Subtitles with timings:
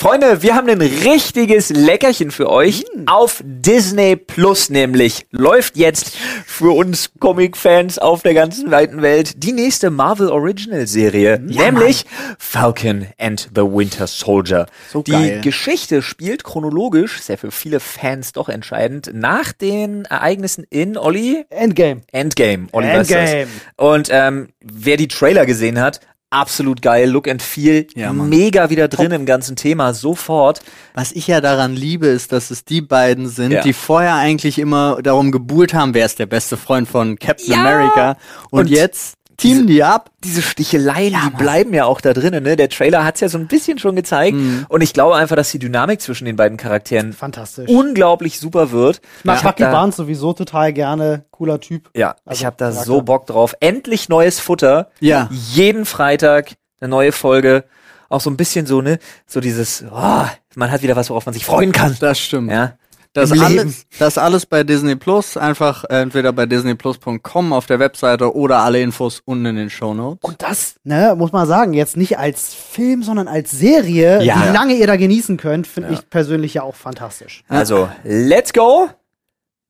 [0.00, 3.08] Freunde, wir haben ein richtiges Leckerchen für euch mm.
[3.08, 5.26] auf Disney Plus nämlich.
[5.32, 11.42] Läuft jetzt für uns Comic-Fans auf der ganzen weiten Welt die nächste Marvel Original Serie,
[11.48, 12.36] ja, nämlich Mann.
[12.38, 14.66] Falcon and the Winter Soldier.
[14.88, 15.40] So die geil.
[15.40, 22.02] Geschichte spielt chronologisch, sehr für viele Fans doch entscheidend, nach den Ereignissen in Olli Endgame.
[22.12, 23.48] Endgame, Olli Endgame.
[23.76, 25.98] Und ähm, wer die Trailer gesehen hat,
[26.30, 29.20] absolut geil, Look and Feel, ja, mega wieder drin Top.
[29.20, 30.60] im ganzen Thema, sofort.
[30.94, 33.62] Was ich ja daran liebe, ist, dass es die beiden sind, ja.
[33.62, 37.60] die vorher eigentlich immer darum gebuhlt haben, wer ist der beste Freund von Captain ja.
[37.60, 38.16] America
[38.50, 40.10] und, und jetzt teamen die ab.
[40.22, 42.44] Diese Sticheleien, ja, die bleiben ja auch da drinnen.
[42.44, 42.56] Ne?
[42.56, 44.36] Der Trailer hat's ja so ein bisschen schon gezeigt.
[44.36, 44.66] Mhm.
[44.68, 49.00] Und ich glaube einfach, dass die Dynamik zwischen den beiden Charakteren fantastisch unglaublich super wird.
[49.20, 51.24] Ich mag Bucky Barnes sowieso total gerne.
[51.30, 51.88] Cooler Typ.
[51.96, 53.54] Ja, also, ich habe da so Bock drauf.
[53.60, 54.90] Endlich neues Futter.
[55.00, 55.28] Ja.
[55.30, 57.64] Jeden Freitag eine neue Folge.
[58.10, 60.24] Auch so ein bisschen so, ne, so dieses, oh,
[60.54, 61.96] man hat wieder was, worauf man sich freuen kann.
[62.00, 62.50] Das stimmt.
[62.50, 62.74] Ja.
[63.12, 68.58] Das alles, das alles bei Disney Plus, einfach entweder bei disneyplus.com auf der Webseite oder
[68.58, 70.20] alle Infos unten in den Show Notes.
[70.22, 74.36] Und das, ne, muss man sagen, jetzt nicht als Film, sondern als Serie, ja.
[74.36, 75.98] wie lange ihr da genießen könnt, finde ja.
[75.98, 77.44] ich persönlich ja auch fantastisch.
[77.48, 78.88] Also, let's go!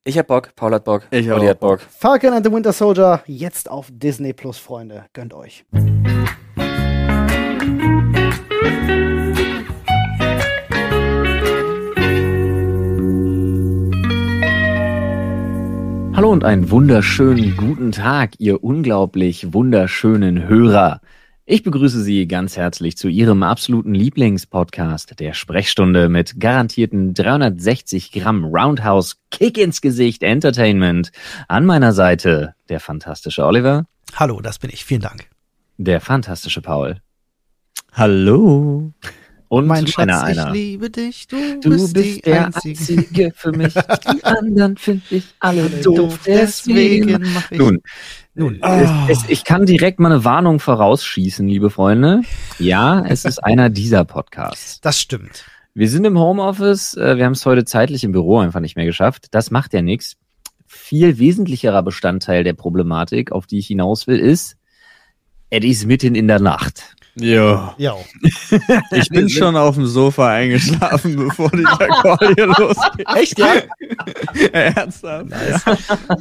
[0.05, 1.81] Ich hab Bock, Paul hat Bock, ich Olli hat Bock.
[1.81, 5.05] Falcon and the Winter Soldier, jetzt auf Disney Plus, Freunde.
[5.13, 5.65] Gönnt euch.
[16.29, 21.01] Hallo und einen wunderschönen guten Tag, ihr unglaublich wunderschönen Hörer.
[21.47, 28.45] Ich begrüße Sie ganz herzlich zu Ihrem absoluten Lieblingspodcast, der Sprechstunde mit garantierten 360 Gramm
[28.45, 31.13] Roundhouse Kick ins Gesicht Entertainment.
[31.49, 33.87] An meiner Seite der fantastische Oliver.
[34.15, 34.85] Hallo, das bin ich.
[34.85, 35.31] Vielen Dank.
[35.79, 37.01] Der fantastische Paul.
[37.95, 38.93] Hallo.
[39.49, 43.01] Und mein Schatz, einer, ich liebe dich, du, du bist, bist der Einzige.
[43.01, 43.33] Einzige.
[43.35, 43.73] für mich.
[43.75, 47.59] Die anderen finde ich alle doof, deswegen mache ich.
[47.59, 47.81] Nun,
[48.35, 48.67] nun oh.
[49.09, 52.23] es, es, ich kann direkt mal eine Warnung vorausschießen, liebe Freunde.
[52.59, 54.81] Ja, es ist einer dieser Podcasts.
[54.83, 55.45] Das stimmt.
[55.73, 58.85] Wir sind im Homeoffice, äh, wir haben es heute zeitlich im Büro einfach nicht mehr
[58.85, 59.29] geschafft.
[59.31, 60.17] Das macht ja nichts.
[60.67, 64.57] Viel wesentlicherer Bestandteil der Problematik, auf die ich hinaus will, ist,
[65.51, 66.97] es ist mitten in der Nacht.
[67.21, 67.75] Ja.
[67.79, 67.97] ja.
[68.93, 73.07] Ich bin schon auf dem Sofa eingeschlafen, bevor dieser Call hier losgeht.
[73.15, 73.55] Echt, ja?
[74.53, 75.29] Ernsthaft?
[75.29, 75.63] Nice.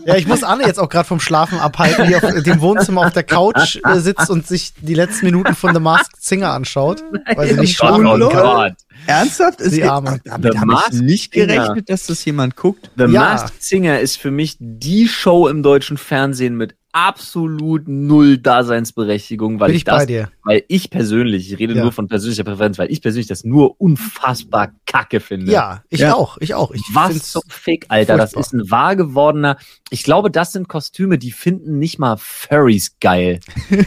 [0.06, 3.13] Ja, ich muss Anne jetzt auch gerade vom Schlafen abhalten, die auf dem Wohnzimmer auf
[3.13, 7.03] der Couch äh, sitzt und sich die letzten Minuten von The Masked Singer anschaut,
[7.36, 8.75] weil sie nicht schlafen oh kann.
[9.06, 9.62] Ernsthaft?
[9.62, 10.19] Ist die Arme.
[10.24, 12.90] Damit habe ich nicht gerechnet, dass das jemand guckt.
[12.97, 13.22] The ja.
[13.22, 19.68] Masked Singer ist für mich die Show im deutschen Fernsehen mit absolut null Daseinsberechtigung, weil
[19.68, 20.08] Bin ich, ich das,
[20.44, 21.84] weil ich persönlich, ich rede ja.
[21.84, 25.52] nur von persönlicher Präferenz, weil ich persönlich das nur unfassbar kacke finde.
[25.52, 26.16] Ja, ich ja.
[26.16, 26.72] auch, ich auch.
[26.72, 28.41] Ich Was zum Fick, Alter, furchtbar.
[28.41, 29.57] das ist ein wahr gewordener,
[29.91, 33.41] ich glaube, das sind Kostüme, die finden nicht mal Furries geil.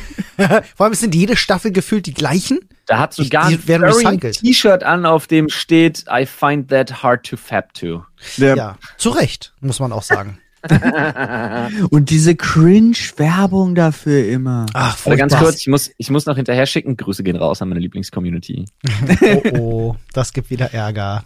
[0.76, 2.60] Vor allem sind jede Staffel gefühlt die gleichen.
[2.87, 7.75] Da hat sogar ein T-Shirt an, auf dem steht, I find that hard to fab
[7.75, 8.04] to.
[8.37, 10.38] Ja, ja zu Recht, muss man auch sagen.
[11.91, 14.66] und diese Cringe-Werbung dafür immer.
[14.75, 16.97] Ach, Aber ganz kurz, ich muss, ich muss noch hinterher schicken.
[16.97, 18.66] Grüße gehen raus an meine Lieblingscommunity.
[19.22, 21.22] oh, oh, das gibt wieder Ärger.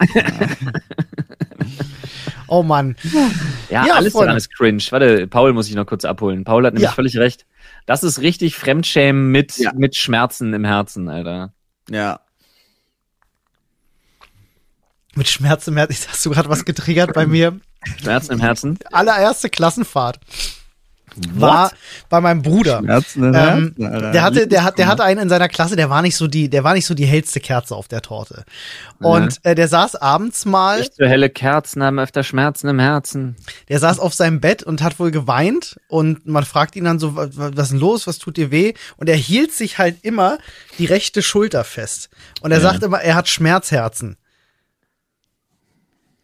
[2.46, 2.96] oh Mann.
[3.70, 4.26] Ja, ja alles Freunde.
[4.26, 4.82] daran ist cringe.
[4.90, 6.44] Warte, Paul muss ich noch kurz abholen.
[6.44, 6.94] Paul hat nämlich ja.
[6.94, 7.46] völlig recht.
[7.86, 9.72] Das ist richtig Fremdschämen mit, ja.
[9.74, 11.52] mit Schmerzen im Herzen, Alter.
[11.90, 12.20] Ja.
[15.16, 16.08] Mit Schmerzen im Herzen.
[16.08, 17.60] Hast du gerade was getriggert bei mir?
[18.00, 18.78] Schmerzen im Herzen?
[18.92, 20.20] Allererste Klassenfahrt
[21.16, 21.74] war What?
[22.08, 22.78] bei meinem Bruder.
[22.78, 23.74] Schmerzen ähm, Herzen,
[24.12, 26.48] der hatte, der hat, der hatte einen in seiner Klasse, der war nicht so die,
[26.48, 28.44] der war nicht so die hellste Kerze auf der Torte.
[29.00, 29.50] Und ja.
[29.50, 30.80] äh, der saß abends mal.
[30.80, 33.36] Nicht so helle Kerzen haben öfter Schmerzen im Herzen.
[33.68, 37.16] Der saß auf seinem Bett und hat wohl geweint und man fragt ihn dann so,
[37.16, 38.74] was, was ist denn los, was tut dir weh?
[38.96, 40.38] Und er hielt sich halt immer
[40.78, 42.10] die rechte Schulter fest.
[42.40, 42.62] Und er ja.
[42.62, 44.16] sagt immer, er hat Schmerzherzen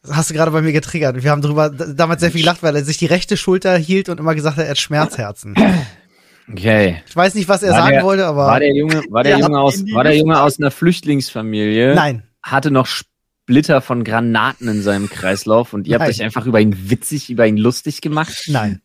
[0.09, 1.23] hast du gerade bei mir getriggert.
[1.23, 4.19] Wir haben darüber damals sehr viel gelacht, weil er sich die rechte Schulter hielt und
[4.19, 5.55] immer gesagt hat, er hat Schmerzherzen.
[6.51, 7.03] Okay.
[7.07, 8.47] Ich weiß nicht, was er war sagen der, wollte, aber.
[8.47, 11.95] War der Junge, war der Junge aus, war der Junge aus einer Flüchtlingsfamilie?
[11.95, 12.25] Nein.
[12.43, 16.09] Hatte noch Splitter von Granaten in seinem Kreislauf und ihr Nein.
[16.09, 18.47] habt euch einfach über ihn witzig, über ihn lustig gemacht?
[18.49, 18.81] Nein.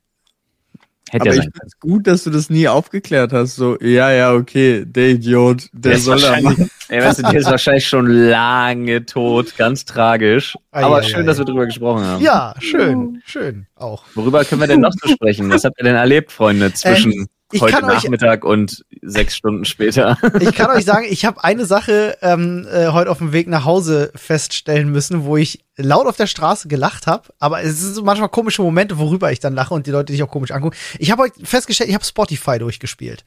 [1.11, 3.55] Hätte Aber ich finde es gut, dass du das nie aufgeklärt hast.
[3.55, 6.69] So, ja, ja, okay, der Idiot, der, der soll da machen.
[6.87, 10.57] Ey, weißt du, der ist wahrscheinlich schon lange tot, ganz tragisch.
[10.71, 12.23] Ah, Aber ja, schön, ja, dass wir drüber gesprochen haben.
[12.23, 14.03] Ja, schön, schön, auch.
[14.15, 15.49] Worüber können wir denn noch so sprechen?
[15.49, 19.65] Was habt ihr denn erlebt, Freunde, zwischen ähm, ich heute Nachmittag euch, und sechs Stunden
[19.65, 20.17] später.
[20.39, 23.65] Ich kann euch sagen, ich habe eine Sache ähm, äh, heute auf dem Weg nach
[23.65, 28.03] Hause feststellen müssen, wo ich laut auf der Straße gelacht habe, aber es sind so
[28.03, 30.75] manchmal komische Momente, worüber ich dann lache und die Leute sich auch komisch angucken.
[30.99, 33.25] Ich habe heute festgestellt, ich habe Spotify durchgespielt.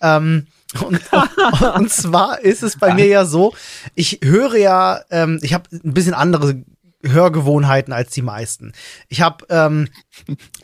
[0.00, 0.46] Ähm,
[0.84, 1.00] und,
[1.76, 3.54] und zwar ist es bei mir ja so,
[3.94, 6.62] ich höre ja, ähm, ich habe ein bisschen andere
[7.02, 8.72] Hörgewohnheiten als die meisten.
[9.08, 9.88] Ich habe ähm,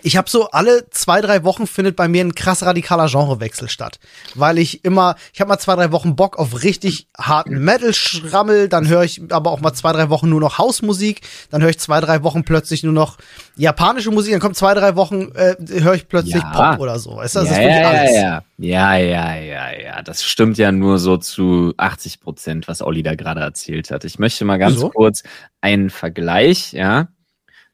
[0.02, 3.98] ich habe so alle zwei drei Wochen findet bei mir ein krass radikaler Genrewechsel statt,
[4.34, 8.68] weil ich immer ich habe mal zwei drei Wochen Bock auf richtig harten Metal Schrammel,
[8.68, 11.78] dann höre ich aber auch mal zwei drei Wochen nur noch Hausmusik, dann höre ich
[11.78, 13.16] zwei drei Wochen plötzlich nur noch
[13.56, 16.72] japanische Musik, dann kommt zwei drei Wochen äh, höre ich plötzlich ja.
[16.72, 17.16] Pop oder so.
[17.16, 18.12] Weißt du, das ja, ist wirklich ja, alles.
[18.58, 23.02] Ja, ja, ja, ja, ja, das stimmt ja nur so zu 80 Prozent, was Olli
[23.02, 24.04] da gerade erzählt hat.
[24.04, 24.90] Ich möchte mal ganz so?
[24.90, 25.22] kurz
[25.60, 27.08] einen Vergleich, ja,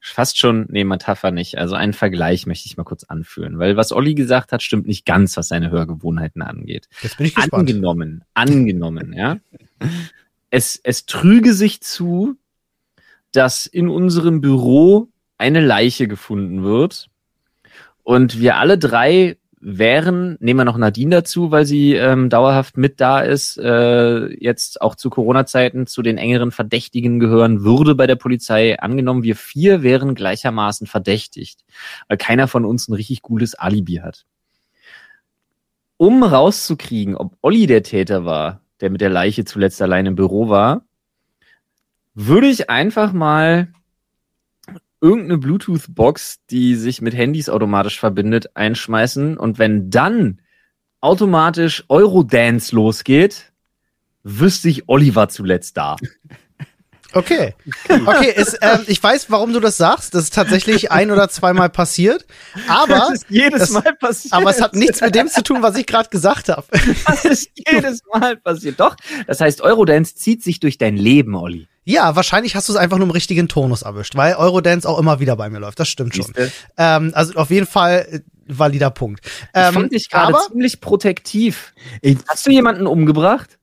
[0.01, 3.93] fast schon, nee, Metapher nicht, also einen Vergleich möchte ich mal kurz anführen, weil was
[3.93, 6.89] Olli gesagt hat, stimmt nicht ganz, was seine Hörgewohnheiten angeht.
[7.03, 7.69] Jetzt bin ich gespannt.
[7.71, 9.39] Angenommen, angenommen, ja.
[10.51, 12.37] Es, es trüge sich zu,
[13.31, 15.12] dass in unserem Büro
[15.43, 17.09] eine Leiche gefunden wird
[18.05, 23.01] und wir alle drei wären, nehmen wir noch Nadine dazu, weil sie ähm, dauerhaft mit
[23.01, 28.17] da ist, äh, jetzt auch zu Corona-Zeiten zu den engeren Verdächtigen gehören würde bei der
[28.17, 28.79] Polizei.
[28.79, 31.65] Angenommen, wir vier wären gleichermaßen verdächtigt,
[32.09, 34.25] weil keiner von uns ein richtig gutes Alibi hat.
[35.97, 40.49] Um rauszukriegen, ob Olli der Täter war, der mit der Leiche zuletzt allein im Büro
[40.49, 40.85] war,
[42.15, 43.69] würde ich einfach mal
[45.03, 50.41] irgendeine Bluetooth-Box, die sich mit Handys automatisch verbindet, einschmeißen und wenn dann
[51.01, 53.53] automatisch Eurodance losgeht,
[54.23, 55.97] wüsste ich Oliver zuletzt da.
[57.15, 57.55] Okay.
[57.89, 60.15] Okay, ist, ähm, ich weiß, warum du das sagst.
[60.15, 62.25] Das ist tatsächlich ein oder zweimal passiert.
[62.69, 64.33] Aber das ist jedes das, Mal passiert.
[64.33, 66.67] Aber es hat nichts mit dem zu tun, was ich gerade gesagt habe.
[67.07, 68.81] Das ist jedes Mal passiert.
[68.81, 68.97] Doch.
[69.27, 71.69] Das heißt, Eurodance zieht sich durch dein Leben, Olli.
[71.85, 75.21] Ja, wahrscheinlich hast du es einfach nur im richtigen Tonus erwischt, weil Eurodance auch immer
[75.21, 75.81] wieder bei mir läuft.
[75.81, 76.33] Das stimmt schon.
[76.77, 79.25] Ähm, also auf jeden Fall äh, valider Punkt.
[79.55, 81.73] Ähm, ich fand dich gerade ziemlich protektiv.
[82.29, 83.59] Hast du jemanden umgebracht?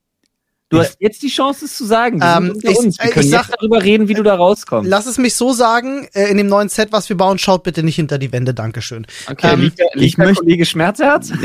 [0.69, 2.19] Du hast jetzt die Chance, es zu sagen.
[2.23, 2.99] Ähm, ich, uns.
[2.99, 4.87] Wir können ich sag, darüber reden, wie du da rauskommst.
[4.87, 7.81] Lass es mich so sagen, äh, in dem neuen Set, was wir bauen, schaut bitte
[7.81, 8.53] nicht hinter die Wände.
[8.53, 9.07] Dankeschön.
[9.27, 11.31] Okay, ähm, liegt der, liegt der Kollege Schmerzherz?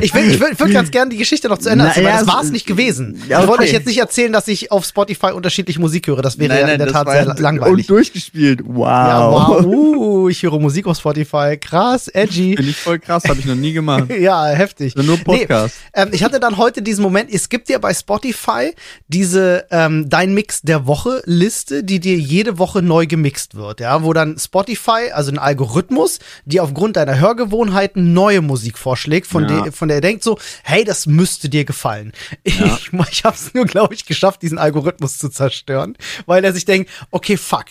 [0.00, 2.42] ich will, ich will, ganz gerne die Geschichte noch zu Ende erzählen, weil das war
[2.42, 3.22] es nicht gewesen.
[3.28, 3.44] Ja, okay.
[3.44, 6.20] Ich wollte euch jetzt nicht erzählen, dass ich auf Spotify unterschiedliche Musik höre.
[6.20, 7.88] Das wäre nein, nein, ja in der Tat sehr langweilig.
[7.88, 8.60] Und durchgespielt.
[8.66, 8.86] Wow.
[8.86, 9.64] Ja, wow.
[9.64, 11.56] Uh, ich höre Musik auf Spotify.
[11.58, 12.56] Krass, edgy.
[12.56, 14.10] Finde ich voll krass, habe ich noch nie gemacht.
[14.20, 14.94] ja, heftig.
[14.96, 15.76] Nur Podcast.
[15.94, 18.74] Nee, ähm, ich hatte dann heute diesen Moment, es gibt ja bei Spotify
[19.06, 24.02] diese ähm, Dein Mix der Woche Liste, die dir jede Woche neu gemixt wird, ja,
[24.02, 29.62] wo dann Spotify, also ein Algorithmus, die aufgrund deiner Hörgewohnheiten neue Musik vorschlägt, von, ja.
[29.62, 32.10] der, von der er denkt so, hey, das müsste dir gefallen.
[32.44, 32.76] Ja.
[32.76, 35.96] Ich, ich habe es nur, glaube ich, geschafft, diesen Algorithmus zu zerstören,
[36.26, 37.66] weil er sich denkt, okay, fuck.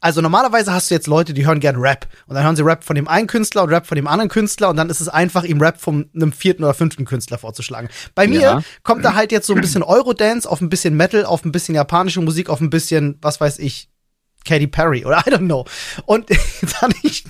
[0.00, 2.84] Also normalerweise hast du jetzt Leute, die hören gern Rap und dann hören sie Rap
[2.84, 5.44] von dem einen Künstler und Rap von dem anderen Künstler und dann ist es einfach,
[5.44, 7.90] ihm Rap von einem vierten oder fünften Künstler vorzuschlagen.
[8.14, 8.62] Bei mir ja.
[8.82, 11.52] kommt da halt jetzt so ein bisschen Eurodance Dance, auf ein bisschen Metal, auf ein
[11.52, 13.88] bisschen japanische Musik, auf ein bisschen, was weiß ich,
[14.44, 15.64] Katy Perry oder I don't know.
[16.06, 17.24] Und jetzt hatte ich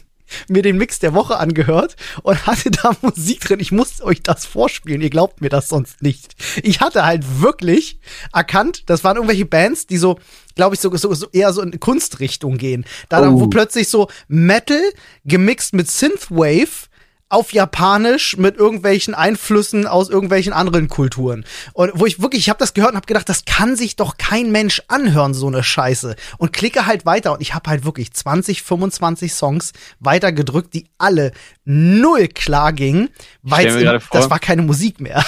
[0.48, 3.60] mir den Mix der Woche angehört und hatte da Musik drin.
[3.60, 5.00] Ich muss euch das vorspielen.
[5.00, 6.34] Ihr glaubt mir das sonst nicht.
[6.62, 7.98] Ich hatte halt wirklich
[8.32, 10.18] erkannt, das waren irgendwelche Bands, die so,
[10.54, 12.84] glaube ich, so, so, so eher so in Kunstrichtung gehen.
[13.08, 13.40] Da, oh.
[13.40, 14.82] wo plötzlich so Metal
[15.24, 16.87] gemixt mit Synthwave
[17.30, 21.44] auf Japanisch mit irgendwelchen Einflüssen aus irgendwelchen anderen Kulturen.
[21.74, 24.16] Und wo ich wirklich, ich habe das gehört und habe gedacht, das kann sich doch
[24.16, 26.16] kein Mensch anhören, so eine Scheiße.
[26.38, 30.86] Und klicke halt weiter und ich habe halt wirklich 20, 25 Songs weiter gedrückt, die
[30.96, 31.32] alle
[31.64, 33.10] null klar gingen,
[33.42, 35.24] weil das war keine Musik mehr.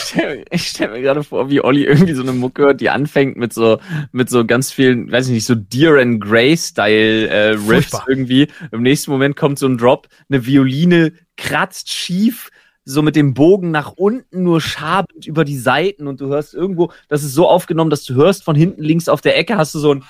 [0.51, 3.53] Ich stelle mir gerade vor, wie Olli irgendwie so eine Mucke hört, die anfängt mit
[3.53, 3.79] so
[4.13, 7.59] mit so ganz vielen, weiß ich nicht, so Deer and Grey Style äh,
[8.07, 8.49] irgendwie.
[8.73, 12.51] Im nächsten Moment kommt so ein Drop, eine Violine kratzt schief,
[12.85, 16.93] so mit dem Bogen nach unten, nur schabend über die Seiten und du hörst irgendwo,
[17.09, 19.79] das ist so aufgenommen, dass du hörst von hinten links auf der Ecke hast du
[19.79, 20.05] so ein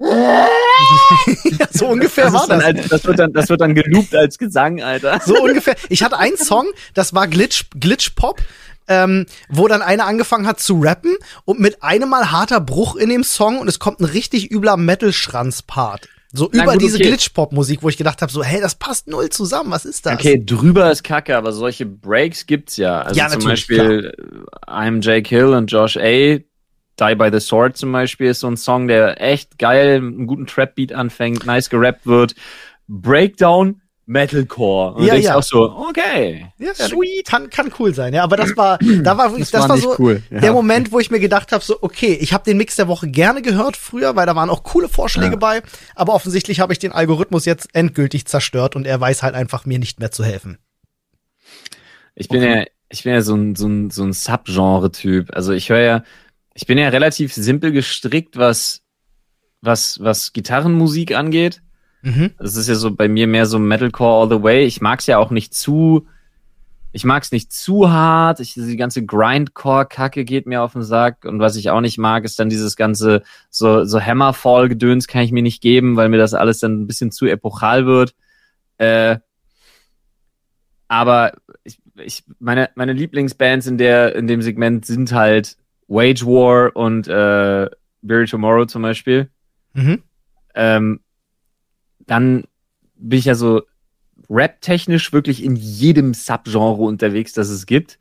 [0.00, 2.64] ja, so ungefähr das war das.
[2.64, 5.20] Als, das, wird dann, das wird dann geloopt als Gesang, Alter.
[5.26, 5.76] So ungefähr.
[5.90, 8.40] Ich hatte einen Song, das war Glitch, Glitch Pop.
[8.88, 11.14] Ähm, wo dann einer angefangen hat zu rappen
[11.44, 14.76] und mit einem Mal harter Bruch in dem Song und es kommt ein richtig übler
[14.76, 16.08] Metal-Schranz-Part.
[16.32, 17.08] So Na, über gut, diese okay.
[17.08, 20.14] Glitch-Pop-Musik, wo ich gedacht habe, so, hey, das passt null zusammen, was ist das?
[20.14, 23.02] Okay, drüber ist kacke, aber solche Breaks gibt's ja.
[23.02, 24.12] Also ja, zum Beispiel
[24.66, 24.84] klar.
[24.84, 26.38] I'm Jake Hill und Josh A.
[27.00, 30.46] Die by the Sword zum Beispiel ist so ein Song, der echt geil, einen guten
[30.46, 32.34] Trap-Beat anfängt, nice gerappt wird.
[32.86, 34.94] Breakdown Metalcore.
[34.94, 35.36] Und Ja, denkst ja.
[35.36, 37.26] auch so, okay, Ja, sweet.
[37.26, 38.24] Kann, kann cool sein, ja.
[38.24, 40.40] Aber das war, da war wirklich, das, war war, so cool, ja.
[40.40, 43.08] der Moment, wo ich mir gedacht habe, so, okay, ich habe den Mix der Woche
[43.08, 45.36] gerne gehört früher, weil da waren auch coole Vorschläge Ja.
[45.36, 45.62] bei.
[45.94, 49.78] Aber offensichtlich habe ich den Algorithmus jetzt endgültig zerstört und er weiß halt einfach mir
[49.78, 50.58] nicht mehr zu helfen.
[52.16, 55.30] Ich bin ja, ich bin ja so ein, so ein, so ein Subgenre-Typ.
[55.36, 56.02] Also ich höre ja,
[56.54, 58.82] ich bin ja relativ simpel gestrickt, was,
[59.60, 61.62] was, was Gitarrenmusik angeht.
[62.02, 62.30] Mhm.
[62.38, 64.64] Das ist ja so bei mir mehr so Metalcore all the way.
[64.64, 66.06] Ich mag's ja auch nicht zu,
[66.92, 68.40] ich mag's nicht zu hart.
[68.40, 71.24] Ich, die ganze Grindcore-Kacke geht mir auf den Sack.
[71.24, 75.32] Und was ich auch nicht mag, ist dann dieses ganze, so, so Hammerfall-Gedöns kann ich
[75.32, 78.14] mir nicht geben, weil mir das alles dann ein bisschen zu epochal wird.
[78.78, 79.18] Äh,
[80.88, 86.74] aber ich, ich, meine, meine Lieblingsbands in der, in dem Segment sind halt Wage War
[86.74, 87.68] und äh,
[88.02, 89.28] Bury Tomorrow zum Beispiel.
[89.74, 90.02] Mhm.
[90.54, 91.00] Ähm,
[92.10, 92.44] dann
[92.96, 93.62] bin ich ja so
[94.28, 97.98] rap-technisch wirklich in jedem Subgenre unterwegs, das es gibt.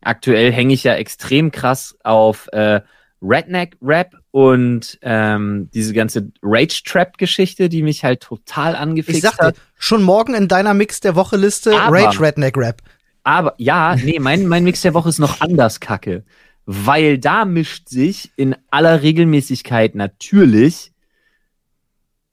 [0.00, 2.80] Aktuell hänge ich ja extrem krass auf äh,
[3.20, 9.56] Redneck-Rap und ähm, diese ganze Rage-Trap-Geschichte, die mich halt total angefixt Ich sag dir, hat.
[9.76, 12.82] schon morgen in deiner Mix der Woche Liste Aber- Rage Redneck Rap.
[13.24, 16.24] Aber ja, nee, mein, mein Mix der Woche ist noch anders kacke.
[16.64, 20.89] Weil da mischt sich in aller Regelmäßigkeit natürlich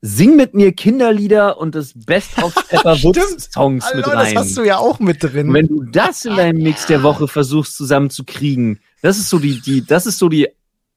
[0.00, 4.34] Sing mit mir Kinderlieder und das Best of Pepper Woods Songs mit Hallo, rein.
[4.34, 5.48] das hast du ja auch mit drin.
[5.48, 9.60] Und wenn du das in deinem Mix der Woche versuchst zusammenzukriegen, das ist so die,
[9.60, 10.48] die, das ist so die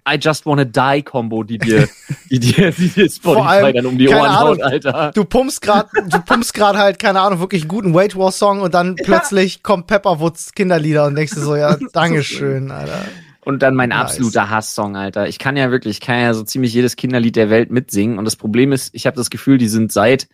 [0.08, 1.88] I just wanna die Combo, die dir,
[2.31, 5.12] die dir, die dir Spotify allem, dann um die Ohren Ahnung, haut, Alter.
[5.13, 8.62] Du pumpst grad, du pumpst grad halt, keine Ahnung, wirklich einen guten Wage War Song
[8.62, 13.05] und dann plötzlich kommt Pepperwoods Kinderlieder und denkst du so, ja, Dankeschön, Alter.
[13.44, 14.02] Und dann mein Nice.
[14.02, 15.28] absoluter Hasssong, Alter.
[15.28, 18.20] Ich kann ja wirklich, ich kann ja so ziemlich jedes Kinderlied der Welt mitsingen.
[18.20, 20.28] Und das Problem ist, ich habe das Gefühl, die sind seit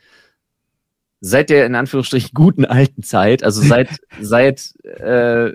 [1.19, 5.53] seit der in Anführungsstrichen guten alten Zeit, also seit seit äh,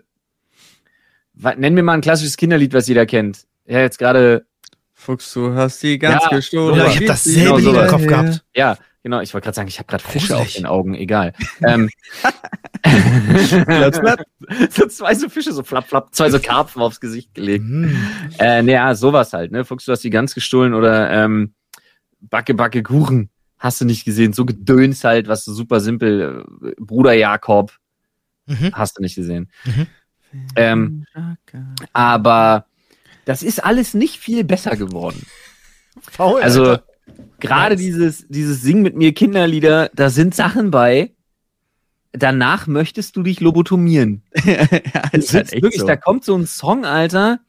[1.35, 3.47] wa- nenn mir mal ein klassisches Kinderlied, was jeder kennt.
[3.67, 4.47] Ja, jetzt gerade,
[4.95, 6.77] Fuchs, du hast die ganz Ja, gestohlen.
[6.77, 7.91] Ja, ich hab genau dasselbe Lied im sowas.
[7.91, 8.45] Kopf gehabt.
[8.57, 9.21] ja, genau.
[9.21, 10.95] Ich wollte gerade sagen, ich habe gerade Fische auf den Augen.
[10.95, 11.33] Egal.
[11.67, 11.89] ähm,
[14.71, 17.65] so zwei so Fische, so flapp, flapp, zwei so Karpfen aufs Gesicht gelegt.
[17.65, 17.97] Hm.
[18.39, 19.65] Äh, naja, sowas halt, ne?
[19.65, 21.55] Fuchs, du hast die ganz gestohlen oder ähm,
[22.21, 23.31] Backe, Backe, Kuchen.
[23.59, 24.33] Hast du nicht gesehen.
[24.33, 26.45] So gedöns halt, was so super simpel.
[26.63, 27.73] Äh, Bruder Jakob.
[28.47, 28.71] Mhm.
[28.73, 29.51] Hast du nicht gesehen.
[29.65, 29.87] Mhm.
[30.57, 31.07] Ähm,
[31.93, 32.67] aber
[33.25, 35.25] das ist alles nicht viel besser geworden.
[36.01, 36.85] Faul, Also Alter.
[37.41, 41.13] Gerade dieses, dieses Sing mit mir Kinderlieder, da sind Sachen bei.
[42.13, 44.23] Danach möchtest du dich lobotomieren.
[44.45, 44.65] ja,
[45.13, 45.87] ist halt wirklich, so.
[45.87, 47.41] da kommt so ein Song, Alter.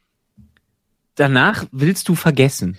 [1.16, 2.78] Danach willst du vergessen.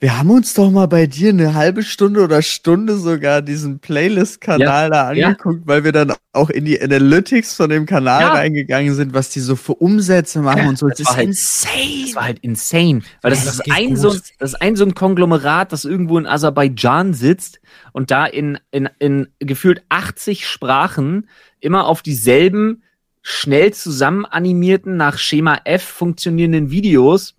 [0.00, 4.90] Wir haben uns doch mal bei dir eine halbe Stunde oder Stunde sogar diesen Playlist-Kanal
[4.90, 5.26] da ja.
[5.26, 8.32] angeguckt, weil wir dann auch in die Analytics von dem Kanal Ja.
[8.32, 10.86] reingegangen sind, was die so für Umsätze machen und so.
[10.88, 12.04] Das war halt- insane.
[12.06, 13.02] Das war halt insane.
[13.22, 13.98] Weil das, Ja, das ist ein gut.
[13.98, 17.58] so, ein- das ist ein so ein Konglomerat, das irgendwo in Aserbaidschan sitzt
[17.90, 21.28] und da in, in, in gefühlt 80 Sprachen
[21.58, 22.84] immer auf dieselben
[23.22, 27.34] schnell zusammen animierten, nach Schema F funktionierenden Videos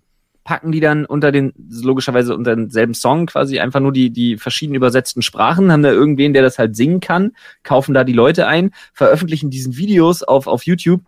[0.50, 4.74] packen die dann unter den, logischerweise unter denselben Song quasi einfach nur die, die verschieden
[4.74, 8.72] übersetzten Sprachen, haben da irgendwen, der das halt singen kann, kaufen da die Leute ein,
[8.92, 11.02] veröffentlichen diesen Videos auf, auf YouTube,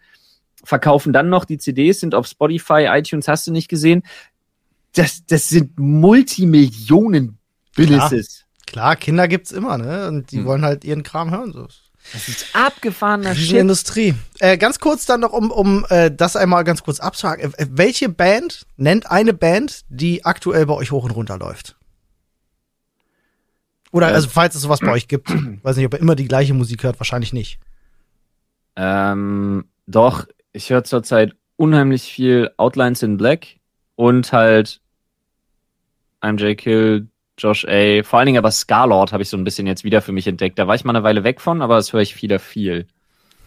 [0.63, 4.05] verkaufen dann noch die CDs, sind auf Spotify, iTunes, hast du nicht gesehen.
[4.95, 7.37] Das, das sind Multimillionen
[7.75, 8.45] Businesses.
[8.69, 10.07] Klar, Kinder gibt's immer, ne?
[10.07, 10.45] Und die Hm.
[10.45, 11.53] wollen halt ihren Kram hören.
[11.53, 11.67] So.
[12.13, 13.59] Das ist abgefahrener Shit.
[13.59, 14.15] Industrie.
[14.39, 17.55] Äh, ganz kurz dann noch, um, um äh, das einmal ganz kurz abzuhaken.
[17.57, 21.77] Äh, welche Band nennt eine Band, die aktuell bei euch hoch und runter läuft?
[23.93, 24.15] Oder, Äh.
[24.15, 25.31] also, falls es sowas bei euch gibt.
[25.63, 27.59] Weiß nicht, ob ihr immer die gleiche Musik hört, wahrscheinlich nicht.
[28.77, 33.47] Ähm, doch, ich höre zurzeit unheimlich viel Outlines in Black
[33.97, 34.81] und halt
[36.23, 36.57] I'm J.
[36.57, 37.09] Kill,
[37.43, 38.03] Josh A.
[38.05, 40.59] Vor allen Dingen aber Scarlord habe ich so ein bisschen jetzt wieder für mich entdeckt.
[40.59, 42.87] Da war ich mal eine Weile weg von, aber das höre ich wieder viel.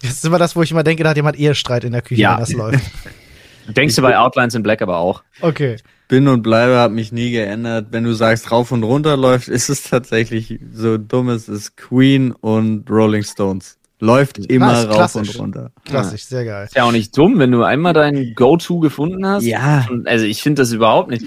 [0.02, 2.22] Das ist immer das, wo ich immer denke, da hat jemand Ehestreit in der Küche,
[2.22, 2.34] Ja.
[2.34, 2.84] wenn das läuft.
[3.68, 5.24] Denkst du bei Outlines in Black aber auch?
[5.42, 5.78] Okay.
[6.08, 7.88] Bin und bleibe, hat mich nie geändert.
[7.90, 12.32] Wenn du sagst, rauf und runter läuft, ist es tatsächlich so dumm, es ist Queen
[12.32, 13.78] und Rolling Stones.
[14.00, 15.30] Läuft immer Nice, rauf klassisch.
[15.36, 15.72] und runter.
[15.86, 16.66] Klassisch, sehr geil.
[16.66, 19.46] Ist ja auch nicht dumm, wenn du einmal dein Go-To gefunden hast.
[19.46, 19.88] Ja.
[20.04, 21.26] Also ich finde das überhaupt nicht.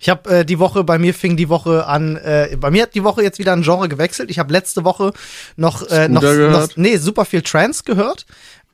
[0.00, 2.94] Ich habe äh, die Woche, bei mir fing die Woche an, äh, bei mir hat
[2.94, 4.30] die Woche jetzt wieder ein Genre gewechselt.
[4.30, 5.12] Ich habe letzte Woche
[5.56, 8.24] noch, äh, noch, noch, nee, super viel Trance gehört.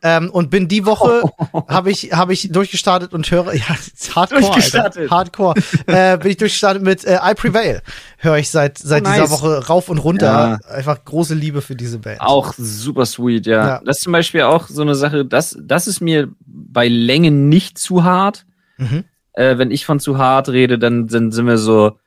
[0.03, 1.23] Ähm, und bin die Woche,
[1.67, 3.65] habe ich, hab ich durchgestartet und höre, ja,
[4.15, 4.53] Hardcore.
[4.53, 5.55] Alter, Hardcore,
[5.87, 7.81] äh, bin ich durchgestartet mit äh, I Prevail.
[8.19, 9.31] Höre ich seit, seit Oh, dieser nice.
[9.31, 10.59] Woche rauf und runter.
[10.69, 12.21] Einfach große Liebe für diese Band.
[12.21, 13.67] Auch super sweet, ja.
[13.67, 13.81] Ja.
[13.83, 17.79] Das ist zum Beispiel auch so eine Sache, das, das ist mir bei Länge nicht
[17.79, 18.45] zu hart.
[18.77, 19.03] Mhm.
[19.37, 21.99] Äh, wenn ich von zu hart rede, dann, dann sind wir so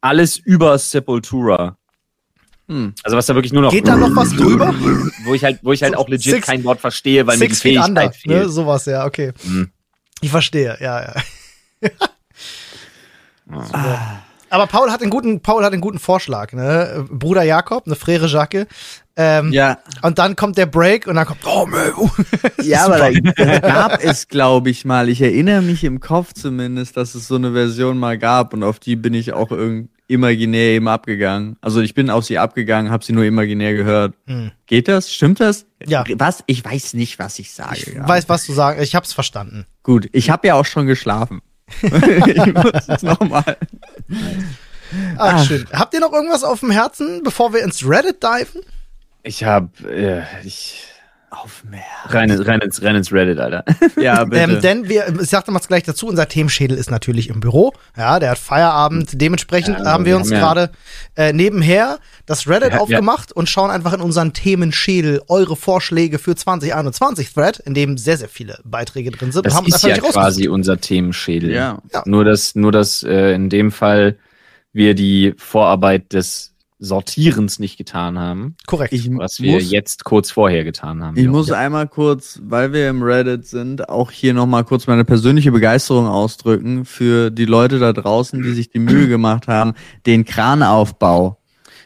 [0.00, 1.76] alles über Sepultura.
[2.68, 2.94] Hm.
[3.02, 4.72] Also was da wirklich nur noch, Geht da noch was drüber?
[5.24, 7.48] wo ich halt, wo ich halt So auch legit six- kein Wort verstehe, weil mir
[7.48, 8.42] die Feet Under, Fähigkeit fehlt.
[8.44, 8.48] ne?
[8.48, 9.32] Sowas, ja, okay.
[9.42, 9.70] Mhm.
[10.20, 11.90] Ich verstehe, ja, ja.
[13.48, 14.22] Super.
[14.50, 17.06] Aber Paul hat einen guten, Paul hat einen guten Vorschlag, ne?
[17.10, 18.66] Bruder Jakob, eine Frere Jacke.
[19.16, 21.90] Ähm, Ja, Und dann kommt der Break und dann kommt, oh, Mö.
[22.62, 26.96] ja aber da, da gab es, glaube ich, mal, ich erinnere mich im Kopf zumindest,
[26.96, 30.72] dass es so eine Version mal gab und auf die bin ich auch irgend imaginär
[30.72, 31.56] eben abgegangen.
[31.60, 34.14] Also ich bin auf sie abgegangen, habe sie nur imaginär gehört.
[34.26, 34.52] Hm.
[34.66, 35.12] Geht das?
[35.12, 35.66] Stimmt das?
[35.84, 36.04] Ja.
[36.16, 36.44] Was?
[36.46, 37.78] Ich weiß nicht, was ich sage.
[37.78, 38.06] Ich ja.
[38.06, 38.82] weiß, was du sagst.
[38.82, 39.66] Ich hab's verstanden.
[39.82, 41.40] Gut, ich habe ja auch schon geschlafen.
[41.82, 43.56] ich muss es nochmal.
[45.18, 45.66] Ach, schön.
[45.72, 48.62] Habt ihr noch irgendwas auf dem Herzen, bevor wir ins Reddit diven?
[49.22, 50.84] Ich hab, äh, ich,
[51.28, 51.80] Auf mehr.
[52.06, 53.64] rein, rein, ins, rein ins Reddit, Alter.
[54.00, 54.42] Ja, bitte.
[54.42, 57.72] Ähm, denn wir, ich sagte mal gleich dazu, unser Themenschädel ist natürlich im Büro.
[57.96, 59.10] Ja, der hat Feierabend.
[59.20, 60.70] Dementsprechend Ja, haben wir wir uns ja- gerade
[61.16, 62.80] äh, nebenher das Reddit Ja, ja.
[62.80, 68.16] aufgemacht und schauen einfach in unseren Themenschädel eure Vorschläge für 2021 Thread, in dem sehr,
[68.18, 69.44] sehr viele Beiträge drin sind.
[69.46, 71.50] Das und haben ist ja quasi unser Themenschädel.
[71.50, 71.78] Ja.
[71.92, 72.02] Ja.
[72.06, 74.16] Nur dass, nur dass äh, in dem Fall
[74.72, 78.92] wir die Vorarbeit des Sortierens nicht getan haben, Korrekt.
[78.92, 81.16] ich was wir muss, jetzt kurz vorher getan haben.
[81.16, 81.30] ich Ja.
[81.30, 86.06] muss einmal kurz, weil wir im Reddit sind, auch hier nochmal kurz meine persönliche Begeisterung
[86.06, 89.72] ausdrücken für die Leute da draußen, die sich die Mühe gemacht haben,
[90.04, 91.38] den Kranaufbau.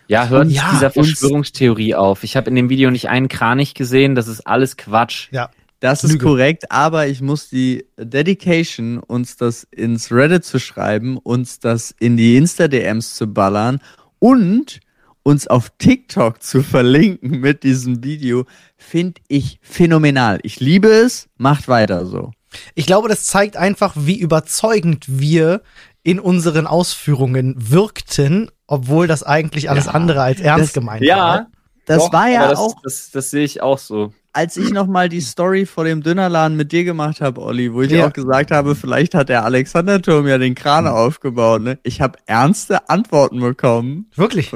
[0.09, 2.25] Ja, hört Ja, dieser Verschwörungstheorie auf.
[2.25, 5.29] Ich habe in dem Video nicht einen Kranich gesehen, das ist alles Quatsch.
[5.31, 5.51] ja.
[5.83, 6.27] Das ist Lüge.
[6.27, 12.19] korrekt, aber ich muss die Dedication, uns das ins Reddit zu schreiben, uns das in
[12.19, 13.81] die Insta-DMs zu ballern
[14.21, 14.79] und
[15.25, 18.45] uns auf TikTok zu verlinken mit diesem Video,
[18.79, 20.39] finde ich phänomenal.
[20.45, 22.31] Ich liebe es, macht weiter so.
[22.75, 25.63] Ich glaube, das zeigt einfach, wie überzeugend wir
[26.03, 31.07] in unseren Ausführungen wirkten, obwohl das eigentlich alles Ja, andere als ernst das- gemeint war.
[31.07, 31.47] Ja,
[31.87, 34.13] Das doch, war ja das, auch, Das, das sehe ich auch so.
[34.33, 37.91] Als ich nochmal die Story vor dem Dönerladen mit dir gemacht habe, Olli, wo ich
[37.91, 38.07] Ja.
[38.07, 41.63] auch gesagt habe, vielleicht hat der Alexanderturm ja den Kran aufgebaut.
[41.63, 41.79] Ne?
[41.83, 44.07] Ich habe ernste Antworten bekommen.
[44.15, 44.53] Wirklich?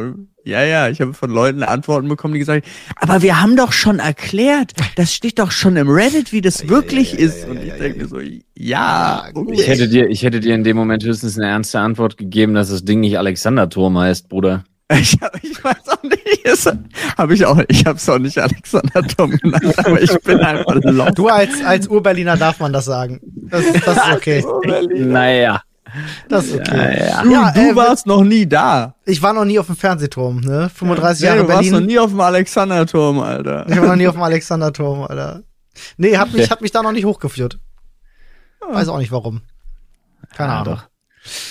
[0.46, 2.72] Ja, ja, ich habe von Leuten Antworten bekommen, die gesagt haben,
[3.10, 7.18] aber wir haben doch schon erklärt, das steht doch schon im Reddit, wie das wirklich
[7.18, 7.48] ist.
[7.48, 8.18] Und ich denke mir so,
[8.54, 9.54] ja, okay.
[9.54, 12.68] Ich hätte, dir, ich hätte dir in dem Moment höchstens eine ernste Antwort gegeben, dass
[12.68, 14.64] das Ding nicht Alexanderturm heißt, Bruder.
[14.92, 16.79] ich, hab- ich weiß auch nicht,
[17.16, 21.18] habe ich auch, ich habe es auch nicht Alexanderturm genannt, aber ich bin einfach lost.
[21.18, 23.20] Du als, als Ur-Berliner darf man das sagen.
[23.25, 24.44] Das, ist- das ist okay.
[24.99, 25.62] Naja.
[26.29, 27.07] Das ist okay.
[27.09, 28.94] Ja, Du, Ja, du äh, warst noch nie da.
[29.05, 30.68] Ich war noch nie auf dem Fernsehturm, ne?
[30.75, 31.87] 35 Nee, Jahre du warst noch Berlin.
[31.87, 33.66] nie auf dem Alexanderturm, Alter.
[33.68, 35.42] Ich war noch nie auf dem Alexanderturm, Alter.
[35.97, 37.59] Nee, hat mich, hat mich da noch nicht hochgeführt.
[38.70, 39.42] Weiß auch nicht warum.
[40.37, 40.75] Keine Ah, Ahnung.
[40.77, 40.85] doch.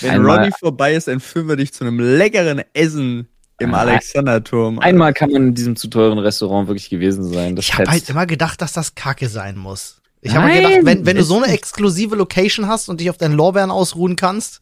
[0.00, 4.78] Wenn Einmal- Ronny vorbei ist, entführen wir dich zu einem leckeren Essen im Alexanderturm.
[4.80, 7.56] Einmal kann man in diesem zu teuren Restaurant wirklich gewesen sein.
[7.56, 10.00] Das Ich habe halt immer gedacht, dass das Kacke sein muss.
[10.26, 13.18] Ich habe Nein, gedacht, wenn, wenn du so eine exklusive Location hast und dich auf
[13.18, 14.60] deinen Lorbeeren ausruhen kannst,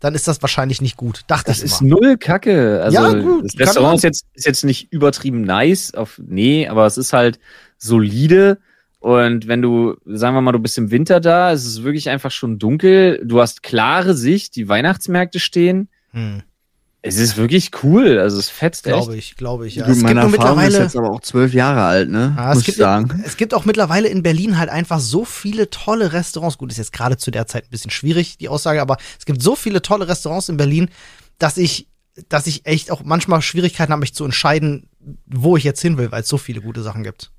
[0.00, 1.20] dann ist das wahrscheinlich nicht gut.
[1.28, 1.90] Dachte Das ich ist immer.
[1.90, 2.82] null Kacke.
[2.82, 6.86] Also Ja, gut, das Restaurant ist jetzt, ist jetzt nicht übertrieben nice, auf, nee, aber
[6.86, 7.38] es ist halt
[7.78, 8.58] solide.
[9.06, 12.32] Und wenn du, sagen wir mal, du bist im Winter da, es ist wirklich einfach
[12.32, 15.88] schon dunkel, du hast klare Sicht, die Weihnachtsmärkte stehen.
[16.10, 16.42] Hm,
[17.02, 18.96] Es ist wirklich cool, also es fetzt echt.
[18.96, 19.76] glaube ich, glaube ich.
[19.76, 19.84] Ja.
[19.84, 22.34] Du, Es gibt meine nur Erfahrung ist mittlerweile, jetzt aber auch zwölf Jahre alt, ne?
[22.36, 23.22] Ja, Muss es, ich gibt, sagen.
[23.24, 26.58] es gibt auch mittlerweile in Berlin halt einfach so viele tolle Restaurants.
[26.58, 29.40] Gut, ist jetzt gerade zu der Zeit ein bisschen schwierig, die Aussage, aber es gibt
[29.40, 30.88] so viele tolle Restaurants in Berlin,
[31.38, 31.86] dass ich,
[32.28, 34.88] dass ich echt auch manchmal Schwierigkeiten habe, mich zu entscheiden,
[35.26, 37.30] wo ich jetzt hin will, weil es so viele gute Sachen gibt.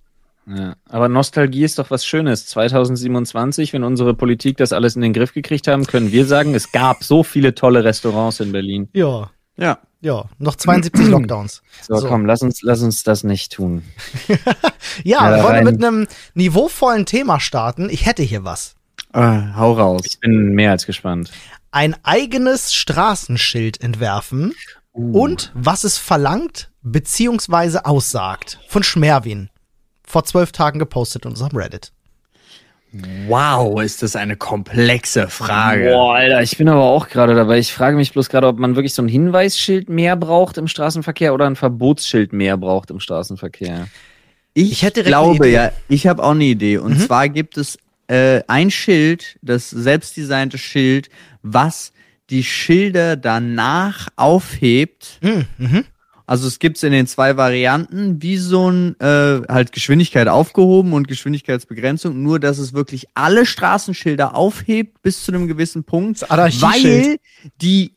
[0.49, 2.45] Ja, aber Nostalgie ist doch was Schönes.
[2.47, 6.71] 2027, wenn unsere Politik das alles in den Griff gekriegt haben, können wir sagen, es
[6.71, 8.87] gab so viele tolle Restaurants in Berlin.
[8.93, 9.79] Ja, Ja.
[9.99, 11.61] ja, noch 72 Lockdowns.
[11.81, 12.07] So, So.
[12.07, 13.83] komm, lass uns, lass uns das nicht tun.
[15.03, 17.89] Ja, Ja, wir wollen mit einem niveauvollen Thema starten.
[17.89, 18.75] Ich hätte hier was.
[19.13, 20.01] Ah, hau raus.
[20.05, 21.31] Ich bin mehr als gespannt.
[21.71, 24.53] Ein eigenes Straßenschild entwerfen
[24.93, 28.59] und was es verlangt beziehungsweise aussagt.
[28.69, 29.49] Von Schmerwin.
[30.07, 31.91] Vor zwölf Tagen gepostet in unserem Reddit.
[33.27, 35.89] Wow, ist das eine komplexe Frage.
[35.91, 37.59] Boah, Alter, ich bin aber auch gerade dabei.
[37.59, 41.33] Ich frage mich bloß gerade, ob man wirklich so ein Hinweisschild mehr braucht im Straßenverkehr
[41.33, 43.89] oder ein Verbotsschild mehr braucht im Straßenverkehr.
[44.53, 46.77] Ich, Ich hätte glaube ja, ich habe auch eine Idee.
[46.77, 46.99] Und Mhm.
[47.01, 51.09] zwar gibt es äh, ein Schild, das selbstdesignte Schild,
[51.43, 51.91] was
[52.29, 55.19] die Schilder danach aufhebt.
[55.21, 55.83] Mhm.
[56.27, 61.07] Also es gibt's in den zwei Varianten, wie so ein äh, halt Geschwindigkeit aufgehoben und
[61.07, 67.17] Geschwindigkeitsbegrenzung, nur dass es wirklich alle Straßenschilder aufhebt bis zu einem gewissen Punkt, weil
[67.61, 67.93] die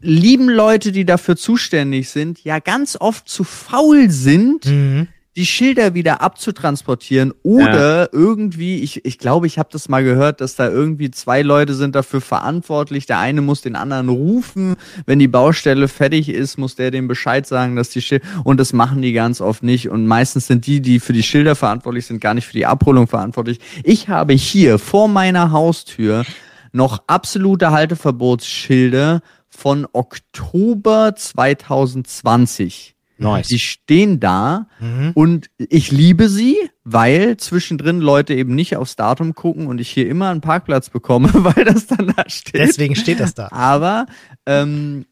[0.00, 5.08] lieben Leute, die dafür zuständig sind, ja ganz oft zu faul sind, Mhm.
[5.36, 10.56] Die Schilder wieder abzutransportieren oder irgendwie, ich, ich glaube, ich habe das mal gehört, dass
[10.56, 13.04] da irgendwie zwei Leute sind dafür verantwortlich.
[13.04, 17.46] Der eine muss den anderen rufen, wenn die Baustelle fertig ist, muss der dem Bescheid
[17.46, 19.90] sagen, dass die Schilder, und das machen die ganz oft nicht.
[19.90, 23.06] Und meistens sind die, die für die Schilder verantwortlich sind, gar nicht für die Abholung
[23.06, 23.60] verantwortlich.
[23.84, 26.24] Ich habe hier vor meiner Haustür
[26.72, 29.20] noch absolute Halteverbotsschilder
[29.50, 32.95] von Oktober 2020.
[33.18, 33.48] Nice.
[33.48, 35.12] Die stehen da Mhm.
[35.14, 40.08] und ich liebe sie, weil zwischendrin Leute eben nicht aufs Datum gucken und ich hier
[40.08, 42.54] immer einen Parkplatz bekomme, weil das dann da steht.
[42.54, 43.48] Deswegen steht das da.
[43.52, 44.06] Aber
[44.44, 45.06] ähm,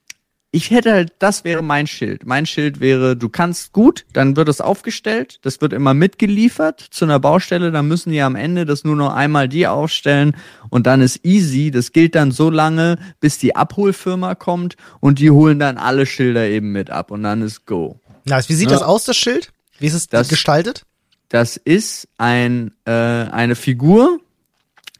[0.54, 2.24] ich hätte halt, das wäre mein Schild.
[2.26, 7.04] Mein Schild wäre, du kannst gut, dann wird es aufgestellt, das wird immer mitgeliefert zu
[7.04, 10.36] einer Baustelle, dann müssen die am Ende das nur noch einmal die aufstellen
[10.70, 11.70] und dann ist easy.
[11.70, 16.46] Das gilt dann so lange, bis die Abholfirma kommt und die holen dann alle Schilder
[16.48, 17.98] eben mit ab und dann ist go.
[18.24, 18.48] Nice.
[18.48, 18.74] Wie sieht Ja.
[18.78, 19.50] das aus, das Schild?
[19.80, 20.84] Wie ist es Das- gestaltet?
[21.30, 24.20] Das ist ein, äh, eine Figur,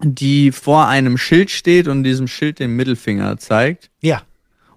[0.00, 3.90] die vor einem Schild steht und diesem Schild den Mittelfinger zeigt.
[4.00, 4.22] Ja.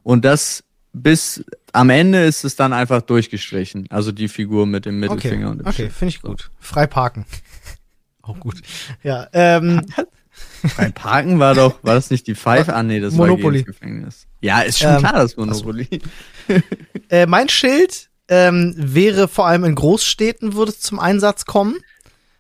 [0.04, 0.64] Und das
[1.02, 3.88] bis am Ende ist es dann einfach durchgestrichen.
[3.90, 6.52] Also die Figur mit dem Okay, Mittelfinger und dem okay finde ich gut.
[6.60, 7.26] Frei parken.
[8.22, 8.62] Auch gut.
[9.04, 9.82] Ja, ähm,
[10.78, 12.76] Beim Parken war doch, war das nicht die Pfeife?
[12.76, 13.60] Ah, nee, das Monopoly.
[13.60, 14.28] war Gefängnis.
[14.42, 16.02] Ja, ist schon Ähm, klar, das Monopoly.
[17.10, 21.78] äh, mein Schild ähm, wäre vor allem in Großstädten würde es zum Einsatz kommen.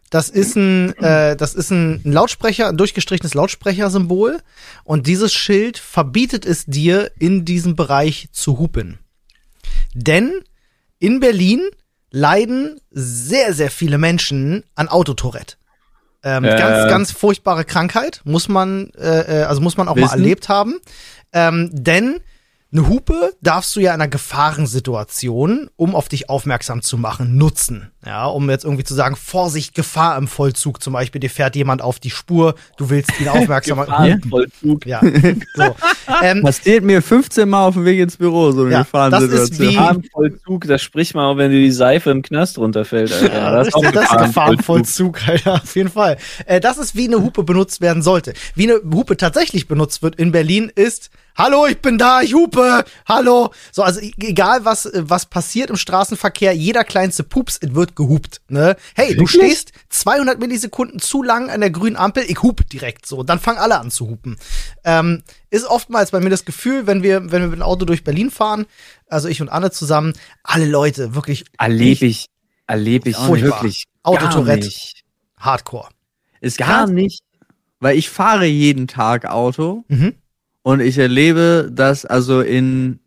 [0.09, 4.39] Das ist ein, äh, das ist ein Lautsprecher, ein durchgestrichenes Lautsprechersymbol.
[4.83, 8.99] Und dieses Schild verbietet es dir, in diesem Bereich zu hupen.
[9.93, 10.33] Denn
[10.99, 11.61] in Berlin
[12.09, 15.55] leiden sehr, sehr viele Menschen an Autotourette.
[16.23, 16.57] Ähm, Äh.
[16.57, 20.19] Ganz, ganz furchtbare Krankheit, muss man, äh, äh, also muss man auch mal Wissen?
[20.19, 20.79] erlebt haben.
[21.33, 22.19] Ähm, denn
[22.71, 27.91] eine Hupe darfst du ja in einer Gefahrensituation, um auf dich aufmerksam zu machen, nutzen.
[28.05, 30.81] Ja, um jetzt irgendwie zu sagen, Vorsicht, Gefahr im Vollzug.
[30.81, 33.89] Zum Beispiel, dir fährt jemand auf die Spur, du willst ihn aufmerksam machen.
[34.21, 34.85] Gefahrenvollzug.
[34.85, 35.01] Ja,
[35.55, 35.75] so.
[36.21, 39.39] ähm, Passiert mir 15 Mal auf dem Weg ins Büro, so eine Ja, Gefahrensituation.
[39.39, 43.11] das ist wie- Gefahrenvollzug, das sprich mal, auch wenn dir die Seife im Knast runterfällt,
[43.11, 43.33] Alter.
[43.33, 45.13] Ja, das ist das ist Gefahrenvollzug.
[45.13, 46.17] Gefahrenvollzug, Alter, auf jeden Fall.
[46.45, 48.33] Äh, das ist, wie eine Hupe benutzt werden sollte.
[48.55, 52.83] Wie eine Hupe tatsächlich benutzt wird in Berlin ist, hallo, ich bin da, ich hupe,
[53.07, 53.53] hallo.
[53.71, 57.95] So, also e- egal was, äh, was passiert im Straßenverkehr, jeder kleinste Pups, es wird
[57.95, 58.75] gehupt, ne?
[58.95, 63.23] Hey, du stehst 200 Millisekunden zu lang an der grünen Ampel, ich hup direkt so.
[63.23, 64.37] Dann fangen alle an zu hupen.
[64.83, 68.03] Ähm, ist oftmals bei mir das Gefühl, wenn wir, wenn wir mit dem Auto durch
[68.03, 68.65] Berlin fahren,
[69.07, 72.25] also ich und Anne zusammen, alle Leute wirklich Erlebe ich,
[72.65, 73.61] erlebe ich Furchtbar.
[73.61, 74.69] wirklich Autotourette.
[75.39, 75.89] hardcore.
[76.41, 77.21] Ist Gar gar nicht,
[77.79, 80.15] weil ich fahre jeden Tag Auto Mhm.
[80.67, 82.99] Und ich erlebe das also in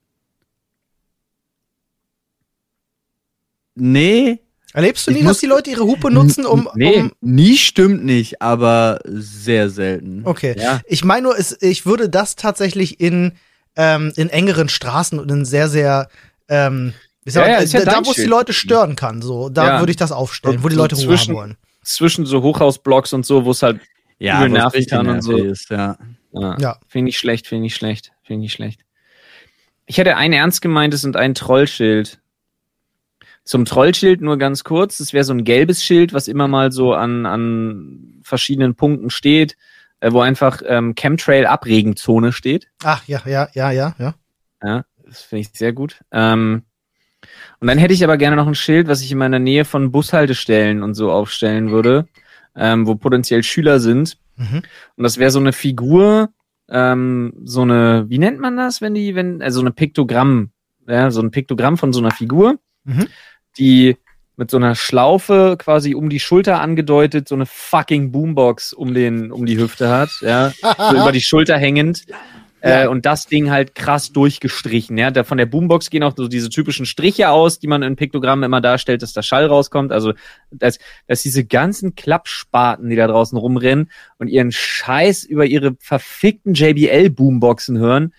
[3.75, 4.41] Nee,
[4.73, 6.97] Erlebst du nie, dass die Leute ihre Hupe nutzen, um, Nee.
[7.01, 10.23] um nie stimmt nicht, aber sehr selten.
[10.25, 10.55] Okay.
[10.59, 10.81] Ja.
[10.87, 13.33] Ich meine nur, es, ich würde das tatsächlich in,
[13.77, 16.09] ähm, in engeren Straßen und in sehr, sehr,
[16.49, 16.95] ähm,
[17.27, 18.25] Ja, mal, ja, ist ja da, da wo es die.
[18.25, 19.79] Leute stören kann, so, da Ja.
[19.81, 21.57] würde ich das aufstellen, wo die So Leute Ruhe zwischen- haben wollen.
[21.83, 23.81] Zwischen so Hochhausblocks und so, wo es halt
[24.19, 25.33] Ja, übel richtig kann und so.
[25.33, 25.97] nervig Ist, ja.
[26.33, 26.57] Ja.
[26.59, 26.81] Ja.
[26.87, 28.81] Finde ich schlecht, finde ich schlecht, finde ich schlecht.
[29.87, 32.21] Ich hätte ein ernst gemeintes und ein Trollschild.
[33.45, 34.99] Zum Trollschild nur ganz kurz.
[34.99, 39.57] Das wäre so ein gelbes Schild, was immer mal so an, an verschiedenen Punkten steht,
[39.99, 42.69] äh, wo einfach ähm, Chemtrail-Abregenzone steht.
[42.85, 44.15] Ach, ja, ja, ja, ja, ja.
[44.63, 46.01] Ja, das finde ich sehr gut.
[46.13, 46.63] Ähm,
[47.61, 49.91] und dann hätte ich aber gerne noch ein Schild, was ich in meiner Nähe von
[49.91, 52.07] Bushaltestellen und so aufstellen würde,
[52.57, 54.17] ähm, wo potenziell Schüler sind.
[54.41, 54.63] Mhm.
[54.97, 56.31] Und das wäre so eine Figur,
[56.69, 60.51] ähm, so eine, wie nennt man das, wenn die, wenn, also eine Piktogramm,
[60.89, 63.09] ja, so ein Piktogramm von so einer Figur, Mhm.
[63.59, 63.97] die
[64.37, 69.31] mit so einer Schlaufe quasi um die Schulter angedeutet so eine fucking Boombox um den,
[69.31, 70.63] um die Hüfte hat, ja, so
[70.97, 72.07] über die Schulter hängend.
[72.61, 75.11] Äh, und das Ding halt krass durchgestrichen, ja.
[75.11, 78.45] Da von der Boombox gehen auch so diese typischen Striche aus, die man in Piktogrammen
[78.45, 79.93] immer darstellt, dass da Schall rauskommt.
[79.93, 80.13] Also,
[80.51, 86.55] dass, dass diese ganzen Klappspaten, die da draußen rumrennen und ihren Scheiß über ihre verfickten
[86.55, 88.13] JBL-Boomboxen hören,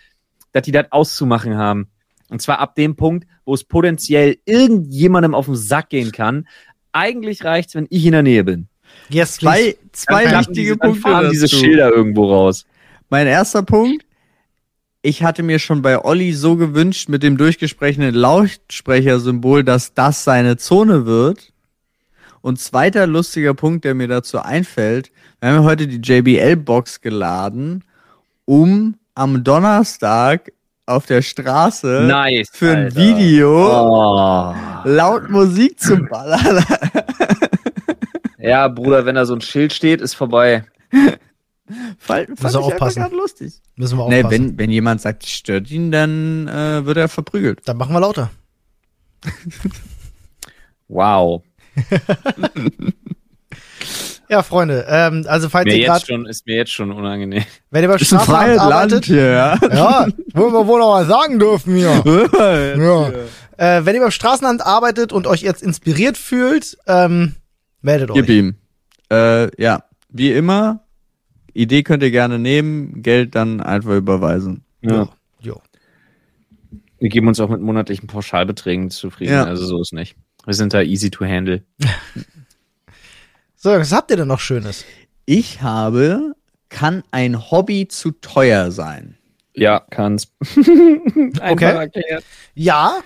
[0.53, 1.87] dass die das auszumachen haben.
[2.29, 6.47] Und zwar ab dem Punkt, wo es potenziell irgendjemandem auf den Sack gehen kann.
[6.93, 8.67] eigentlich reicht's, wenn ich in der Nähe bin.
[9.09, 9.35] Yes.
[9.35, 11.47] Zwei, zwei wichtige diese, dann Punkte fahren diese.
[11.47, 12.65] Schilder irgendwo raus.
[13.09, 14.05] Mein erster Punkt.
[15.03, 20.57] Ich hatte mir schon bei Olli so gewünscht mit dem durchgesprochenen Lautsprechersymbol, dass das seine
[20.57, 21.51] Zone wird.
[22.41, 27.83] Und zweiter lustiger Punkt, der mir dazu einfällt, wir haben heute die JBL-Box geladen,
[28.45, 30.51] um am Donnerstag
[30.85, 32.49] auf der Straße Nice.
[32.51, 32.95] für ein Alter.
[32.95, 34.55] Video Oh.
[34.83, 36.63] laut Musik zu ballern.
[38.39, 40.63] Ja, Bruder, wenn da so ein Schild steht, ist vorbei.
[41.99, 43.01] Fand, fand Muss ich einfach aufpassen.
[43.01, 43.53] grad lustig.
[43.75, 44.49] Müssen wir Nee, aufpassen.
[44.49, 47.61] wenn, wenn jemand sagt, stört ihn, dann äh, wird er verprügelt.
[47.65, 48.29] Dann machen wir lauter.
[50.87, 51.43] Wow.
[54.29, 57.43] Ja, Freunde, ähm, also falls Mir ihr gerade, schon, ist mir jetzt schon unangenehm.
[57.69, 59.59] wenn ihr beim Straßenamt arbeitet, hier, ja.
[59.73, 62.01] ja, wollen wir wohl noch mal sagen dürfen hier.
[62.77, 63.11] Ja.
[63.57, 67.35] Äh, wenn ihr beim Straßenamt arbeitet und euch jetzt inspiriert fühlt, ähm,
[67.81, 68.29] meldet Gib euch.
[68.29, 68.55] ihm.
[69.11, 70.85] Äh, ja, wie immer,
[71.53, 74.63] Idee könnt ihr gerne nehmen, Geld dann einfach überweisen.
[74.81, 75.09] Ja.
[75.39, 75.61] Jo.
[76.99, 79.33] Wir geben uns auch mit monatlichen Pauschalbeträgen zufrieden.
[79.33, 79.45] Ja.
[79.45, 80.15] Also so ist nicht.
[80.45, 81.63] Wir sind da easy to handle.
[83.55, 84.85] So, was habt ihr denn noch Schönes?
[85.25, 86.33] Ich habe,
[86.69, 89.17] kann ein Hobby zu teuer sein?
[89.53, 90.33] Ja, kann's.
[91.41, 91.75] Okay.
[91.75, 92.23] erklärt.
[92.55, 93.01] Ja,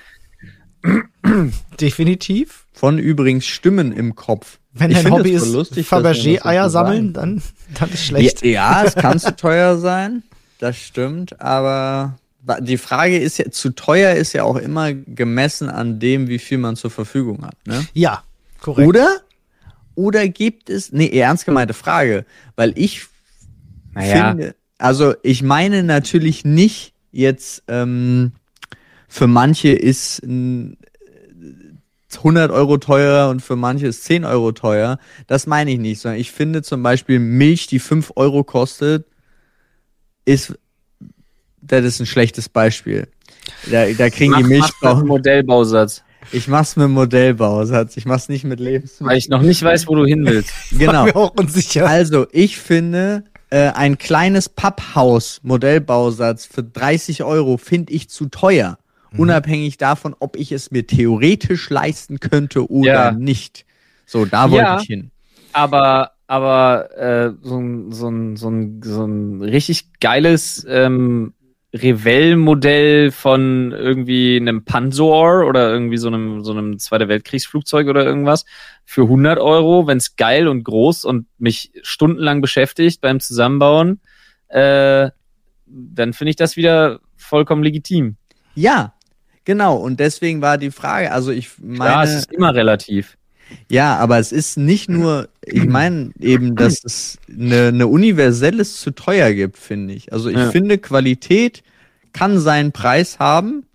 [1.79, 2.65] definitiv.
[2.73, 4.59] Von übrigens Stimmen im Kopf.
[4.73, 7.41] Wenn Ich dein Hobby ist, lustig, Fabergé-Eier sammeln, dann,
[7.79, 8.43] dann ist schlecht.
[8.43, 10.23] Ja, ja, es kann zu teuer sein,
[10.59, 12.19] das stimmt, aber
[12.59, 16.57] die Frage ist ja, zu teuer ist ja auch immer gemessen an dem, wie viel
[16.57, 17.55] man zur Verfügung hat.
[17.65, 17.87] Ne?
[17.93, 18.23] Ja,
[18.59, 18.87] korrekt.
[18.87, 19.21] Oder?
[19.95, 22.25] Oder gibt es, nee, ernst gemeinte Frage,
[22.57, 23.05] weil ich
[23.93, 24.29] Naja.
[24.31, 28.33] finde, also ich meine natürlich nicht jetzt, ähm,
[29.15, 30.77] für manche ist ein,
[32.11, 34.99] äh, 100 Euro teurer und für manche ist 10 Euro teuer.
[35.27, 39.05] Das meine ich nicht, sondern ich finde zum Beispiel Milch, die 5 Euro kostet,
[40.25, 40.59] ist,
[41.61, 43.07] das ist ein schlechtes Beispiel.
[43.71, 48.59] Da, da kriegen Mach, die einen Modellbausatz, ich mach's mit Modellbausatz, ich mach's nicht mit
[48.59, 49.09] Lebensmitteln.
[49.09, 50.51] weil ich noch nicht weiß, wo du hin willst.
[50.71, 50.93] Genau.
[50.93, 51.87] War mir auch unsicher.
[51.87, 58.77] Also, ich finde, äh, ein kleines Papphaus Modellbausatz für 30 Euro finde ich zu teuer.
[59.15, 59.19] Mhm.
[59.21, 63.11] Unabhängig davon, ob ich es mir theoretisch leisten könnte oder Ja.
[63.11, 63.65] nicht.
[64.05, 64.79] So, da wollte Ja.
[64.79, 65.11] ich hin.
[65.53, 71.33] aber aber äh, so ein so ein so ein so ein richtig geiles ähm,
[71.73, 78.45] Revell-Modell von irgendwie einem Pansor oder irgendwie so einem so einem Zweiter Weltkriegsflugzeug oder irgendwas
[78.85, 83.99] für 100 Euro, wenn es geil und groß und mich stundenlang beschäftigt beim Zusammenbauen,
[84.47, 85.09] äh,
[85.67, 88.15] dann finde ich das wieder vollkommen legitim.
[88.55, 88.93] Ja,
[89.45, 89.77] genau.
[89.77, 91.91] Und deswegen war die Frage, also ich meine.
[91.91, 93.17] Ja, es ist immer relativ.
[93.69, 98.91] Ja, aber es ist nicht nur, ich meine eben, dass es eine, eine universelles zu
[98.91, 100.11] teuer gibt, finde ich.
[100.11, 100.51] Also ich Ja.
[100.51, 101.63] finde, Qualität
[102.11, 103.65] kann seinen Preis haben.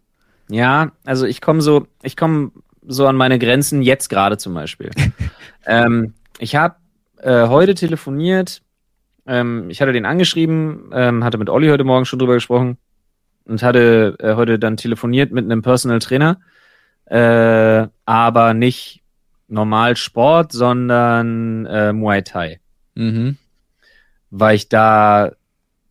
[0.49, 2.51] Ja, also ich komme so, ich komme
[2.87, 4.91] so an meine Grenzen jetzt gerade zum Beispiel.
[5.67, 6.77] ähm, ich habe
[7.19, 8.63] äh, heute telefoniert,
[9.27, 12.79] ähm, ich hatte den angeschrieben, ähm, hatte mit Olli heute Morgen schon drüber gesprochen
[13.45, 16.41] und hatte äh, heute dann telefoniert mit einem Personal Trainer,
[17.07, 19.03] äh, aber nicht
[19.49, 22.61] normal Sport, sondern äh, Muay Thai
[22.95, 23.37] Mhm.
[24.31, 25.33] weil ich da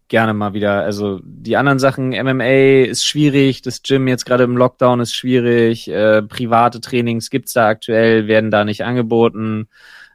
[0.09, 4.57] gerne mal wieder, also die anderen Sachen, MMA ist schwierig, das Gym jetzt gerade im
[4.57, 9.69] Lockdown ist schwierig, äh, private Trainings gibt's da aktuell, werden da nicht angeboten.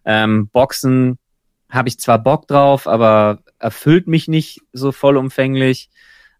[0.05, 1.18] Ähm, Boxen
[1.70, 5.90] habe ich zwar Bock drauf, aber erfüllt mich nicht so vollumfänglich.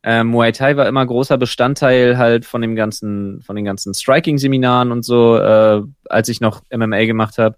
[0.07, 4.93] Ähm, Muay Thai war immer großer Bestandteil halt von dem ganzen, von den ganzen Striking-Seminaren
[4.93, 7.57] und so, äh, als ich noch MMA gemacht habe.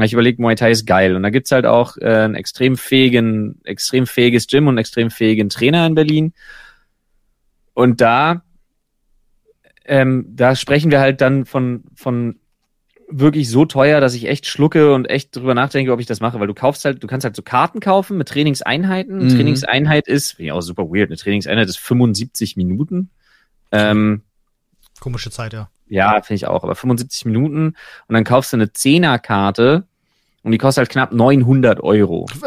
[0.00, 1.16] Ich überlege, Muay Thai ist geil.
[1.16, 5.48] Und da gibt's halt auch äh, einen extrem fähigen, extrem fähiges Gym und extrem fähigen
[5.48, 6.34] Trainer in Berlin.
[7.74, 8.42] Und da,
[9.84, 12.38] ähm, da sprechen wir halt dann von, von
[13.18, 16.40] wirklich so teuer, dass ich echt schlucke und echt drüber nachdenke, ob ich das mache,
[16.40, 19.20] weil du kaufst halt, du kannst halt so Karten kaufen mit Trainingseinheiten.
[19.20, 19.36] Eine Mhm.
[19.36, 23.10] Trainingseinheit ist, finde ich auch super weird, eine Trainingseinheit ist 75 Minuten.
[23.70, 24.22] Ähm,
[25.00, 25.68] Komische Zeit, ja.
[25.88, 27.74] ja, finde ich auch, aber 75 Minuten
[28.08, 29.84] und dann kaufst du eine Zehnerkarte
[30.42, 32.26] und die kostet halt knapp 900 Euro.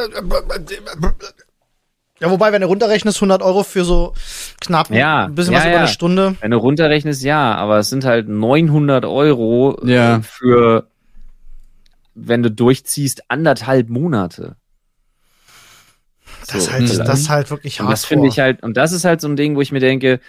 [2.19, 4.13] Ja, wobei, wenn du runterrechnest, 100 Euro für so
[4.62, 5.80] knapp Ja, ein bisschen ja, was über ja.
[5.80, 6.36] eine Stunde.
[6.39, 10.21] Wenn du runterrechnest, ja, aber es sind halt 900 Euro äh, Ja.
[10.21, 10.88] für,
[12.13, 14.56] wenn du durchziehst, anderthalb Monate.
[16.47, 17.93] Das, ist So, halt, das ist halt wirklich Und hart.
[17.93, 20.19] das finde ich halt, und das ist halt so ein Ding, wo ich mir denke,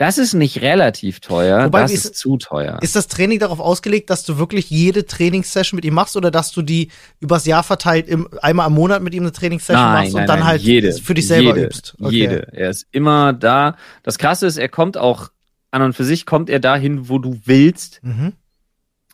[0.00, 2.78] Das ist nicht relativ teuer, Wobei, das ist, ist- zu teuer.
[2.80, 6.52] Ist das Training darauf ausgelegt, dass du wirklich jede Trainingssession mit ihm machst oder dass
[6.52, 10.26] du die übers Jahr verteilt im, einmal am Monat mit ihm eine Trainingssession machst und
[10.26, 11.96] dann halt jede, für dich selber jede, übst?
[12.00, 12.14] Okay.
[12.14, 12.48] Jede.
[12.52, 13.76] Er ist immer da.
[14.02, 15.28] Das Krasse ist, er kommt auch
[15.70, 18.32] an und für sich kommt er dahin, wo du willst, Mhm.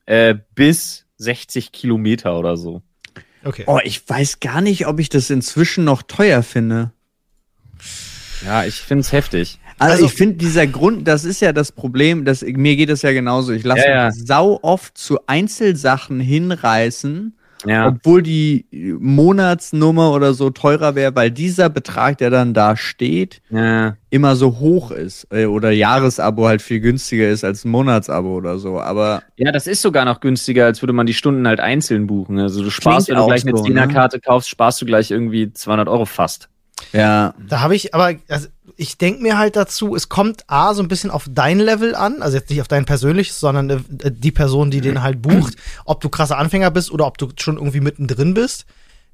[0.05, 2.83] äh, bis 60 Kilometer oder so.
[3.45, 3.65] Okay.
[3.67, 6.93] Oh, ich weiß gar nicht, ob ich das inzwischen noch teuer finde.
[8.45, 9.59] Ja, ich find's heftig.
[9.79, 13.03] Also, Also- ich finde dieser Grund, das ist ja das Problem, dass mir geht es
[13.03, 13.53] ja genauso.
[13.53, 14.07] Ich lasse Ja, ja.
[14.07, 17.37] mich sau oft zu Einzelsachen hinreißen,
[17.67, 17.89] Ja.
[17.89, 18.65] obwohl die
[19.01, 23.97] Monatsnummer oder so teurer wäre, weil dieser Betrag, der dann da steht, ja.
[24.11, 28.59] immer so hoch ist äh, oder Jahresabo halt viel günstiger ist als ein Monatsabo oder
[28.59, 28.81] so.
[28.81, 32.39] Aber Ja, das ist sogar noch günstiger, als würde man die Stunden halt einzeln buchen.
[32.39, 33.69] Also du sparst, wenn du auch gleich eine so, ne?
[33.69, 36.49] Zehnerkarte kaufst, sparst du gleich irgendwie 200 Euro fast.
[36.93, 40.83] ja, Da habe ich, aber also ich denke mir halt dazu, es kommt A, so
[40.83, 43.79] ein bisschen auf dein Level an, also jetzt nicht auf dein persönliches, sondern äh,
[44.11, 47.57] die Person, die den halt bucht, ob du krasser Anfänger bist oder ob du schon
[47.57, 48.67] irgendwie mittendrin bist.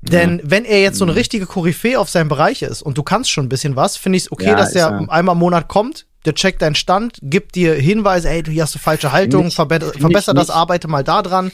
[0.04, 3.30] Denn wenn er jetzt so eine richtige Koryphäe auf seinem Bereich ist und du kannst
[3.30, 5.08] schon ein bisschen was, finde ich es okay, Ja, dass der ja.
[5.08, 8.74] einmal im Monat kommt, der checkt deinen Stand, gibt dir Hinweise, ey, du hier hast
[8.74, 10.56] du falsche Haltung, find verbessere das, nicht.
[10.56, 11.52] arbeite mal da dran.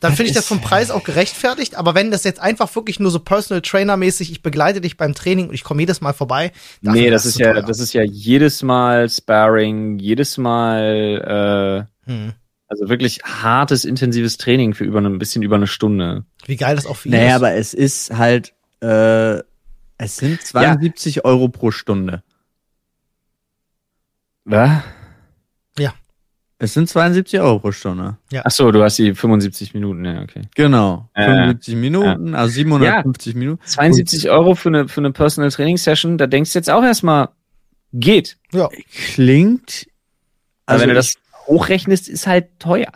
[0.00, 3.10] Dann finde ich das vom Preis auch gerechtfertigt, aber wenn das jetzt einfach wirklich nur
[3.10, 6.52] so Personal Trainer mäßig, ich begleite dich beim Training und ich komme jedes Mal vorbei.
[6.82, 7.62] nee, ist das es ist ja, teuer.
[7.62, 12.32] das ist ja jedes Mal Sparring, jedes Mal, äh, Hm.
[12.68, 16.24] also wirklich hartes, intensives Training für über eine- ein bisschen über eine Stunde.
[16.44, 17.34] Wie geil das auch für ihn naja, ist.
[17.36, 19.38] aber es ist halt, äh,
[19.98, 22.22] es sind 72 Euro pro Stunde.
[24.44, 24.82] Was?
[26.58, 28.16] Es sind 72 Euro pro Stunde.
[28.42, 30.42] Ach so, du hast die 75 Minuten, ja, okay.
[30.54, 31.08] Genau.
[31.12, 33.62] Äh, 75 Minuten, also 750 Minuten.
[33.66, 37.28] 72 Euro für eine, für eine Personal Training Session, da denkst du jetzt auch erstmal,
[37.92, 38.38] geht.
[38.52, 38.68] ja.
[39.14, 39.86] Klingt.
[40.64, 41.14] Also Also wenn du das
[41.46, 42.90] hochrechnest, ist halt teuer.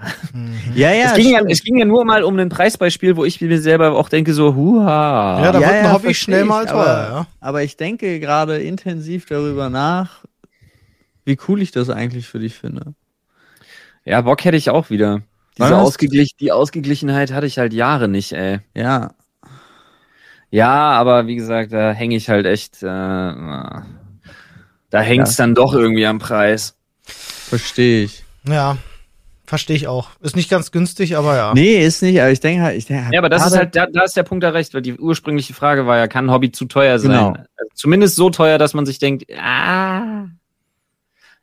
[0.74, 1.10] Ja, ja.
[1.10, 3.92] es, ging ja es ging ja nur mal um ein Preisbeispiel, wo ich mir selber
[3.92, 5.42] auch denke, so, huha.
[5.44, 7.26] Ja, da Ja, wird ein ja, Hobby schnell mal teuer, aber, ja.
[7.40, 10.24] aber ich denke gerade intensiv darüber nach,
[11.24, 12.94] wie cool ich das eigentlich für dich finde.
[14.04, 15.22] Ja, Bock hätte ich auch wieder.
[15.58, 18.60] Diese Ausgeglich die Ausgeglichenheit hatte ich halt Jahre nicht, ey.
[18.74, 19.12] Ja.
[20.50, 23.84] Ja, aber wie gesagt, da hänge ich halt echt, äh, da
[24.92, 26.76] hängt's dann doch irgendwie am Preis.
[27.02, 28.24] Verstehe ich.
[28.48, 28.78] Ja,
[29.44, 30.10] verstehe ich auch.
[30.20, 31.54] Ist nicht ganz günstig, aber ja.
[31.54, 33.86] Nee, ist nicht, aber ich denke halt, ich denke Ja, aber das ist halt, da,
[33.86, 36.50] da ist der Punkt da recht, weil die ursprüngliche Frage war ja, kann ein Hobby
[36.50, 37.10] zu teuer sein?
[37.12, 37.28] Genau.
[37.28, 40.26] Also zumindest so teuer, dass man sich denkt, ah.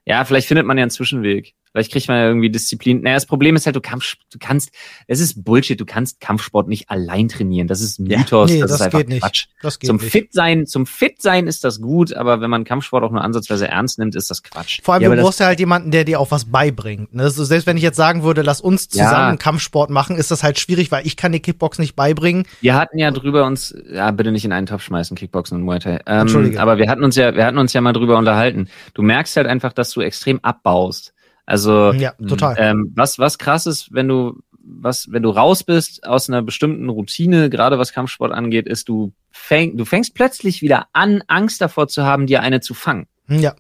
[0.05, 1.53] Ja, vielleicht findet man ja einen Zwischenweg.
[1.77, 3.01] Vielleicht kriegt man ja irgendwie Disziplin.
[3.01, 4.71] Naja, das Problem ist halt, du, Kampf, du kannst,
[5.05, 7.67] es ist Bullshit, du kannst Kampfsport nicht allein trainieren.
[7.67, 8.17] Das ist ein Ja.
[8.17, 9.21] Mythos, Nee, das, das ist einfach geht nicht.
[9.21, 9.45] Quatsch.
[9.61, 10.11] Das geht Zum nicht.
[10.11, 13.67] Fit sein, zum Fit sein ist das gut, aber wenn man Kampfsport auch nur ansatzweise
[13.67, 14.79] ernst nimmt, ist das Quatsch.
[14.81, 17.13] Vor allem, Ja, du brauchst ja halt jemanden, der dir auch was beibringt.
[17.13, 17.29] Ne?
[17.29, 19.05] So, selbst wenn ich jetzt sagen würde, lass uns Ja.
[19.05, 22.45] zusammen Kampfsport machen, ist das halt schwierig, weil ich kann dir Kickbox nicht beibringen.
[22.61, 25.79] Wir hatten ja drüber uns, ja, bitte nicht in einen Topf schmeißen, Kickboxen und Muay
[25.79, 25.99] Thai.
[26.07, 26.59] Ähm, Entschuldige.
[26.61, 28.67] aber wir hatten uns ja, wir hatten uns ja mal drüber unterhalten.
[28.93, 31.13] Du merkst halt einfach, dass du extrem abbaust.
[31.47, 32.55] Also, Ja, total.
[32.59, 36.89] ähm, was, was krass ist, wenn du, was, wenn du raus bist aus einer bestimmten
[36.89, 41.87] Routine, gerade was Kampfsport angeht, ist, du fäng, du fängst plötzlich wieder an, Angst davor
[41.87, 43.07] zu haben, dir eine zu fangen.
[43.29, 43.55] Ja.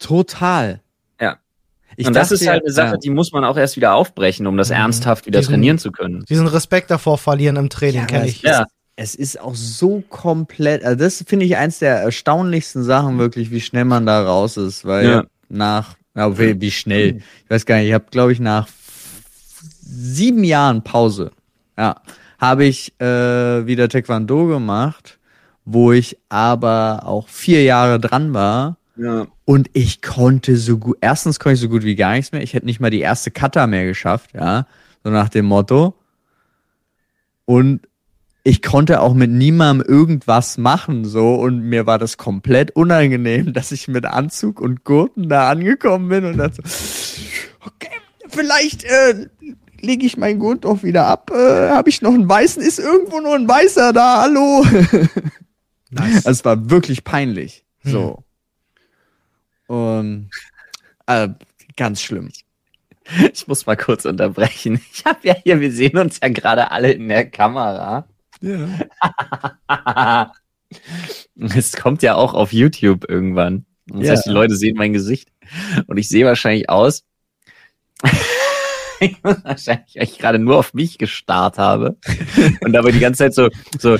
[0.00, 0.80] total.
[1.20, 1.36] Ja.
[1.96, 2.96] Ich und das dachte ist halt eine Sache, ja.
[2.96, 4.76] die muss man auch erst wieder aufbrechen, um das Mhm.
[4.76, 6.24] ernsthaft wieder Diesen- trainieren zu können.
[6.28, 8.42] Diesen Respekt davor verlieren im Training Ja, kenne ich.
[8.42, 8.66] Ja.
[8.96, 13.60] Es ist auch so komplett, also das finde ich eins der erstaunlichsten Sachen wirklich, wie
[13.60, 15.24] schnell man da raus ist, weil Ja.
[15.48, 18.68] nach, ja, wie, wie schnell, ich weiß gar nicht, ich habe glaube ich nach
[19.80, 21.30] sieben Jahren Pause,
[21.78, 22.00] ja,
[22.38, 25.18] habe ich äh, wieder Taekwondo gemacht,
[25.64, 29.26] wo ich aber auch vier Jahre dran war Ja.
[29.44, 32.42] und ich konnte so gut, erstens konnte ich so gut wie gar nichts mehr.
[32.42, 34.66] Ich hätte nicht mal die erste Kata mehr geschafft, ja.
[35.04, 35.94] So nach dem Motto.
[37.44, 37.87] Und
[38.48, 41.34] ich konnte auch mit niemandem irgendwas machen, so.
[41.34, 46.24] Und mir war das komplett unangenehm, dass ich mit Anzug und Gurten da angekommen bin
[46.24, 47.22] und dachte, so,
[47.66, 47.94] okay,
[48.28, 49.26] vielleicht, äh,
[49.80, 51.30] lege ich meinen Gurt doch wieder ab.
[51.30, 52.62] Äh, Habe ich noch einen weißen?
[52.62, 54.22] Ist irgendwo nur ein weißer da?
[54.22, 54.64] Hallo?
[55.90, 56.26] Nice.
[56.26, 57.64] Also es war wirklich peinlich.
[57.82, 58.22] So.
[59.68, 60.28] Und
[61.06, 61.30] äh,
[61.78, 62.30] ganz schlimm.
[63.32, 64.82] Ich muss mal kurz unterbrechen.
[64.92, 68.06] Ich habe ja hier, wir sehen uns ja gerade alle in der Kamera.
[68.40, 70.32] Ja.
[71.56, 73.64] Es kommt ja auch auf YouTube irgendwann.
[73.86, 74.10] Das Ja.
[74.12, 75.28] heißt, die Leute sehen mein Gesicht.
[75.86, 77.04] Und ich sehe wahrscheinlich aus,
[79.00, 81.96] ich muss wahrscheinlich, weil ich gerade nur auf mich gestarrt habe.
[82.60, 83.96] Und dabei die ganze Zeit so, so,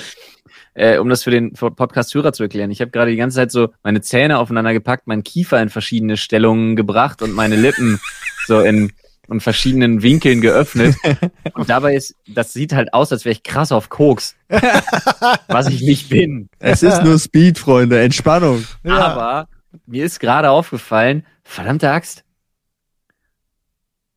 [0.74, 2.70] äh, um das für den Podcast-Hörer zu erklären.
[2.70, 6.16] Ich habe gerade die ganze Zeit so meine Zähne aufeinander gepackt, meinen Kiefer in verschiedene
[6.16, 7.98] Stellungen gebracht und meine Lippen
[8.46, 8.92] so in,
[9.30, 10.96] in verschiedenen Winkeln geöffnet.
[11.54, 14.36] Und dabei ist, das sieht halt aus, als wäre ich krass auf Koks.
[15.48, 16.48] was ich nicht bin.
[16.58, 18.64] Es ist nur Speed, Freunde, Entspannung.
[18.84, 18.98] Ja.
[18.98, 19.48] Aber
[19.86, 22.24] mir ist gerade aufgefallen, verdammte Axt.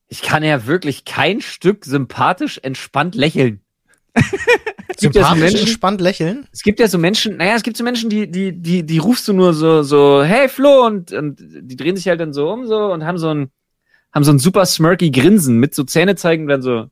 [0.07, 3.61] Ich kann ja wirklich kein Stück sympathisch entspannt lächeln.
[4.93, 6.47] Es gibt ja so Sympathisch Menschen, entspannt lächeln.
[6.51, 9.27] es gibt ja so Menschen, naja, es gibt so Menschen, die, die, die, die rufst
[9.27, 12.67] du nur so, so, hey Flo, und, und die drehen sich halt dann so um
[12.67, 13.51] so und haben so ein,
[14.13, 16.85] haben so ein super smirky Grinsen mit so Zähne zeigen und dann so,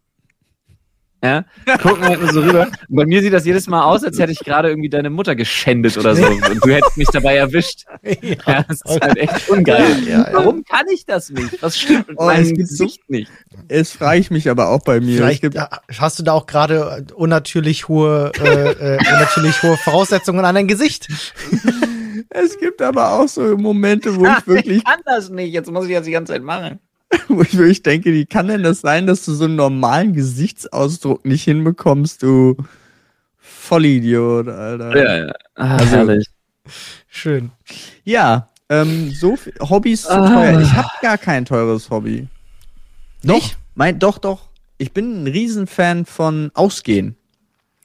[1.21, 1.43] ja,
[1.81, 2.67] gucken halt nur so rüber.
[2.87, 5.35] Und bei mir sieht das jedes Mal aus, als hätte ich gerade irgendwie deine Mutter
[5.35, 6.25] geschändet oder so.
[6.25, 7.83] Und du hättest mich dabei erwischt.
[8.47, 10.01] Ja, das ist halt echt ungeil.
[10.07, 10.29] Ja, ja.
[10.31, 11.61] Warum kann ich das nicht?
[11.61, 13.29] Was stimmt mit Oh, meinem gibt so- Gesicht nicht?
[13.67, 15.17] Es frage ich mich aber auch bei mir.
[15.17, 20.55] Vielleicht gibt, hast du da auch gerade unnatürlich hohe, äh, äh, unnatürlich hohe Voraussetzungen an
[20.55, 21.09] dein Gesicht.
[22.29, 25.51] es gibt aber auch so Momente, wo ich wirklich, ich kann das nicht.
[25.53, 26.79] Jetzt muss ich das die ganze Zeit machen.
[27.27, 31.25] wo ich wirklich denke, wie kann denn das sein, dass du so einen normalen Gesichtsausdruck
[31.25, 32.55] nicht hinbekommst, du
[33.37, 34.95] Vollidiot, Alter.
[34.97, 35.33] Ja, ja.
[35.55, 36.27] Ah, Also- herrlich.
[37.07, 37.51] Schön.
[38.03, 40.29] Ja, ähm, so viel, Hobbys zu Ah.
[40.29, 40.61] teuer.
[40.61, 42.27] Ich habe gar kein teures Hobby.
[43.23, 43.57] Doch, Nicht?
[43.75, 44.49] mein, doch, doch.
[44.77, 47.15] Ich bin ein Riesenfan von Ausgehen.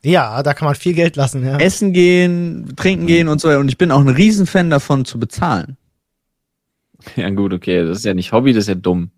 [0.02, 1.56] Ja, da kann man viel Geld lassen, ja.
[1.56, 3.48] Essen gehen, trinken gehen und so.
[3.48, 5.78] Und ich bin auch ein Riesenfan davon zu bezahlen.
[7.16, 7.84] Ja, gut, okay.
[7.86, 9.10] Das ist ja nicht Hobby, das ist ja dumm.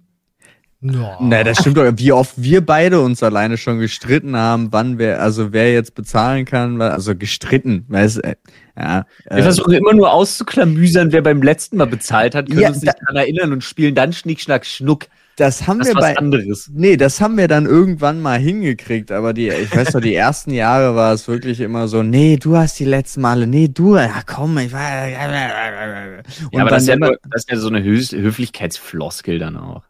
[0.83, 1.17] Ja.
[1.21, 1.91] Na, das stimmt doch.
[1.97, 6.45] Wie oft wir beide uns alleine schon gestritten haben, wann wer, also wer jetzt bezahlen
[6.45, 8.37] kann, also gestritten, weißt du,
[8.77, 9.07] ja.
[9.29, 12.83] Wir Äh, versuchen immer nur auszuklamüsern, wer beim letzten Mal bezahlt hat, können Ja, uns
[12.83, 15.07] nicht daran erinnern und spielen dann Schnick, Schnack, Schnuck.
[15.37, 16.71] Das haben Das wir bei, anderes.
[16.73, 20.51] Nee, das haben wir dann irgendwann mal hingekriegt, aber die, ich weiß doch, die ersten
[20.53, 24.23] Jahre war es wirklich immer so, nee, du hast die letzten Male, nee, du, ja
[24.27, 25.09] komm, ich war.
[25.09, 29.83] Ja, aber das ist ja, nur, das ist ja so eine Höf Höflichkeitsfloskel dann auch.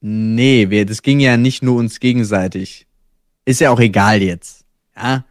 [0.00, 2.86] Nee, wir, das ging ja nicht nur uns gegenseitig.
[3.46, 4.64] Ist ja auch egal jetzt.
[4.96, 5.24] Ja.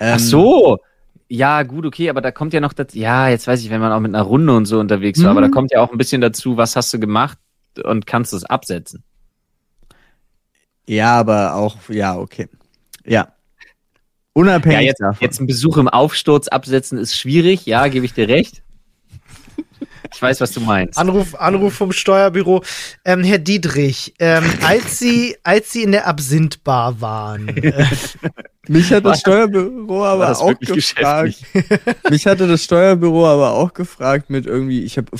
[0.00, 0.78] Ähm, Ach so.
[1.28, 3.92] Ja, gut, okay, aber da kommt ja noch das, ja, jetzt weiß ich, wenn man
[3.92, 5.52] auch mit einer Runde und so unterwegs war, aber da Mhm.
[5.52, 7.38] kommt ja auch ein bisschen dazu, was hast du gemacht
[7.84, 9.04] und kannst es absetzen.
[10.88, 12.48] Ja, aber auch, ja, okay.
[13.04, 13.12] Ja.
[13.12, 13.32] Ja,
[14.32, 15.18] Unabhängig jetzt, davon.
[15.20, 18.62] jetzt einen Besuch im Aufsturz absetzen ist schwierig, ja, gebe ich dir recht.
[20.14, 20.98] Ich weiß, was du meinst.
[20.98, 22.62] Anruf, Anruf vom Steuerbüro.
[23.04, 27.84] Ähm, Herr Dietrich, ähm, als Sie, als Sie in der Absinthbar waren, äh,
[28.68, 31.36] Mich hat das Steuerbüro aber das auch gefragt.
[32.10, 35.10] Mich hatte das Steuerbüro aber auch gefragt mit irgendwie, ich habe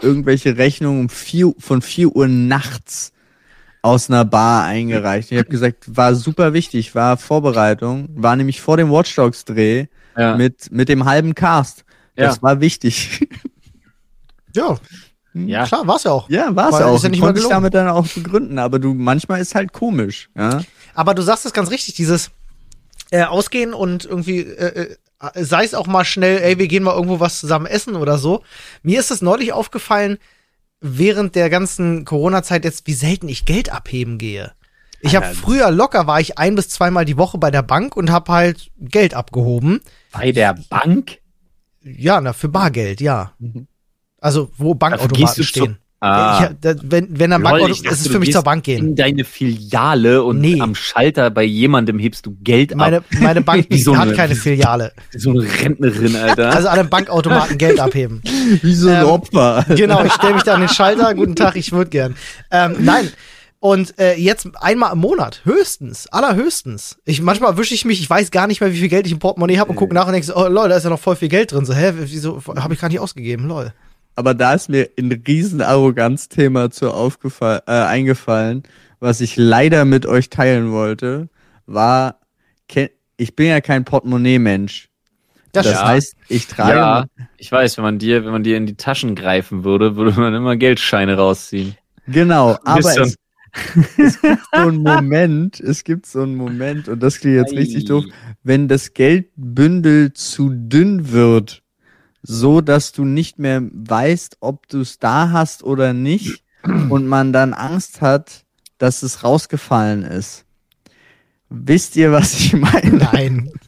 [0.00, 3.12] irgendwelche Rechnungen um vier, von 4 Uhr nachts
[3.82, 5.30] aus einer Bar eingereicht.
[5.30, 9.86] Ich habe gesagt, war super wichtig, war Vorbereitung, war nämlich vor dem Watch Dogs Dreh
[10.16, 10.36] ja.
[10.36, 11.84] mit, mit dem halben Cast.
[12.16, 12.42] Das Ja.
[12.42, 13.28] war wichtig.
[14.54, 14.78] Ja,
[15.34, 15.66] ja.
[15.66, 16.28] klar, war's ja auch.
[16.30, 16.96] Ja, war's Weil auch.
[16.96, 17.54] ist ja nicht mal gelogen.
[17.54, 20.62] damit dann auch begründen, aber du, manchmal ist halt komisch, ja.
[20.94, 22.30] Aber du sagst es ganz richtig, dieses
[23.10, 26.94] äh, Ausgehen und irgendwie, äh, äh, sei es auch mal schnell, ey, wir gehen mal
[26.94, 28.42] irgendwo was zusammen essen oder so.
[28.82, 30.18] Mir ist es neulich aufgefallen,
[30.80, 34.52] während der ganzen Corona-Zeit jetzt, wie selten ich Geld abheben gehe.
[35.00, 38.10] Ich habe früher locker war ich ein bis zweimal die Woche bei der Bank und
[38.10, 39.80] habe halt Geld abgehoben.
[40.12, 41.18] Bei der Bank?
[41.82, 43.32] Ja, na, für Bargeld, ja.
[44.24, 45.76] Also, wo Dafür gehst Bankautomaten du stehen.
[46.00, 46.48] Ah.
[46.50, 48.64] Ich, da, wenn, wenn ein Lol, Bankauto, ich dachte, ist es für mich zur Bank
[48.64, 48.88] gehen.
[48.88, 50.60] In deine Filiale und Nee.
[50.60, 53.04] am Schalter bei jemandem hebst du Geld Meine, ab.
[53.20, 54.92] meine Bank Wie so hat eine- keine Filiale.
[55.16, 56.50] So eine Rentnerin, Alter.
[56.54, 58.22] Also an einem Bankautomaten Geld abheben.
[58.62, 59.64] Wie so ein Ähm, Opfer.
[59.68, 61.14] Genau, ich stelle mich da an den Schalter.
[61.14, 62.14] Guten Tag, ich würde gern.
[62.50, 63.10] Ähm, nein.
[63.60, 66.98] Und äh, jetzt einmal im Monat, höchstens, allerhöchstens.
[67.06, 69.18] Ich manchmal erwische ich mich, ich weiß gar nicht mehr, wie viel Geld ich im
[69.20, 71.16] Portemonnaie habe und gucke nach und denke so, oh lol, da ist ja noch voll
[71.16, 71.64] viel Geld drin.
[71.64, 73.72] So, hä, wieso habe ich gar nicht ausgegeben, lol.
[74.16, 78.62] Aber da ist mir ein riesen Arroganzthema zu aufgefallen, äh, eingefallen,
[79.00, 81.28] was ich leider mit euch teilen wollte,
[81.66, 82.20] war,
[83.16, 84.88] ich bin ja kein Portemonnaie-Mensch.
[85.52, 85.84] Das, Das Ja.
[85.86, 87.06] heißt, ich trage, ja,
[87.36, 90.34] ich weiß, wenn man dir, wenn man dir in die Taschen greifen würde, würde man
[90.34, 91.76] immer Geldscheine rausziehen.
[92.06, 93.16] genau, aber es,
[93.96, 97.84] es gibt so einen Moment, es gibt so einen Moment, und das klingt jetzt richtig
[97.84, 97.88] Ei.
[97.88, 98.04] doof,
[98.42, 101.62] wenn das Geldbündel zu dünn wird,
[102.26, 106.42] so dass du nicht mehr weißt, ob du es da hast oder nicht
[106.88, 108.44] und man dann Angst hat,
[108.78, 110.46] dass es rausgefallen ist.
[111.50, 112.96] Wisst ihr, was ich meine?
[113.12, 113.50] Nein.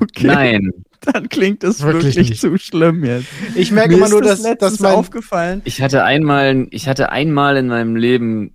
[0.00, 0.70] Okay, Nein.
[1.00, 3.26] dann klingt es Wirklich wirklich, zu schlimm jetzt.
[3.56, 5.60] Ich merke Mir immer nur, das dass, dass letztens mein, aufgefallen.
[5.64, 8.54] Ich hatte einmal, ich hatte einmal in meinem Leben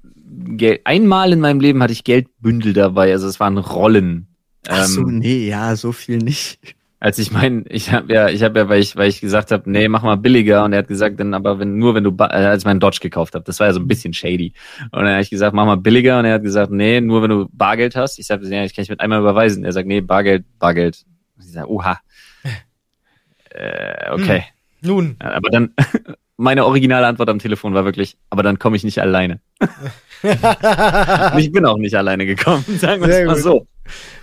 [0.58, 4.28] Geld, einmal in meinem Leben hatte ich Geldbündel dabei, also es waren Rollen.
[4.68, 6.76] Ach so, Ähm, nee, ja, so viel nicht.
[7.00, 9.70] Als ich mein, ich habe ja, ich habe ja, weil ich, weil ich gesagt habe,
[9.70, 12.24] nee, mach mal billiger und er hat gesagt, dann aber wenn nur wenn du, äh,
[12.24, 14.54] als ich meinen Dodge gekauft habe, das war ja so ein bisschen shady
[14.92, 17.30] und dann habe ich gesagt, mach mal billiger und er hat gesagt, nee, nur wenn
[17.30, 18.18] du Bargeld hast.
[18.18, 19.64] Ich sage, ja, ich kann ich mit einmal überweisen.
[19.64, 21.06] Er sagt, nee, Bargeld, Bargeld.
[21.38, 22.00] Und ich sage, oha.
[23.50, 24.44] Äh, okay.
[24.82, 25.74] Nun, Ja, Aber dann,
[26.38, 29.40] meine originale Antwort am Telefon war wirklich, aber dann komme ich nicht alleine.
[31.38, 33.44] Ich bin auch nicht alleine gekommen, sagen wir es mal gut.
[33.44, 33.68] so.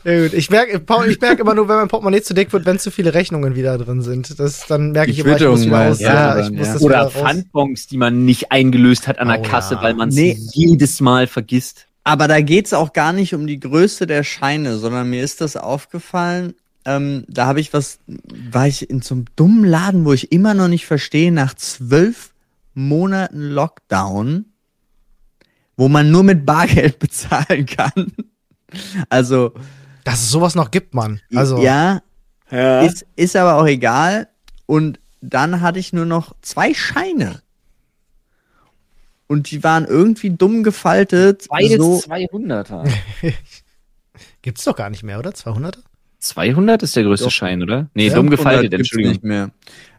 [0.05, 0.33] Ja, gut.
[0.35, 3.15] Ich merke ich merk immer nur, wenn mein Portemonnaie zu dick wird, wenn zu viele
[3.15, 4.39] Rechnungen wieder drin sind.
[4.39, 5.99] Das, dann merke ich immer, ich muss wieder meinst aus.
[5.99, 6.73] du Ja, dann, ich muss ja.
[6.75, 7.13] das Oder raus.
[7.15, 9.83] Pfandbons, die man nicht eingelöst hat an der Oh Kasse, ja.
[9.83, 10.39] weil man es Nee.
[10.53, 11.87] jedes Mal vergisst.
[12.05, 15.57] Aber da geht's auch gar nicht um die Größe der Scheine, sondern mir ist das
[15.57, 16.55] aufgefallen.
[16.85, 17.99] Ähm, da habe ich was,
[18.51, 22.33] war ich in so einem dummen Laden, wo ich immer noch nicht verstehe, nach zwölf
[22.75, 24.45] Monaten Lockdown,
[25.79, 28.13] wo man nur mit Bargeld bezahlen kann.
[29.09, 29.53] Also,
[30.05, 31.21] Dass es sowas noch gibt, Mann.
[31.35, 32.03] Also, ja,
[32.51, 32.83] Ja.
[32.83, 34.29] ist, ist aber auch egal.
[34.67, 37.41] Und dann hatte ich nur noch zwei Scheine.
[39.27, 41.47] Und die waren irgendwie dumm gefaltet.
[41.49, 42.91] Beides so, 200er.
[44.43, 45.33] gibt's doch gar nicht mehr, oder?
[45.33, 45.79] 200?
[46.19, 47.33] 200 ist der größte Doch.
[47.33, 47.89] Schein, oder?
[47.95, 49.13] Nee, dumm 100 gefaltet, Entschuldigung.
[49.13, 49.51] Nicht mehr.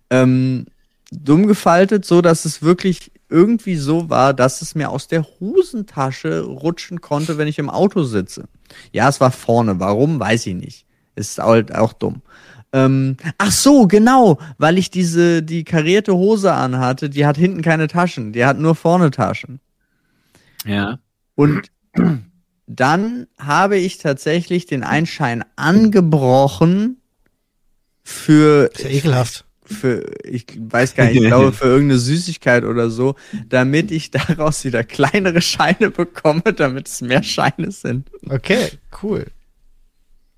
[0.10, 0.66] Ähm,
[1.12, 6.42] dumm gefaltet, so dass es wirklich irgendwie so war, dass es mir aus der Hosentasche
[6.42, 8.46] rutschen konnte, wenn ich im Auto sitze.
[8.92, 9.80] Ja, es war vorne.
[9.80, 10.20] Warum?
[10.20, 10.86] Weiß ich nicht.
[11.16, 12.22] Ist halt auch dumm.
[12.74, 17.88] Ähm, ach so, genau, weil ich diese, die karierte Hose anhatte, die hat hinten keine
[17.88, 19.62] Taschen, die hat nur vorne Taschen.
[20.66, 21.00] Ja.
[21.36, 21.72] Und
[22.68, 26.98] dann habe ich tatsächlich den Einschein angebrochen
[28.04, 29.45] für Ist ja ekelhaft.
[29.66, 33.16] Für, ich weiß gar nicht, ich glaube für irgendeine Süßigkeit oder so,
[33.50, 38.10] damit ich daraus wieder kleinere Scheine bekomme, damit es mehr Scheine sind.
[38.30, 38.70] Okay,
[39.04, 39.26] cool.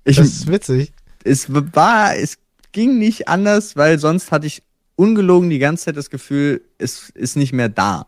[0.04, 0.92] Ich, Das ist witzig.
[1.24, 2.38] es war, es
[2.72, 4.62] ging nicht anders, weil sonst hatte ich
[4.96, 8.06] ungelogen die ganze Zeit das Gefühl, es ist nicht mehr da.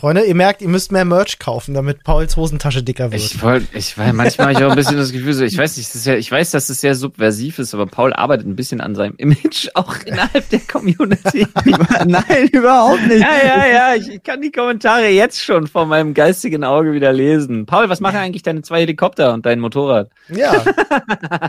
[0.00, 3.20] Freunde, ihr merkt, ihr müsst mehr Merch kaufen, damit Pauls Hosentasche dicker wird.
[3.20, 5.76] Ich wollte, ich weil manchmal habe ich auch ein bisschen das Gefühl, so, ich weiß
[5.76, 8.56] nicht, das ist ja, ich weiß, dass es sehr subversiv ist, aber Paul arbeitet ein
[8.56, 11.46] bisschen an seinem Image auch innerhalb der Community.
[12.06, 13.20] Nein, überhaupt nicht.
[13.20, 17.12] ja, ja, ja, ich, ich kann die Kommentare jetzt schon vor meinem geistigen Auge wieder
[17.12, 17.66] lesen.
[17.66, 20.08] Paul, was machen eigentlich deine zwei Helikopter und dein Motorrad?
[20.30, 20.64] Ja.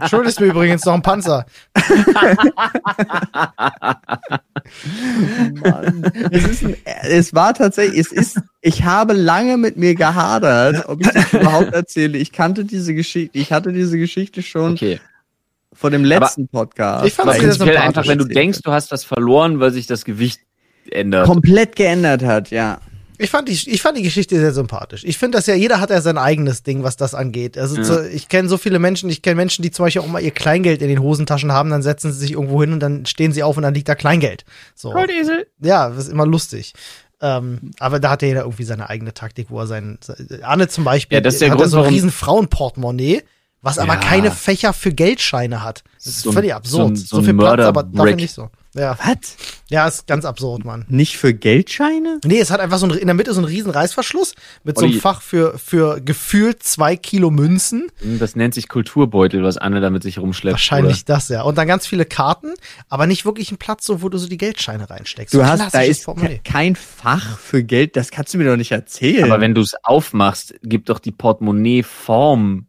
[0.09, 1.45] Schuldest mir übrigens noch einen Panzer.
[5.63, 6.11] Mann.
[6.31, 11.01] Es, ist ein, es war tatsächlich, es ist, ich habe lange mit mir gehadert, ob
[11.01, 12.17] ich das überhaupt erzähle.
[12.17, 14.99] Ich kannte diese Geschichte, ich hatte diese Geschichte schon Okay.
[15.73, 17.05] vor dem letzten Podcast.
[17.05, 19.71] Ich fand Aber wieder prinzipiell sympathisch einfach, wenn du denkst, du hast was verloren, weil
[19.71, 20.39] sich das Gewicht
[20.91, 21.25] ändert.
[21.27, 22.79] komplett geändert hat, ja.
[23.17, 25.03] Ich fand, die, ich fand die Geschichte sehr sympathisch.
[25.05, 27.55] Ich finde, dass ja jeder hat ja sein eigenes Ding, was das angeht.
[27.55, 27.83] Also Ja.
[27.83, 30.31] zu, ich kenne so viele Menschen, ich kenne Menschen, die zum Beispiel auch mal ihr
[30.31, 33.43] Kleingeld in den Hosentaschen haben, dann setzen sie sich irgendwo hin und dann stehen sie
[33.43, 34.43] auf und dann liegt da Kleingeld.
[34.73, 34.89] So.
[34.91, 35.45] Goldesel.
[35.59, 36.73] Ja, das ist immer lustig.
[37.21, 39.99] Ähm, aber da hat ja jeder irgendwie seine eigene Taktik, wo er sein.
[40.41, 43.21] Anne zum Beispiel Ja, das ist der hat Grund, so ein riesen Frauenportemonnaie,
[43.61, 43.99] was aber Ja.
[43.99, 45.83] keine Fächer für Geldscheine hat.
[45.97, 46.97] Das ist So völlig absurd.
[46.97, 48.49] so So, so viel Platz, aber dafür nicht so.
[48.73, 48.97] Ja.
[49.03, 49.35] Was?
[49.69, 50.85] ja, ist ganz absurd, Mann.
[50.87, 52.19] Nicht für Geldscheine?
[52.23, 54.85] Nee, es hat einfach so ein, in der Mitte so einen riesen Reißverschluss mit so
[54.85, 55.01] einem Olli.
[55.01, 57.87] Fach für, für gefühlt zwei Kilo Münzen.
[58.01, 60.53] Das nennt sich Kulturbeutel, was Anne damit sich rumschleppt.
[60.53, 61.41] Wahrscheinlich das, ja.
[61.41, 62.53] Und dann ganz viele Karten,
[62.87, 65.33] aber nicht wirklich ein Platz, so, wo du so die Geldscheine reinsteckst.
[65.33, 68.45] Du so hast, da klassisches ist ke- kein Fach für Geld, das kannst du mir
[68.45, 69.25] doch nicht erzählen.
[69.25, 69.33] Oder?
[69.33, 72.67] Aber wenn du es aufmachst, gibt doch die Portemonnaie-Form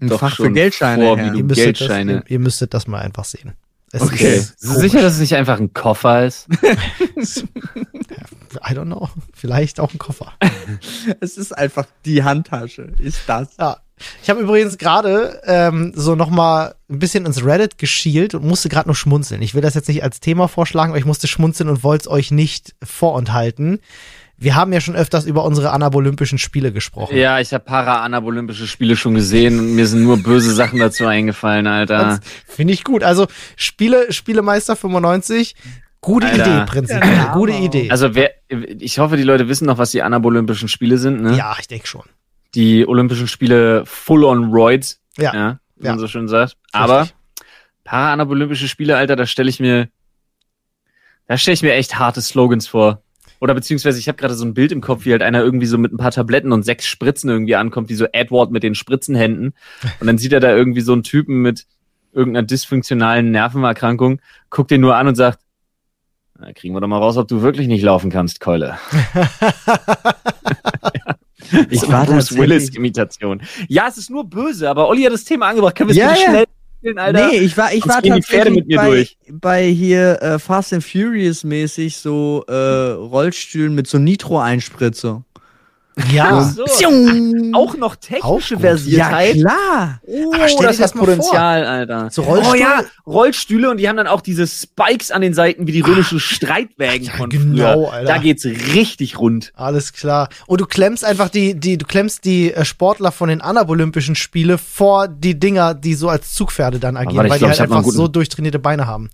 [0.00, 1.04] ein doch Fach für Geldscheine.
[1.04, 1.54] vor, du- ihr, müsstet das,
[1.88, 2.12] Geldscheine.
[2.26, 3.52] ihr, ihr müsstet das mal einfach sehen.
[3.92, 4.36] Es Okay.
[4.36, 6.46] ist Bist du sicher, dass es nicht einfach ein Koffer ist?
[8.68, 9.08] I don't know.
[9.32, 10.32] Vielleicht auch ein Koffer.
[11.20, 12.92] Es ist einfach die Handtasche.
[12.98, 13.48] Ist das?
[13.58, 13.78] Ja.
[14.22, 18.68] Ich habe übrigens gerade ähm, so noch mal ein bisschen ins Reddit geschielt und musste
[18.68, 19.42] gerade nur schmunzeln.
[19.42, 22.08] Ich will das jetzt nicht als Thema vorschlagen, aber ich musste schmunzeln und wollte es
[22.08, 23.80] euch nicht vorenthalten.
[24.42, 27.14] Wir haben ja schon öfters über unsere anabolympischen Spiele gesprochen.
[27.16, 31.66] Ja, ich habe Para-Anabolympische Spiele schon gesehen und mir sind nur böse Sachen dazu eingefallen,
[31.66, 32.20] Alter.
[32.46, 33.02] Finde ich gut.
[33.04, 33.26] Also
[33.56, 35.54] Spiele, Spielemeister 95,
[36.00, 36.56] gute Alter.
[36.56, 37.90] Idee prinzipiell, Ja, gute Idee.
[37.90, 41.36] Also wer, ich hoffe, die Leute wissen noch, was die Anabolympischen Spiele sind, ne?
[41.36, 42.04] ja, ich denke schon.
[42.54, 45.34] Die Olympischen Spiele full on roids, Ja.
[45.34, 45.92] ja, wie Ja.
[45.92, 46.56] man so schön sagt.
[46.72, 47.16] Aber Richtig.
[47.84, 49.88] Para-Anabolympische Spiele, Alter, da stelle ich mir,
[51.26, 53.02] da stelle ich mir echt harte Slogans vor.
[53.40, 55.78] Oder beziehungsweise ich habe gerade so ein Bild im Kopf, wie halt einer irgendwie so
[55.78, 59.54] mit ein paar Tabletten und sechs Spritzen irgendwie ankommt, wie so Edward mit den Spritzenhänden.
[59.98, 61.66] Und dann sieht er da irgendwie so einen Typen mit
[62.12, 64.20] irgendeiner dysfunktionalen Nervenerkrankung,
[64.50, 65.38] guckt den nur an und sagt,
[66.38, 68.78] na, kriegen wir doch mal raus, ob du wirklich nicht laufen kannst, Keule.
[71.68, 73.42] Ich war Bruce tatsächlich- Willis-Imitation.
[73.68, 75.74] Ja, es ist nur böse, aber Olli hat das Thema angebracht.
[75.74, 76.44] Können wir es Ja, bitte schnell
[76.80, 77.28] spielen, Alter?
[77.28, 79.18] Nee, ich war, ich Sonst war tatsächlich mit mir bei, durch.
[79.30, 85.24] bei hier äh, Fast and Furious mäßig so äh, Rollstühlen mit so Nitro-Einspritzung.
[86.12, 86.42] Ja.
[86.42, 86.64] So.
[87.52, 88.60] Auch noch technische Auch.
[88.60, 89.34] Versiertheit.
[89.34, 90.00] klar.
[90.06, 91.14] Oh, Aber stell dir das das hat mal vor.
[91.16, 92.08] Potenzial, Alter.
[92.10, 95.66] So Rollstuhl- Oh ja, Rollstühle und die haben dann auch diese Spikes an den Seiten
[95.66, 97.92] wie die römischen Streitwägen ja, von genau, früher.
[97.92, 98.12] Alter.
[98.12, 99.52] Da geht's richtig rund.
[99.54, 100.28] Alles klar.
[100.46, 104.58] Und du klemmst einfach die, die, du klemmst die äh, Sportler von den Anabolympischen Spiele
[104.58, 108.08] vor die Dinger, die so als Zugpferde dann agieren, weil glaub, die halt einfach so
[108.08, 109.10] durchtrainierte Beine haben.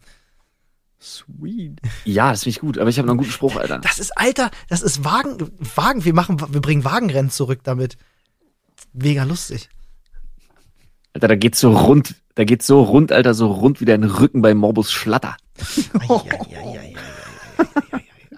[1.07, 1.81] Sweet.
[2.05, 3.79] Ja, das finde ich gut, aber ich habe noch einen guten Spruch, Alter.
[3.79, 5.39] Das ist, Alter, das ist Wagen,
[5.77, 7.97] Wagen, wir machen, wir bringen Wagenrennen zurück damit.
[8.93, 9.69] Mega lustig.
[11.15, 12.17] Alter, da geht's so rund.
[12.35, 15.37] Da geht's so rund, Alter, so rund wie dein Rücken bei Morbus Schlatter.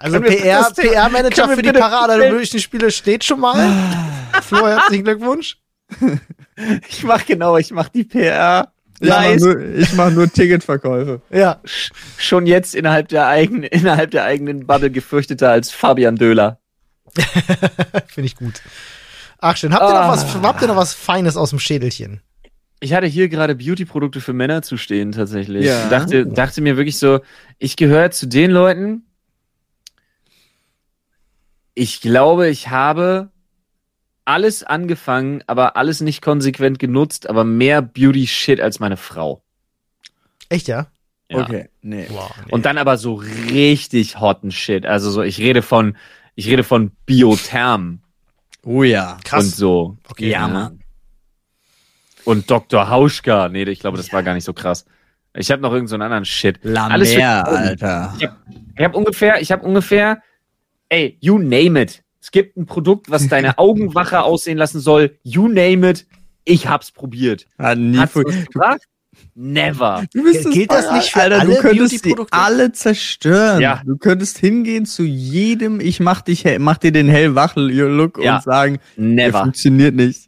[0.01, 3.69] Also PR, PR-Manager für die Parade der Olympischen Spiele steht schon mal.
[4.41, 5.57] Flo, herzlichen Glückwunsch.
[6.87, 8.71] Ich mach genau, ich mach die PR.
[9.01, 9.41] Ich mach Nice.
[9.41, 11.21] nur, ich mach nur Ticketverkäufe.
[11.29, 11.61] Ja.
[12.17, 16.59] Schon jetzt innerhalb der eigenen, innerhalb der eigenen Bubble gefürchteter als Fabian Döhler.
[18.07, 18.61] Finde ich gut.
[19.39, 19.73] Ach schön.
[19.73, 20.09] Habt ihr, noch Ah.
[20.11, 22.21] was, habt ihr noch was Feines aus dem Schädelchen?
[22.81, 25.65] Ich hatte hier gerade Beauty-Produkte für Männer zu stehen, tatsächlich.
[25.65, 25.89] Ja.
[25.89, 27.19] Dachte, dachte mir wirklich so,
[27.57, 29.03] ich gehöre zu den Leuten,
[31.73, 33.29] ich glaube, ich habe
[34.29, 39.41] alles angefangen, aber alles nicht konsequent genutzt, aber mehr Beauty-Shit als meine Frau.
[40.49, 40.87] Echt, ja?
[41.31, 41.39] Ja.
[41.39, 42.05] Okay, nee.
[42.09, 42.31] Wow.
[42.51, 44.85] Und dann aber so richtig hotten Shit.
[44.85, 45.97] Also so, ich rede von,
[46.35, 48.01] ich rede von Biotherm
[48.63, 49.17] Oh ja.
[49.23, 49.45] Krass.
[49.45, 49.97] und so.
[50.09, 50.29] Okay.
[50.29, 50.47] Ja, Ja.
[50.47, 50.79] Mann.
[52.25, 52.89] Und Dr.
[52.89, 53.49] Hauschka.
[53.49, 54.85] Nee, ich glaube, das war gar nicht so krass.
[55.35, 56.59] Ich habe noch irgendeinen so einen anderen Shit.
[56.63, 58.13] La Alles für- Mer, Alter.
[58.77, 60.21] Ich habe ungefähr, ich habe ungefähr,
[60.89, 62.03] ey, you name it.
[62.21, 65.17] Es gibt ein Produkt, was deine Augen wacher aussehen lassen soll.
[65.23, 66.05] You name it.
[66.45, 67.45] Ich hab's probiert.
[67.57, 68.81] Hat nie Hat's gebracht?
[69.35, 70.05] Never.
[70.13, 73.61] Du bist Gilt das nicht für Alter, alle du könntest die alle zerstören.
[73.61, 73.81] Ja.
[73.85, 78.37] Du könntest hingehen zu jedem, ich mach dich, mach dir den hellwachel-Look Ja.
[78.37, 79.41] und sagen, Never.
[79.43, 80.27] funktioniert nicht.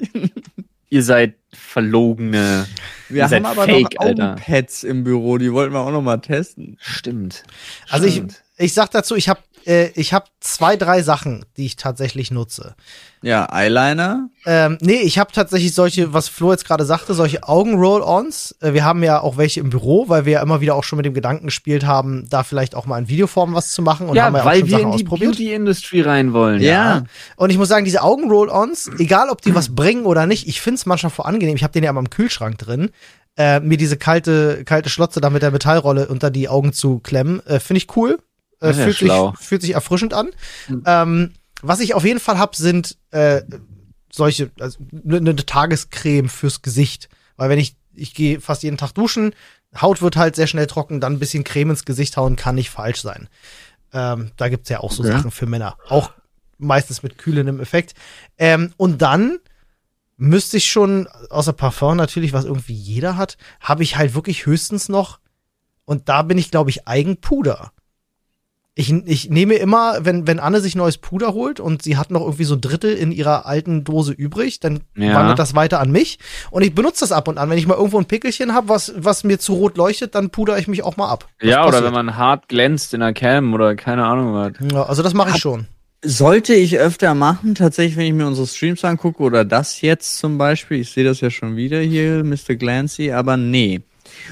[0.90, 2.66] Ihr seid verlogene.
[3.10, 4.32] Wir haben aber fake, noch Alter.
[4.34, 6.78] Augenpads im Büro, die wollten wir auch noch mal testen.
[6.80, 7.44] Stimmt.
[7.90, 8.44] Also ich, Stimmt.
[8.58, 12.76] ich sag dazu, ich habe äh, ich hab zwei, drei Sachen, die ich tatsächlich nutze.
[13.24, 14.30] Ja, Eyeliner.
[14.46, 18.56] Ähm, nee, ich habe tatsächlich solche, was Flo jetzt gerade sagte, solche Augen-Roll-Ons.
[18.62, 20.98] Äh, wir haben ja auch welche im Büro, weil wir ja immer wieder auch schon
[20.98, 24.16] mit dem Gedanken gespielt haben, da vielleicht auch mal in Videoform was zu machen und
[24.16, 25.04] ja, haben ja auch weil schon wir Sachen in die.
[25.04, 26.62] Beauty-Industrie rein wollen.
[26.62, 27.04] Ja.
[27.36, 30.86] Und ich muss sagen, diese Augen-Roll-Ons, egal ob die was bringen oder nicht, ich find's
[30.86, 31.56] manchmal vor angenehm.
[31.56, 32.90] Ich habe den ja immer im Kühlschrank drin.
[33.38, 37.46] Äh, mir diese kalte, kalte Schlotze da mit der Metallrolle unter die Augen zu klemmen,
[37.46, 38.18] äh, finde ich cool.
[38.62, 40.30] Äh, ja fühlt, sich, fühlt sich erfrischend an.
[40.86, 43.42] Ähm, was ich auf jeden Fall hab, sind äh,
[44.12, 47.10] solche, also eine ne Tagescreme fürs Gesicht.
[47.38, 49.34] Weil wenn ich, ich gehe fast jeden Tag duschen,
[49.80, 52.70] Haut wird halt sehr schnell trocken, dann ein bisschen Creme ins Gesicht hauen kann nicht
[52.70, 53.30] falsch sein.
[53.94, 55.14] Ähm, da gibt's ja auch so Okay.
[55.14, 55.78] Sachen für Männer.
[55.88, 56.12] Auch
[56.58, 57.94] meistens mit kühlendem Effekt.
[58.38, 59.40] Ähm, und dann
[60.18, 64.90] müsste ich schon, außer Parfum natürlich, was irgendwie jeder hat, habe ich halt wirklich höchstens
[64.90, 65.20] noch,
[65.86, 67.72] und da bin ich, glaube ich, Eigenpuder.
[68.74, 72.22] Ich, ich nehme immer, wenn, wenn Anne sich neues Puder holt und sie hat noch
[72.22, 75.14] irgendwie so ein Drittel in ihrer alten Dose übrig, dann Ja.
[75.16, 76.20] wandert das weiter an mich.
[76.52, 77.50] Und ich benutze das ab und an.
[77.50, 80.58] Wenn ich mal irgendwo ein Pickelchen habe, was, was mir zu rot leuchtet, dann puder
[80.58, 81.28] ich mich auch mal ab.
[81.40, 81.84] Das Ja, oder passiert.
[81.84, 84.54] wenn man hart glänzt in der Cam oder keine Ahnung was.
[84.72, 85.68] Ja, also das mache ich schon.
[86.04, 90.38] Sollte ich öfter machen, tatsächlich, wenn ich mir unsere Streams angucke oder das jetzt zum
[90.38, 90.80] Beispiel.
[90.80, 92.56] Ich sehe das ja schon wieder hier, Mr.
[92.56, 93.82] Glancy, aber nee.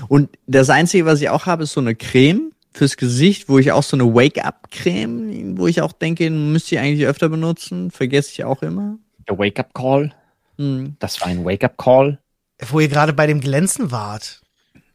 [0.07, 3.71] Und das Einzige, was ich auch habe, ist so eine Creme fürs Gesicht, wo ich
[3.71, 7.91] auch so eine Wake-up-Creme, wo ich auch denke, müsste ich eigentlich öfter benutzen.
[7.91, 8.97] Vergesse ich auch immer.
[9.27, 10.13] Der Wake-up-Call.
[10.57, 10.95] Hm.
[10.99, 12.19] Das war ein Wake-up-Call.
[12.67, 14.41] Wo ihr gerade bei dem Glänzen wart.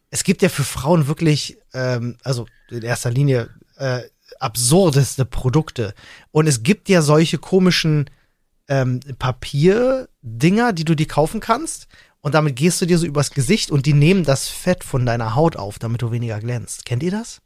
[0.09, 4.01] Es gibt ja für Frauen wirklich, ähm, also in erster Linie, äh,
[4.39, 5.93] absurdeste Produkte.
[6.31, 8.09] Und es gibt ja solche komischen
[8.67, 11.87] ähm, Papierdinger, die du dir kaufen kannst.
[12.21, 15.35] Und damit gehst du dir so übers Gesicht und die nehmen das Fett von deiner
[15.35, 16.85] Haut auf, damit du weniger glänzt.
[16.85, 17.41] Kennt ihr das?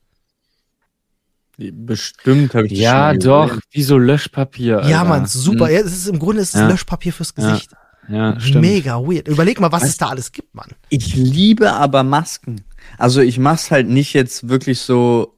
[1.71, 3.47] Bestimmt habe ich das Ja, schon doch.
[3.47, 3.61] gesehen.
[3.71, 4.81] Wie so Löschpapier.
[4.87, 5.03] Ja, Alter.
[5.09, 5.67] Mann, super.
[5.67, 5.73] Hm.
[5.73, 6.67] Ja, es ist im Grunde ist es Ja.
[6.67, 7.71] Löschpapier fürs Ja, Gesicht.
[8.07, 8.61] Ja, stimmt.
[8.61, 9.27] Mega weird.
[9.27, 10.69] Überleg mal, was es da alles gibt, Mann.
[10.89, 12.61] Ich liebe aber Masken.
[12.97, 15.35] Also ich mach's halt nicht jetzt wirklich so.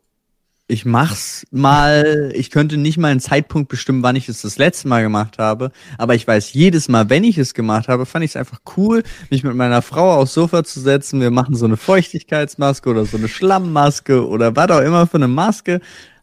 [0.68, 2.32] Ich mach's mal.
[2.34, 5.72] Ich könnte nicht mal einen Zeitpunkt bestimmen, wann ich es das letzte Mal gemacht habe.
[5.98, 9.04] Aber ich weiß jedes Mal, wenn ich es gemacht habe, fand ich es einfach cool,
[9.30, 11.20] mich mit meiner Frau aufs Sofa zu setzen.
[11.20, 15.28] Wir machen so eine Feuchtigkeitsmaske oder so eine Schlammmaske oder was auch immer für eine
[15.28, 15.82] Maske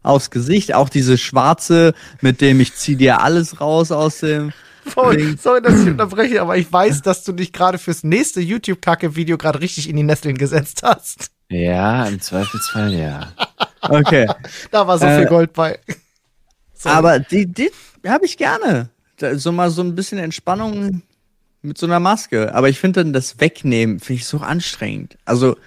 [0.09, 0.73] aufs Gesicht.
[0.73, 4.51] Auch diese schwarze, mit dem ich zieh dir alles raus aus dem
[4.93, 9.37] Paul, sorry, dass ich unterbreche, aber ich weiß, dass du dich gerade fürs nächste YouTube-Kacke-Video
[9.37, 11.27] gerade richtig in die Nesseln gesetzt hast.
[11.49, 13.33] Ja, im Zweifelsfall ja.
[13.81, 14.27] Okay.
[14.71, 15.79] Da war so Äh, viel Gold bei.
[16.73, 16.95] Sorry.
[16.95, 17.71] Aber die, die
[18.07, 18.89] habe ich gerne.
[19.17, 21.01] Da, so mal so ein bisschen Entspannung
[21.61, 22.53] mit so einer Maske.
[22.55, 25.17] Aber ich finde dann das Wegnehmen, finde ich so anstrengend.
[25.25, 25.57] Also,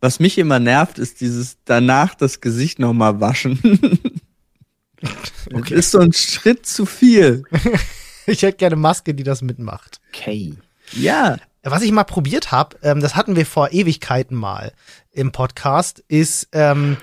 [0.00, 4.00] was mich immer nervt, ist dieses danach das Gesicht nochmal waschen.
[5.50, 7.44] Das ist so ein Schritt zu viel.
[8.26, 10.00] ich hätte gerne Maske, die das mitmacht.
[10.12, 10.54] Okay.
[10.92, 11.36] Ja.
[11.62, 14.72] Was ich mal probiert habe, ähm, das hatten wir vor Ewigkeiten mal
[15.12, 16.96] im Podcast, ist, ähm,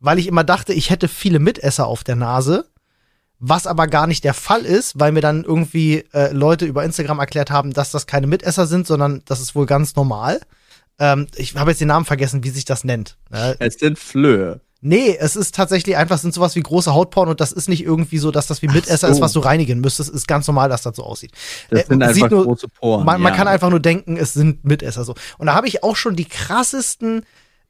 [0.00, 2.66] weil ich immer dachte, ich hätte viele Mitesser auf der Nase,
[3.38, 7.20] was aber gar nicht der Fall ist, weil mir dann irgendwie äh, Leute über Instagram
[7.20, 10.40] erklärt haben, dass das keine Mitesser sind, sondern das ist wohl ganz normal.
[10.98, 13.16] Ähm, ich habe jetzt den Namen vergessen, wie sich das nennt.
[13.32, 14.60] Äh, Es sind Flöhe.
[14.80, 18.18] nee, es ist tatsächlich einfach, sind sowas wie große Hautporn und das ist nicht irgendwie
[18.18, 19.12] so, dass das wie Mitesser so.
[19.14, 20.10] ist, was du reinigen müstest.
[20.10, 21.32] Ist ganz normal, dass das so aussieht.
[21.70, 23.04] Das Äh, sind sieht einfach nur- große Poren.
[23.04, 23.36] Man, man ja.
[23.36, 25.14] kann einfach nur denken, es sind Mitesser so.
[25.38, 27.24] Und da habe ich auch schon die krassesten.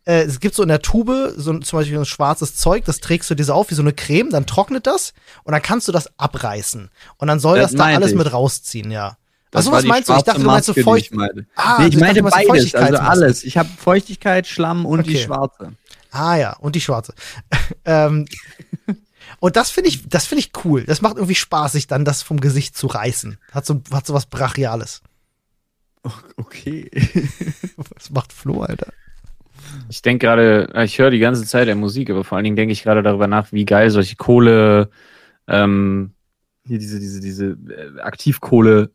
[0.06, 3.00] Äh, es gibt so in der Tube so zum Beispiel so ein schwarzes Zeug, das
[3.00, 5.12] trägst du dir so auf wie so eine Creme, dann trocknet das
[5.44, 6.88] und dann kannst du das abreißen.
[7.18, 8.16] Und dann soll Das das, da alles ich.
[8.16, 9.18] mit rausziehen, ja.
[9.50, 10.14] Das Achso, war was die meinst du?
[10.14, 11.04] Ich dachte, du meinst so die feucht.
[11.06, 11.46] Ich meinte.
[11.56, 13.44] Ah, nee, ich ich dachte, meinte du meinst beides, also alles.
[13.44, 15.24] Ich habe Feuchtigkeit, Schlamm und die Okay.
[15.24, 15.72] schwarze.
[16.10, 17.14] Ah ja, und die schwarze.
[17.84, 18.26] ähm,
[19.40, 20.84] und das finde ich, das finde ich cool.
[20.84, 23.38] Das macht irgendwie Spaß, sich dann das vom Gesicht zu reißen.
[23.52, 25.02] Hat so, hat so was Brachiales.
[26.36, 26.90] Okay.
[27.96, 28.86] Was macht Flo, Alter?
[29.88, 32.72] Ich denke gerade, ich höre die ganze Zeit der Musik, aber vor allen Dingen denke
[32.72, 34.90] ich gerade darüber nach, wie geil solche Kohle,
[35.48, 36.12] ähm,
[36.64, 38.92] hier diese, diese, diese äh, Aktivkohle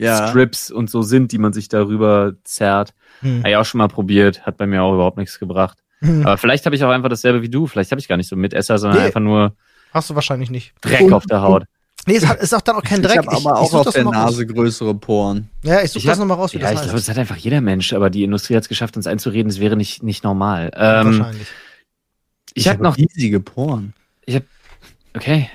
[0.00, 0.28] Ja.
[0.28, 2.94] Strips und so sind, die man sich darüber zerrt.
[3.20, 3.38] Hm.
[3.40, 5.78] Habe ich auch schon mal probiert, hat bei mir auch überhaupt nichts gebracht.
[6.00, 6.26] Hm.
[6.26, 7.66] Aber vielleicht habe ich auch einfach dasselbe wie du.
[7.66, 9.06] Vielleicht habe ich gar nicht so Mitesser, sondern Nee.
[9.06, 9.54] einfach nur
[9.92, 10.72] Hast du wahrscheinlich nicht.
[10.80, 11.64] Dreck Und- auf der Haut.
[12.06, 13.18] Nee, es hat, ist auch dann auch kein Ich Dreck.
[13.18, 14.12] habe aber auch such auf der raus.
[14.14, 15.50] Nase größere Poren.
[15.62, 16.84] Ja, ich suche Ich das nochmal raus, wie Ja, das ich heißt.
[16.86, 19.60] glaube, das hat einfach jeder Mensch, aber die Industrie hat es geschafft, uns einzureden, es
[19.60, 20.70] wäre nicht, nicht normal.
[20.74, 21.48] Ähm, Wahrscheinlich.
[22.54, 22.96] ich habe noch.
[22.96, 23.92] riesige Poren.
[25.14, 25.50] Okay.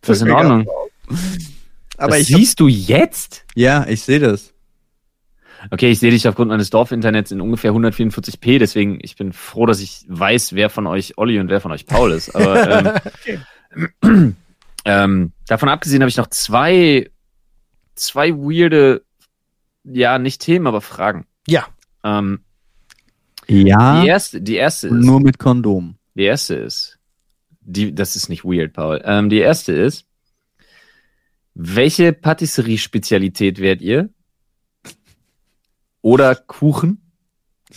[0.00, 0.30] Das ist in.
[0.30, 0.66] Ordnung.
[1.98, 3.44] Aber das ich hab, siehst du jetzt?
[3.54, 4.54] ja, ich sehe das.
[5.70, 9.80] Okay, ich sehe dich aufgrund meines Dorfinternets in ungefähr 144p, deswegen ich bin froh, dass
[9.80, 12.34] ich weiß, wer von euch Olli und wer von euch Paul ist.
[12.36, 13.00] Aber
[14.02, 14.36] ähm,
[14.84, 17.10] ähm, davon abgesehen habe ich noch zwei,
[17.96, 19.02] zwei weirde,
[19.82, 21.26] ja, nicht Themen, aber Fragen.
[21.48, 21.66] Ja.
[22.04, 22.40] Ähm,
[23.48, 24.00] Ja.
[24.02, 25.96] die erste, die erste ist, Nur mit Kondom.
[26.14, 26.98] die erste ist,
[27.62, 29.02] die, das ist nicht weird, Paul.
[29.04, 30.04] Ähm, die erste ist,
[31.58, 34.08] welche Patisserie-Spezialität wärt ihr?
[36.00, 37.02] Oder Kuchen?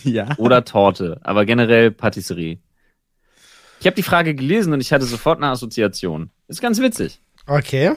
[0.04, 0.34] Ja.
[0.38, 2.60] oder Torte, aber generell Patisserie.
[3.78, 6.30] Ich habe die Frage gelesen und ich hatte sofort eine Assoziation.
[6.48, 7.20] Ist ganz witzig.
[7.46, 7.92] Okay.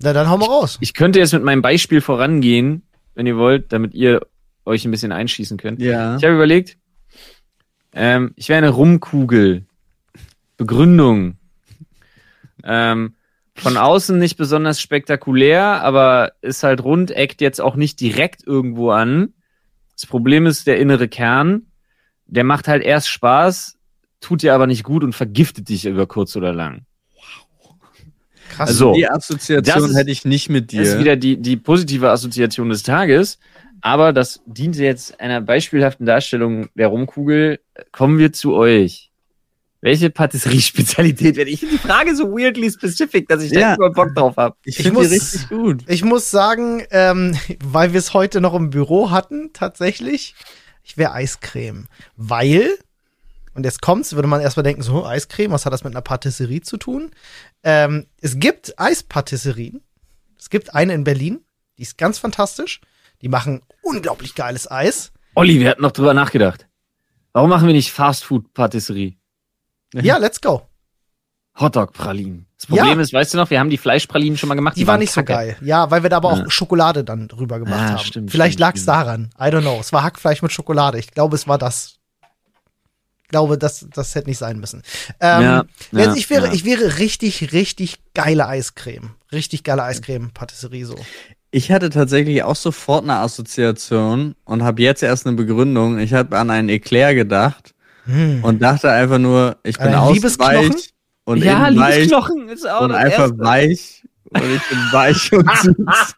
[0.00, 0.76] Na, dann hau mal raus.
[0.80, 2.82] Ich könnte jetzt mit meinem Beispiel vorangehen,
[3.14, 4.20] wenn ihr wollt, damit ihr
[4.66, 5.80] euch ein bisschen einschießen könnt.
[5.80, 6.16] Ja.
[6.16, 6.76] Ich habe überlegt,
[7.92, 9.64] ähm, ich wäre eine Rumkugel.
[10.58, 11.38] Begründung.
[12.64, 13.14] Ähm,
[13.54, 18.90] von außen nicht besonders spektakulär, aber ist halt rund, eckt jetzt auch nicht direkt irgendwo
[18.90, 19.34] an.
[19.94, 21.66] Das Problem ist der innere Kern.
[22.26, 23.78] Der macht halt erst Spaß,
[24.20, 26.86] tut dir aber nicht gut und vergiftet dich über kurz oder lang.
[28.48, 28.70] Krass.
[28.70, 30.98] Also, die das Assoziation ist- hätte ich nicht mit Das ist dir.
[31.00, 33.38] wieder die, die positive Assoziation des Tages.
[33.80, 37.60] Aber das diente jetzt einer beispielhaften Darstellung der Rumkugel.
[37.90, 39.10] Kommen wir zu euch.
[39.84, 41.58] Welche Patisserie-Spezialität werde ich?
[41.60, 43.74] finde die Frage so weirdly specific, dass ich da Ja.
[43.74, 44.56] immer Bock drauf habe.
[44.64, 45.82] ich Ich finde die muss- richtig gut.
[45.88, 50.36] ich muss sagen, ähm, weil wir es heute noch im Büro hatten, tatsächlich,
[50.84, 51.88] ich wäre Eiscreme.
[52.16, 52.78] Weil,
[53.54, 56.60] und jetzt kommt's, würde man erstmal denken, so, Eiscreme, was hat das mit einer Patisserie
[56.60, 57.10] zu tun?
[57.64, 59.82] Ähm, es gibt Eispatisserien.
[60.38, 61.40] Es gibt eine in Berlin,
[61.76, 62.80] die ist ganz fantastisch.
[63.20, 65.10] Die machen unglaublich geiles Eis.
[65.34, 66.68] Olli, wir hatten noch drüber nachgedacht.
[67.32, 69.14] Warum machen wir nicht Fastfood-Patisserie?
[69.94, 70.62] Ja, let's go.
[71.58, 72.46] Hotdog-Pralinen.
[72.56, 74.76] Das Problem ist, weißt du noch, wir haben die Fleischpralinen schon mal gemacht.
[74.76, 75.32] Die, war nicht so kacke.
[75.32, 75.56] geil.
[75.60, 76.50] Ja, weil wir da aber auch Ja.
[76.50, 77.98] Schokolade dann drüber gemacht Ah, haben.
[78.04, 79.30] stimmt, Vielleicht lag es daran.
[79.38, 79.78] I don't know.
[79.80, 80.98] Es war Hackfleisch mit Schokolade.
[80.98, 81.96] Ich glaube, es war das.
[83.24, 84.82] Ich glaube, das, das hätte nicht sein müssen.
[85.20, 86.52] Ähm, Ja, ja, ich, wäre, ja.
[86.52, 89.14] ich wäre richtig, richtig geile Eiscreme.
[89.32, 90.96] Richtig geile Eiscreme, Patisserie so.
[91.50, 95.98] Ich hatte tatsächlich auch sofort eine Assoziation und habe jetzt erst eine Begründung.
[95.98, 97.74] Ich habe an einen Eclair gedacht
[98.04, 98.42] Hm.
[98.44, 100.74] und dachte einfach nur, ich bin Ein aus Liebesknochen?
[100.74, 100.90] weich
[101.24, 103.38] und ja, innen weich Liebesknochen ist auch und einfach Erste.
[103.38, 106.14] weich und ich bin weich und süß.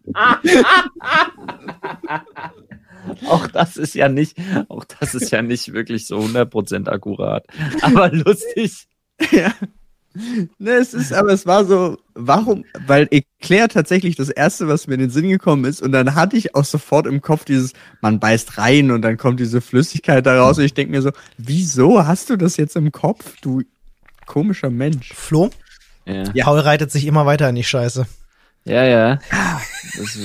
[3.28, 4.36] Auch das ist ja nicht,
[4.68, 7.46] auch das ist ja nicht wirklich so 100% akkurat.
[7.82, 8.86] Aber lustig.
[9.30, 9.52] ja.
[10.58, 12.64] Ne, es ist, aber es war so, warum?
[12.86, 16.36] Weil Eclair tatsächlich das erste, was mir in den Sinn gekommen ist, und dann hatte
[16.36, 20.40] ich auch sofort im Kopf dieses, man beißt rein und dann kommt diese Flüssigkeit da
[20.40, 23.62] raus, und ich denke mir so, wieso hast du das jetzt im Kopf, du
[24.26, 25.12] komischer Mensch?
[25.12, 25.50] Flo,
[26.06, 28.06] Ja, Paul reitet sich immer weiter in die Scheiße.
[28.64, 28.84] ja.
[28.84, 29.18] ja.
[29.98, 30.18] Das,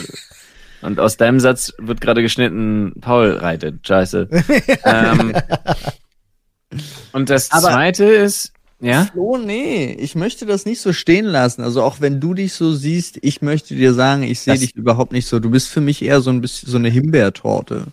[0.81, 3.85] und aus deinem Satz wird gerade geschnitten, Paul reitet.
[3.85, 4.29] Scheiße.
[4.85, 5.33] ähm,
[7.11, 9.05] und das Aber- zweite ist, ja?
[9.05, 11.61] Flo, nee, ich möchte das nicht so stehen lassen.
[11.63, 15.11] Also auch wenn du dich so siehst, ich möchte dir sagen, ich sehe dich überhaupt
[15.11, 15.39] nicht so.
[15.39, 17.88] Du bist für mich eher so ein bisschen so eine Himbeertorte.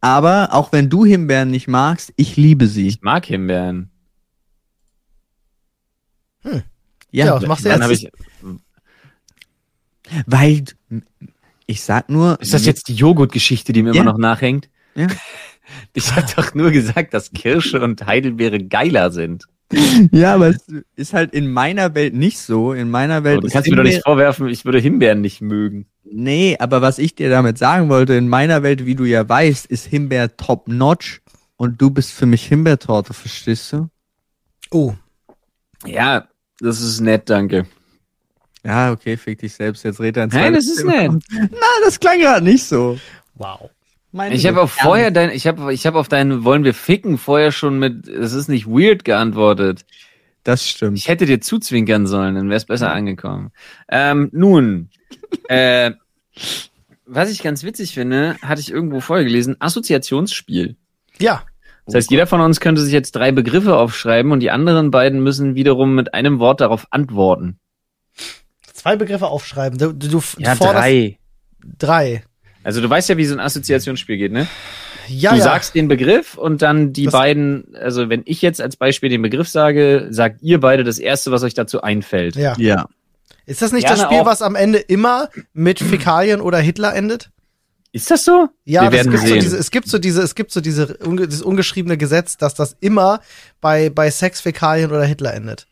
[0.00, 2.86] Aber auch wenn du Himbeeren nicht magst, ich liebe sie.
[2.88, 3.90] Ich mag Himbeeren.
[7.10, 7.90] Ja, was machst du jetzt?
[8.04, 8.10] ich.
[10.26, 10.64] Weil
[11.66, 14.02] ich sag nur, Ist das jetzt die Joghurt-Geschichte, die mir Ja.
[14.02, 14.68] immer noch nachhängt?
[14.94, 15.06] Ja.
[15.94, 19.44] Ich habe doch nur gesagt, dass Kirsche und Heidelbeere geiler sind.
[20.12, 20.66] Ja, aber es
[20.96, 22.72] ist halt in meiner Welt nicht so.
[22.72, 25.86] In meiner Welt Aber du kannst mir doch nicht vorwerfen, ich würde Himbeeren nicht mögen.
[26.04, 29.66] Nee, aber was ich dir damit sagen wollte, in meiner Welt, wie du ja weißt,
[29.66, 31.20] ist Himbeer top notch
[31.56, 33.90] und du bist für mich Himbeertorte, verstehst du?
[34.70, 34.94] Oh,
[35.84, 36.28] Ja,
[36.60, 37.66] das ist nett, danke.
[38.64, 41.12] Ja, okay, fick dich selbst, jetzt red dein Nein, das ist nett.
[41.30, 42.98] Na, das klang gerade nicht so.
[43.34, 43.70] wow.
[44.10, 47.18] Meine Ich habe auch vorher dein, ich habe, ich habe auf deinen Wollen wir ficken
[47.18, 49.84] vorher schon mit, es ist nicht weird geantwortet.
[50.44, 50.96] Das stimmt.
[50.96, 53.50] Ich hätte dir zuzwinkern sollen, dann wäre es besser angekommen.
[53.88, 54.88] Ähm, nun,
[55.48, 55.92] äh,
[57.04, 60.76] was ich ganz witzig finde, hatte ich irgendwo vorher gelesen, Assoziationsspiel.
[61.18, 61.42] Ja,
[61.84, 65.22] Das heißt, jeder von uns könnte sich jetzt drei Begriffe aufschreiben und die anderen beiden
[65.22, 67.58] müssen wiederum mit einem Wort darauf antworten.
[68.72, 69.78] zwei Begriffe aufschreiben.
[69.78, 71.18] Du, du, du Ja, forderst drei.
[71.78, 72.24] drei.
[72.64, 74.46] Also du weißt ja, wie so ein Assoziationsspiel geht, ne?
[75.08, 75.44] Ja, du ja.
[75.44, 79.22] sagst den Begriff und dann die Das- beiden, also wenn ich jetzt als Beispiel den
[79.22, 82.36] Begriff sage, sagt ihr beide das erste, was euch dazu einfällt.
[82.36, 82.54] ja.
[82.58, 82.86] Ja.
[83.46, 87.30] Ist das nicht Gerne das Spiel, was am Ende immer mit Fäkalien oder Hitler endet?
[87.92, 88.50] Ist das so?
[88.66, 89.40] Ja, Wir werden gibt so sehen.
[89.40, 92.76] diese, es gibt so diese, es gibt so diese unge, dieses ungeschriebene Gesetz, dass das
[92.80, 93.20] immer
[93.62, 95.66] bei bei Sex, Fäkalien oder Hitler endet.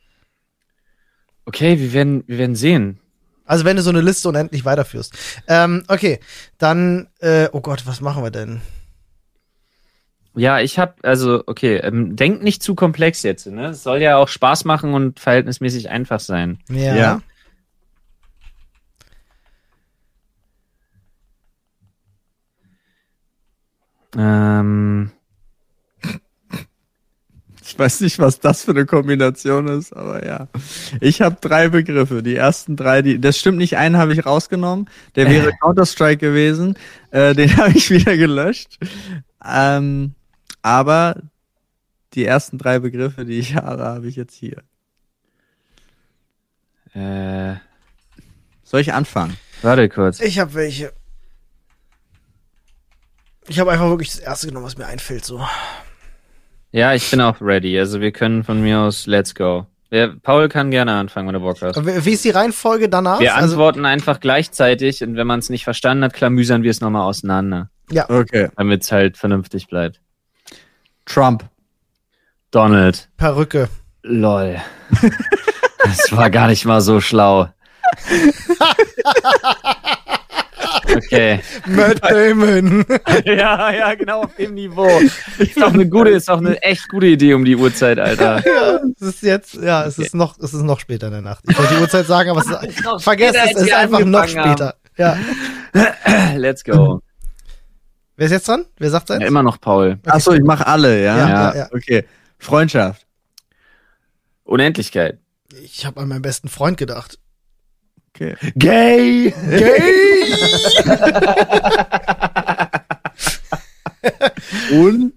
[1.44, 2.98] Okay, wir werden, wir werden sehen.
[3.46, 5.14] Also wenn du so eine Liste unendlich weiterführst.
[5.48, 6.20] Ähm, okay,
[6.58, 8.60] dann, äh, oh Gott, was machen wir denn?
[10.34, 13.46] Ja, ich habe also okay, ähm, denk nicht zu komplex jetzt.
[13.46, 16.58] Ne, es soll ja auch Spaß machen und verhältnismäßig einfach sein.
[16.68, 16.94] Ja.
[16.94, 17.22] Ja.
[24.14, 25.10] Ähm,
[27.76, 30.48] Ich weiß nicht, was das für eine Kombination ist, aber ja.
[31.02, 32.22] Ich habe drei Begriffe.
[32.22, 34.88] Die ersten drei, die, das stimmt nicht, einen habe ich rausgenommen.
[35.14, 36.78] Der wäre Counter-Strike gewesen.
[37.10, 38.78] Äh, den habe ich wieder gelöscht.
[39.44, 40.14] Ähm,
[40.62, 41.20] aber
[42.14, 44.62] die ersten drei Begriffe, die ich habe, habe ich jetzt hier.
[46.94, 47.56] äh,
[48.64, 49.36] Soll ich anfangen?
[49.60, 50.20] warte kurz.
[50.20, 50.94] Ich habe welche.
[53.48, 55.26] Ich habe einfach wirklich das erste genommen, was mir einfällt.
[55.26, 55.46] So.
[56.76, 57.78] Ja, ich bin auch ready.
[57.78, 59.64] Also wir können von mir aus Let's go.
[59.88, 61.76] Wer, Paul kann gerne anfangen, wenn du Bock hast.
[61.86, 63.18] Wie wie ist die Reihenfolge danach?
[63.18, 66.82] Wir Also, antworten einfach gleichzeitig und wenn man es nicht verstanden hat, klamüsern wir es
[66.82, 67.70] nochmal auseinander,
[68.08, 68.50] Okay.
[68.56, 70.00] damit es halt vernünftig bleibt.
[71.06, 71.44] Trump.
[72.50, 73.08] Donald.
[73.16, 73.70] Perücke.
[74.02, 74.56] Lol.
[75.82, 77.48] Das war gar nicht mal so schlau.
[80.84, 81.40] Okay.
[81.66, 82.84] Matt Damon.
[83.24, 84.88] Ja, ja, genau auf dem Niveau.
[85.38, 88.42] Ist doch eine gute, ist doch eine echt gute Idee um die Uhrzeit, Alter.
[88.46, 91.44] ja, es ist jetzt, ja, es ist noch, es ist noch später in der Nacht.
[91.48, 94.26] Ich wollte die Uhrzeit sagen, aber es ist, noch vergesst es, es ist einfach noch
[94.28, 94.74] später.
[94.96, 95.16] Ja.
[96.36, 97.00] Let's go.
[98.16, 98.64] Wer ist jetzt dran?
[98.78, 99.24] Wer sagt Ja, eins?
[99.26, 99.98] immer noch Paul.
[100.06, 101.16] Achso, ich mache alle, ja?
[101.18, 101.50] Ja, Ja.
[101.52, 101.68] ja, ja.
[101.72, 102.04] Okay.
[102.38, 103.06] Freundschaft.
[104.44, 105.18] Unendlichkeit.
[105.62, 107.18] Ich habe an meinen besten Freund gedacht.
[108.16, 108.34] Okay.
[108.56, 109.34] Gay!
[114.72, 115.14] Und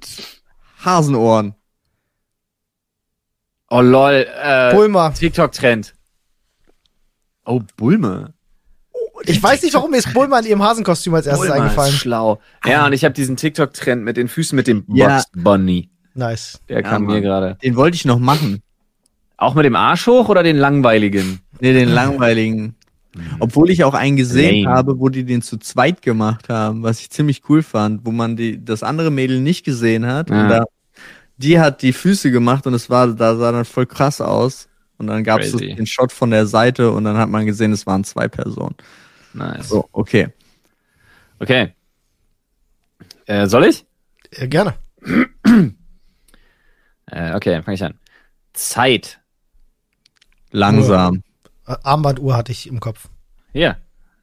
[0.83, 1.55] Hasenohren.
[3.69, 4.25] Oh lol.
[4.43, 5.11] Äh, Bulma.
[5.11, 5.93] TikTok-Trend.
[7.45, 8.33] Oh, Bulma.
[9.23, 11.93] Ich weiß nicht, warum mir ist Bulma in ihrem Hasenkostüm als erstes Bulma ist eingefallen.
[11.93, 12.39] schlau.
[12.65, 15.17] Ja, und ich habe diesen TikTok-Trend mit den Füßen mit dem Ja.
[15.17, 15.89] Box Bunny.
[16.15, 16.59] Nice.
[16.69, 17.15] Der kam Mann.
[17.15, 17.57] mir gerade.
[17.63, 18.61] Den wollte ich noch machen.
[19.37, 21.39] Auch mit dem Arsch hoch oder den langweiligen?
[21.59, 22.75] Nee, den langweiligen.
[23.39, 24.75] Obwohl ich auch einen gesehen Lame.
[24.75, 28.35] habe, wo die den zu zweit gemacht haben, was ich ziemlich cool fand, wo man
[28.35, 30.29] die, das andere Mädel nicht gesehen hat.
[30.29, 30.41] Ja.
[30.41, 30.65] Und da,
[31.37, 34.67] die hat die Füße gemacht und es war, da sah dann voll krass aus.
[34.97, 37.71] Und dann gab es so den Shot von der Seite und dann hat man gesehen,
[37.71, 38.75] es waren zwei Personen.
[39.33, 39.69] Nice.
[39.69, 40.27] So, okay.
[41.39, 41.73] Okay.
[43.25, 43.85] Äh, soll ich?
[44.37, 44.75] Ja, gerne.
[47.11, 47.97] Äh, okay, fange ich an.
[48.53, 49.19] Zeit.
[50.51, 51.23] Langsam.
[51.83, 53.09] Armbanduhr hatte ich im Kopf.
[53.53, 53.77] Ja.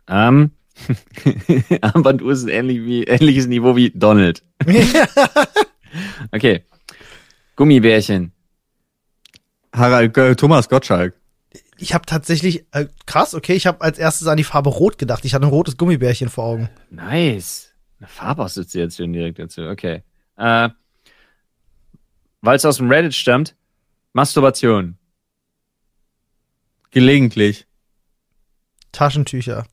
[0.09, 0.53] Ähm,
[1.81, 4.43] Armbanduhr ist ein ähnlich wie, ähnliches Niveau wie Donald.
[6.33, 6.65] Okay.
[7.57, 8.33] Gummibärchen.
[9.73, 11.15] Harald, äh, Thomas Gottschalk.
[11.79, 15.25] Ich habe tatsächlich, äh, krass, okay, ich habe als erstes an die Farbe Rot gedacht.
[15.25, 16.71] Ich hatte ein rotes Gummibärchen vor Augen.
[16.91, 17.73] Nice.
[17.99, 19.63] Eine Farbassoziation direkt dazu.
[19.63, 20.03] Okay.
[20.37, 20.69] Äh,
[22.41, 23.55] Weil es aus dem Reddit stammt.
[24.13, 24.99] Masturbation.
[26.97, 27.67] Gelegentlich.
[28.91, 29.67] Taschentücher.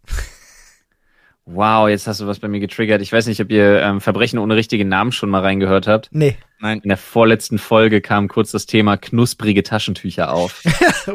[1.45, 3.01] Wow, jetzt hast du was bei mir getriggert.
[3.01, 6.09] Ich weiß nicht, ob ihr ähm, Verbrechen ohne richtigen Namen schon mal reingehört habt.
[6.11, 6.35] Nee.
[6.59, 6.81] Nein.
[6.83, 10.63] In der vorletzten Folge kam kurz das Thema knusprige Taschentücher auf.
[11.05, 11.07] Das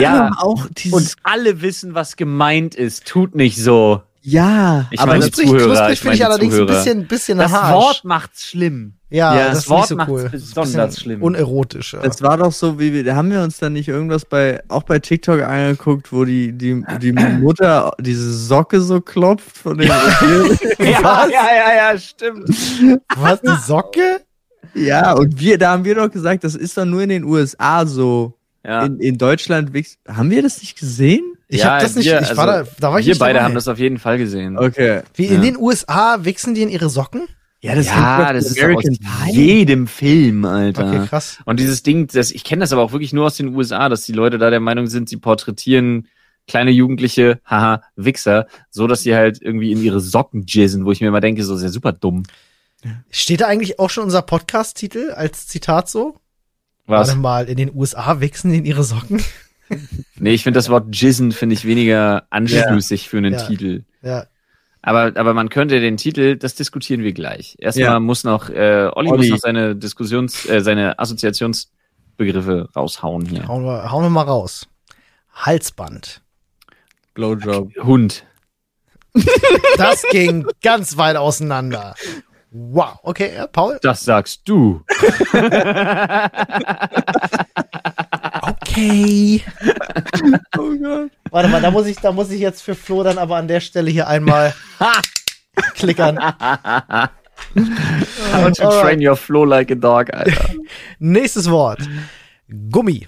[0.00, 0.26] Ja.
[0.26, 0.92] aber auch dieses.
[0.92, 3.06] Und alle wissen, was gemeint ist.
[3.06, 4.02] Tut nicht so.
[4.24, 6.70] Ja, Ich aber meine, Knusprig, Zuhörer, knusprig ich finde ich die allerdings Zuhörer.
[6.70, 7.74] ein bisschen, bisschen Das harsch.
[7.74, 8.94] Wort macht's schlimm.
[9.10, 10.28] ja, Ja, das, das Wort so macht's cool.
[10.30, 11.22] besonders schlimm.
[11.22, 11.94] Unerotisch.
[11.94, 12.00] Ja.
[12.02, 14.84] das war doch so, wie wir, da haben wir uns dann nicht irgendwas bei, auch
[14.84, 19.88] bei TikTok angeguckt, wo die, die, die Mutter diese Socke so klopft von dem.
[20.78, 22.48] Ja, ja, ja, ja, stimmt.
[23.16, 24.20] Was, die Socke?
[24.74, 27.86] ja, und wir, da haben wir doch gesagt, das ist doch nur in den USA
[27.86, 28.34] so.
[28.64, 28.84] Ja.
[28.84, 29.72] In, in Deutschland.
[30.06, 31.24] Haben wir das nicht gesehen?
[31.52, 33.18] Ich Ja, habe das nicht, wir, ich war also, da, da war ich Wir nicht
[33.18, 33.44] beide dabei.
[33.44, 34.56] haben das auf jeden Fall gesehen.
[34.56, 35.02] Okay.
[35.14, 35.40] Wie in Ja.
[35.42, 37.28] den USA wichsen die in ihre Socken?
[37.60, 39.30] Ja, das ja, das ist aus American Pie.
[39.32, 40.88] jedem Film, Alter.
[40.88, 41.38] Okay, krass.
[41.44, 44.02] Und dieses Ding, das, ich kenne das aber auch wirklich nur aus den USA, dass
[44.04, 46.08] die Leute da der Meinung sind, sie porträtieren
[46.48, 51.00] kleine Jugendliche, haha, Wichser, so dass sie halt irgendwie in ihre Socken jizzen, wo ich
[51.02, 52.22] mir immer denke, so ist ja super dumm.
[53.10, 56.16] Steht da eigentlich auch schon unser Podcast-Titel als Zitat so?
[56.86, 57.08] Was?
[57.08, 59.22] Warte mal, in den USA wichsen die in ihre Socken?
[60.18, 63.46] Nee, ich finde das Wort jizzen finde ich weniger anstößig für einen Ja.
[63.46, 63.84] Titel.
[64.02, 64.26] Ja.
[64.82, 67.56] Aber, aber man könnte den Titel, das diskutieren wir gleich.
[67.60, 68.00] Erstmal Ja.
[68.00, 69.30] muss noch, äh, Olli, muss Olli.
[69.30, 73.46] noch seine Diskussions, äh, seine Assoziationsbegriffe raushauen hier.
[73.46, 74.66] Hauen wir, hauen wir mal raus.
[75.34, 76.20] Halsband.
[77.14, 77.72] Blowjob.
[77.82, 78.24] Hund.
[79.76, 81.94] Das ging ganz weit auseinander.
[82.50, 82.98] Wow.
[83.02, 83.78] Okay, ja, Paul.
[83.82, 84.82] Das sagst du.
[88.72, 89.42] Okay.
[90.58, 91.10] Oh Gott.
[91.30, 93.60] Warte mal, da muss ich, da muss ich jetzt für Flo dann aber an der
[93.60, 94.54] Stelle hier einmal
[95.74, 96.18] klickern.
[96.18, 97.08] How
[98.52, 100.54] to train your flow like a dog, Alter.
[100.98, 101.80] Nächstes Wort.
[102.70, 103.06] Gummi.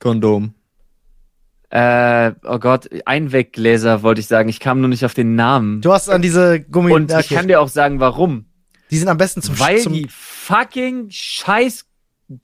[0.00, 0.54] Kondom.
[1.70, 4.48] äh, oh Gott, Einweggläser wollte ich sagen.
[4.48, 5.80] Ich kam nur nicht auf den Namen.
[5.80, 6.92] Du hast an diese Gummi.
[6.92, 8.46] Und ich kann dir auch sagen, warum.
[8.90, 11.86] die sind am besten zum Weil zum, die fucking scheiß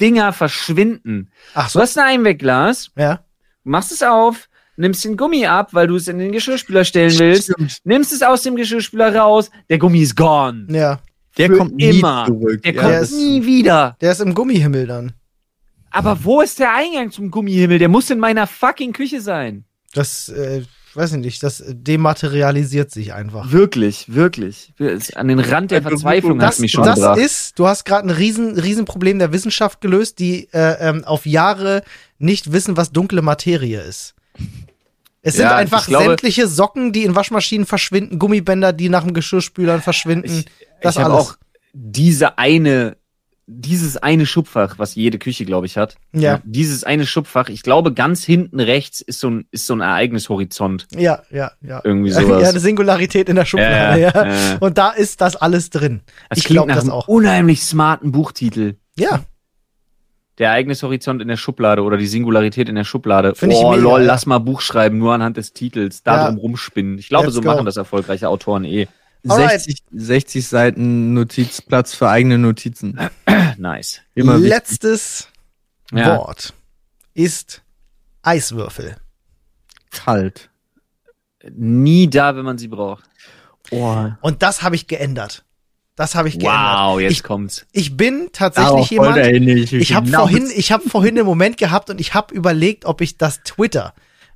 [0.01, 1.31] Dinger verschwinden.
[1.55, 1.81] Ach Du so.
[1.81, 3.21] hast ein Einwegglas, Ja.
[3.65, 7.45] machst es auf, nimmst den Gummi ab, weil du es in den Geschirrspüler stellen willst,
[7.53, 7.79] Stimmt.
[7.85, 10.67] nimmst es aus dem Geschirrspüler raus, der Gummi ist gone.
[10.71, 11.01] Ja.
[11.37, 12.27] Der Für kommt nie immer.
[12.27, 12.63] zurück.
[12.63, 12.81] Der ja.
[12.81, 13.97] kommt Der ist- nie wieder.
[14.01, 15.13] Der ist im Gummihimmel dann.
[15.91, 17.79] Aber wo ist der Eingang zum Gummihimmel?
[17.79, 19.65] Der muss in meiner fucking Küche sein.
[19.95, 20.63] Das, äh,
[20.95, 23.51] weiß ich nicht, das dematerialisiert sich einfach.
[23.53, 24.73] Wirklich, wirklich.
[25.15, 27.19] An den Rand der Verzweiflung Das, hast du mich schon das gebracht.
[27.19, 31.27] ist, du hast gerade ein riesen, riesen Problem der Wissenschaft gelöst, die äh, ähm, auf
[31.27, 31.83] Jahre
[32.19, 34.15] nicht wissen, was dunkle Materie ist.
[35.23, 39.05] Es sind Ja, einfach ich glaube- sämtliche Socken, die in Waschmaschinen verschwinden, Gummibänder, die nach
[39.05, 40.45] dem Geschirrspülern verschwinden.
[40.81, 41.27] das ich habe alles.
[41.31, 41.37] auch
[41.73, 42.97] diese eine,
[43.51, 45.97] dieses eine Schubfach, was jede Küche, glaube ich, hat.
[46.13, 46.41] Ja.
[46.45, 50.87] Dieses eine Schubfach, ich glaube, ganz hinten rechts ist so ein, ist so ein Ereignishorizont.
[50.95, 51.81] ja, ja, ja.
[51.83, 52.49] Irgendwie Ja, sowas.
[52.51, 54.11] eine Singularität in der Schublade, ja.
[54.15, 54.57] Ja, ja.
[54.61, 56.03] Und da ist das alles drin.
[56.29, 57.09] Das ich glaube das einem auch.
[57.09, 58.77] unheimlich smarten Buchtitel.
[58.99, 59.21] Ja,
[60.39, 63.35] Der Ereignishorizont in der Schublade oder die Singularität in der Schublade.
[63.35, 64.07] Find oh, lol, ja.
[64.07, 66.27] lass mal Buch schreiben, nur anhand des Titels, da Ja.
[66.27, 66.99] drum rumspinnen.
[66.99, 67.49] Ich glaube, Let's so go.
[67.49, 68.87] machen das erfolgreiche Autoren eh.
[69.27, 69.61] Alright.
[69.61, 72.99] 60, 60 Seiten Notizplatz für eigene Notizen.
[73.57, 74.01] Nice.
[74.15, 74.51] Immer wichtig.
[74.51, 75.29] letztes
[75.93, 76.17] Ja.
[76.17, 76.53] Wort
[77.15, 77.63] ist
[78.23, 78.97] Eiswürfel.
[79.91, 80.51] kalt.
[81.51, 83.05] Nie da, wenn man sie braucht.
[83.71, 84.07] Oh.
[84.21, 85.45] Und das habe ich geändert.
[85.97, 86.61] Das habe ich geändert.
[86.79, 87.67] Wow, jetzt Ich, kommt's.
[87.73, 89.17] ich bin tatsächlich Darauf jemand.
[89.19, 92.85] er nicht Ich habe vorhin, ich habe vorhin einen Moment gehabt und ich habe überlegt,
[92.85, 93.95] ob ich das Twitter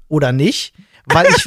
[0.08, 0.74] oder nicht,
[1.06, 1.46] weil ich,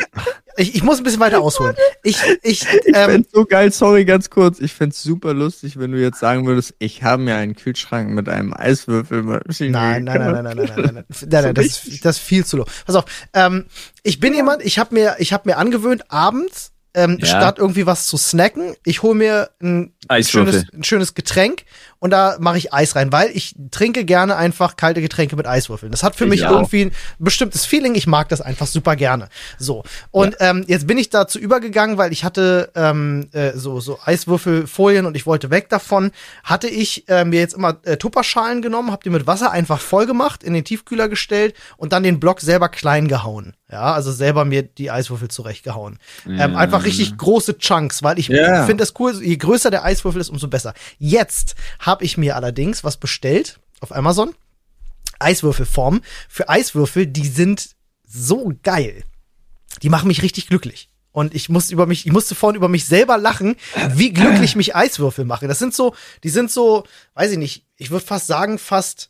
[0.58, 1.76] ich, ich muss ein bisschen weiter ausholen.
[2.04, 4.60] Ich, ich, Ich ähm, fänd's so geil, sorry, ganz kurz.
[4.60, 8.30] Ich fänd's super lustig, wenn du jetzt sagen würdest, ich habe mir einen Kühlschrank mit
[8.30, 12.06] einem Eiswürfelmaschine Nein, nein, nein, nein, nein, nein, nein, nein, nein, nein, nein das, ist,
[12.06, 12.66] das ist viel zu low.
[12.86, 13.66] Pass auf, ähm,
[14.04, 17.26] ich bin jemand, ich habe mir, ich habe mir angewöhnt, abends ähm, Ja.
[17.28, 20.52] statt irgendwie was zu snacken, ich hole mir ein Eiswürfel.
[20.54, 21.64] schönes, ein schönes Getränk
[22.00, 25.92] und da mache ich Eis rein, weil ich trinke gerne einfach kalte Getränke mit Eiswürfeln.
[25.92, 26.52] Das hat für Ich mich auch.
[26.52, 27.96] irgendwie ein bestimmtes Feeling.
[27.96, 29.30] Ich mag das einfach super gerne.
[29.58, 29.84] So.
[30.12, 33.98] Und ähm, jetzt bin ich dazu übergegangen, weil ich hatte ähm, äh, so, so
[34.40, 36.12] Eiswürfelfolien und ich wollte weg davon.
[36.44, 40.06] Hatte ich äh, mir jetzt immer äh, Tupperschalen genommen, hab die mit Wasser einfach voll
[40.06, 43.54] gemacht, in den Tiefkühler gestellt und dann den Block selber klein gehauen.
[43.72, 45.98] Ja, also selber mir die Eiswürfel zurechtgehauen.
[46.28, 48.66] Ähm, einfach richtig große Chunks, weil ich Ja.
[48.68, 50.74] finde das cool, je größer der Eiswürfel ist, umso besser.
[51.00, 54.36] Jetzt habe ich mir allerdings was bestellt auf Amazon.
[55.20, 57.76] Eiswürfelformen für Eiswürfel, die sind
[58.06, 59.04] so geil.
[59.82, 60.90] Die machen mich richtig glücklich.
[61.12, 63.56] Und ich musste über mich, ich musste vorhin über mich selber lachen,
[63.94, 65.48] wie glücklich mich Eiswürfel machen.
[65.48, 66.84] Das sind so, die sind so,
[67.14, 69.10] weiß ich nicht, ich würde fast sagen, fast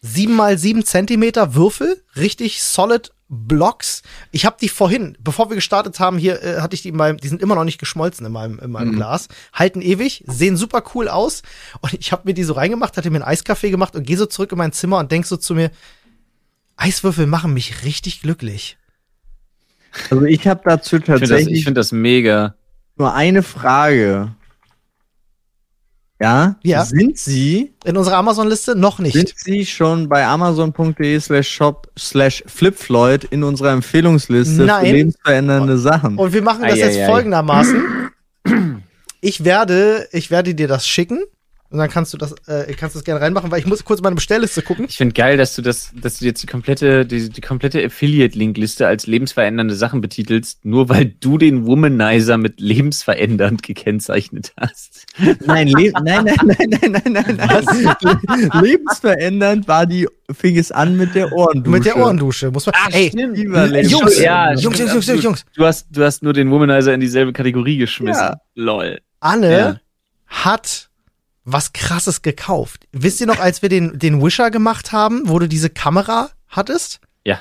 [0.00, 4.02] sieben mal sieben Zentimeter Würfel, richtig solid Blocks.
[4.32, 7.16] Ich habe die vorhin, bevor wir gestartet haben, hier äh, hatte ich die in meinem,
[7.16, 10.82] die sind immer noch nicht geschmolzen in meinem, in meinem Glas, halten ewig, sehen super
[10.94, 11.42] cool aus.
[11.80, 14.26] Und ich habe mir die so reingemacht, hatte mir einen Eiskaffee gemacht und gehe so
[14.26, 15.70] zurück in mein Zimmer und denk so zu mir,
[16.76, 18.76] Eiswürfel machen mich richtig glücklich.
[20.10, 22.54] Also ich habe dazu Ich finde das, tatsächlich ich find das mega.
[22.96, 24.34] nur eine Frage.
[26.24, 26.56] Ja?
[26.62, 26.84] Ja.
[26.86, 29.12] Sind Sie, In unserer Amazon-Liste noch nicht.
[29.12, 34.86] sind Sie schon bei amazon.de slash shop slash flipfloyd in unserer Empfehlungsliste Nein.
[34.86, 36.16] für lebensverändernde Sachen?
[36.16, 37.06] Und wir machen das jetzt Eieiei.
[37.06, 37.82] folgendermaßen.
[39.20, 41.20] Ich werde, ich werde dir das schicken.
[41.70, 44.00] Und dann kannst du das, äh, kannst du das gerne reinmachen, weil ich muss kurz
[44.00, 44.86] meine Bestellliste gucken.
[44.88, 48.86] Ich finde geil, dass du das, dass du jetzt die komplette, die, die komplette Affiliate-Link-Liste
[48.86, 55.06] als lebensverändernde Sachen betitelst, nur weil du den Womanizer mit lebensverändernd gekennzeichnet hast.
[55.46, 58.50] Nein, le nein, nein, nein, nein, nein, nein, nein.
[58.62, 61.70] Lebensverändernd war die, fing es an mit der Ohrendusche.
[61.70, 62.50] Mit der Ohrendusche.
[62.50, 62.74] Muss man.
[62.92, 65.22] Ey, Lieber Jungs, ja, Jungs, stimmt, Jungs, Jungs, absolut.
[65.24, 65.44] Jungs.
[65.56, 68.22] Du hast, du hast nur den Womanizer in dieselbe Kategorie geschmissen.
[68.22, 68.36] Ja.
[68.54, 69.00] Lol.
[69.20, 69.76] Anne Ja.
[70.26, 70.90] hat
[71.44, 72.86] was krasses gekauft.
[72.92, 77.00] Wisst ihr noch, als wir den, den Wisher gemacht haben, wo du diese Kamera hattest?
[77.24, 77.38] Ja.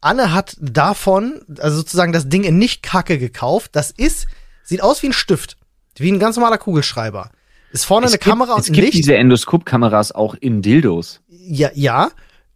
[0.00, 3.70] Anne hat davon, also sozusagen das Ding in nicht Kacke gekauft.
[3.74, 4.26] Das ist,
[4.62, 5.56] sieht aus wie ein Stift.
[5.96, 7.30] Wie ein ganz normaler Kugelschreiber.
[7.72, 8.98] Ist vorne eine Kamera gibt, und es ein gibt Licht.
[8.98, 11.20] diese Endoskop-Kameras auch in Dildos.
[11.28, 12.10] Ja, ja.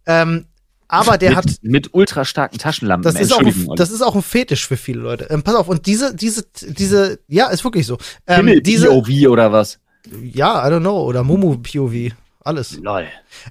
[0.05, 0.45] Ähm,
[0.87, 3.03] aber der mit, hat, mit ultra starken Taschenlampen.
[3.11, 5.27] das ist, auch ein, das ist auch ein Fetisch für viele Leute.
[5.29, 7.97] Ähm, pass auf, und diese, diese, diese, ja, ist wirklich so.
[8.27, 9.79] Ähm, diese, POV oder was?
[10.23, 12.77] Ja, I don't know, oder Mumu POV, alles.
[12.81, 13.07] Lol.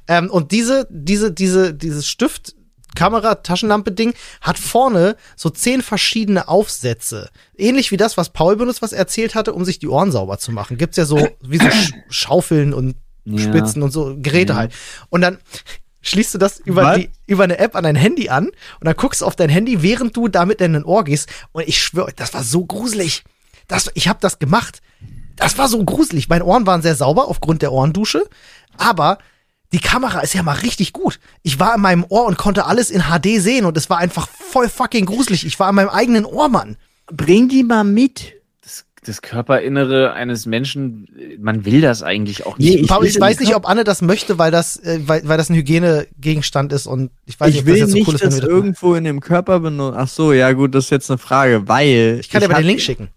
[0.07, 2.55] Ähm, und diese, diese, diese, dieses Stift,
[2.95, 7.31] Kamera, Taschenlampe Ding hat vorne so zehn verschiedene Aufsätze.
[7.57, 10.39] Ähnlich wie das, was Paul benutzt, was er erzählt hatte, um sich die Ohren sauber
[10.39, 10.79] zu machen.
[10.79, 13.39] Gibt's ja so, wie so Sch Schaufeln und Ja.
[13.39, 14.59] Spitzen und so Geräte Ja.
[14.59, 14.73] halt.
[15.11, 15.39] Und dann
[16.01, 18.55] schließt du das über die, über eine App an dein Handy an und
[18.85, 21.29] dann guckst du auf dein Handy, während du damit in dein Ohr gehst.
[21.53, 23.23] Und ich schwöre, das war so gruselig.
[23.69, 24.81] Das, ich habe das gemacht.
[25.39, 26.28] Das war so gruselig.
[26.28, 28.24] Meine Ohren waren sehr sauber aufgrund der Ohrendusche,
[28.76, 29.18] aber
[29.72, 31.20] die Kamera ist ja mal richtig gut.
[31.43, 34.28] Ich war in meinem Ohr und konnte alles in HD sehen und es war einfach
[34.28, 35.45] voll fucking gruselig.
[35.45, 36.76] Ich war in meinem eigenen Ohr, Mann.
[37.12, 38.32] Bring die mal mit.
[38.62, 41.07] Das, das Körperinnere eines Menschen,
[41.39, 42.80] man will das eigentlich auch Nee, nicht.
[42.82, 45.36] ich Paul, ich will- weiß nicht, ob Anne das möchte, weil das, äh, weil, weil
[45.36, 48.09] das ein Hygienegegenstand ist und ich weiß nicht, Ich ob das will jetzt so nicht,
[48.09, 48.57] cool ist, wenn dass wir das machen.
[48.59, 49.97] irgendwo in dem Körper benutzen.
[49.99, 52.66] Ach so, ja gut, das ist jetzt eine Frage, weil Ich kann dir aber den
[52.66, 53.09] Link schicken.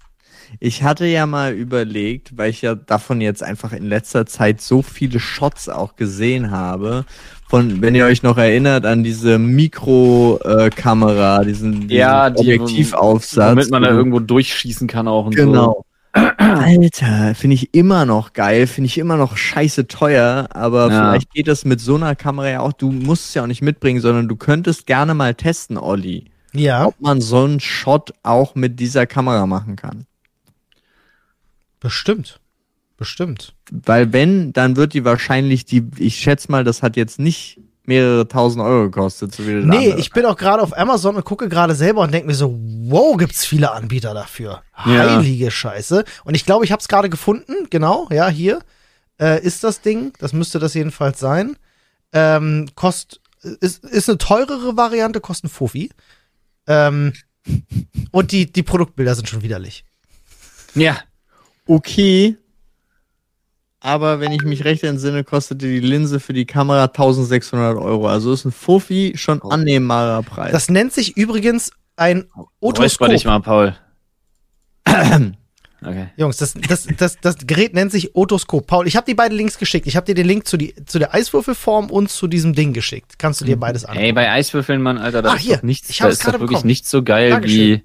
[0.59, 4.81] Ich hatte ja mal überlegt, weil ich ja davon jetzt einfach in letzter Zeit so
[4.81, 7.05] viele Shots auch gesehen habe,
[7.49, 13.49] von, wenn ihr euch noch erinnert an diese Mikrokamera, diesen, diesen Ja, die- Objektivaufsatz.
[13.49, 15.45] Damit man da irgendwo durchschießen kann auch und so.
[15.45, 15.85] Genau.
[16.13, 21.11] Alter, finde ich immer noch geil, finde ich immer noch scheiße teuer, aber Ja.
[21.11, 23.61] vielleicht geht das mit so einer Kamera ja auch, du musst es ja auch nicht
[23.61, 28.55] mitbringen, sondern du könntest gerne mal testen, Olli, Ja, ob man so einen Shot auch
[28.55, 30.05] mit dieser Kamera machen kann.
[31.81, 32.39] Bestimmt.
[32.95, 33.53] Bestimmt.
[33.71, 38.27] Weil wenn, dann wird die wahrscheinlich die, ich schätze mal, das hat jetzt nicht mehrere
[38.27, 39.99] tausend Euro gekostet, so wie Nee, andere.
[39.99, 43.17] ich bin auch gerade auf Amazon und gucke gerade selber und denke mir so, wow,
[43.17, 44.61] gibt's viele Anbieter dafür.
[44.85, 45.15] Ja.
[45.17, 46.05] Heilige Scheiße.
[46.23, 47.53] Und ich glaube, ich habe es gerade gefunden.
[47.71, 48.59] Genau, ja, hier
[49.19, 50.13] äh, ist das Ding.
[50.19, 51.57] Das müsste das jedenfalls sein.
[52.13, 55.89] Ähm, kost, ist, ist eine teurere Variante, kostet ein Fuffi.
[56.67, 57.13] Ähm,
[58.11, 59.83] und die, die Produktbilder sind schon widerlich.
[60.75, 60.97] Ja.
[61.75, 62.37] Okay.
[63.79, 68.07] Aber wenn ich mich recht entsinne, kostete die Linse für die Kamera 1600 Euro.
[68.07, 70.51] Also ist ein Fuffi schon annehmbarer Preis.
[70.51, 72.27] Das nennt sich übrigens ein
[72.61, 73.25] Räusper dich Otoskop.
[73.25, 73.75] mal, Paul.
[75.83, 76.09] okay.
[76.15, 78.67] Jungs, das, das, das, das Gerät nennt sich Otoskop.
[78.67, 79.87] Paul, ich habe dir beide Links geschickt.
[79.87, 83.17] Ich habe dir den Link zu, die, zu der Eiswürfelform und zu diesem Ding geschickt.
[83.17, 84.03] Kannst du dir beides anschauen.
[84.05, 85.55] Ey, bei Eiswürfeln, Mann, Alter, da Ah, ist hier.
[85.57, 86.67] doch nichts, Ich da ist doch gerade wirklich bekommen.
[86.67, 87.57] nichts so geil Dankeschön.
[87.57, 87.83] wie.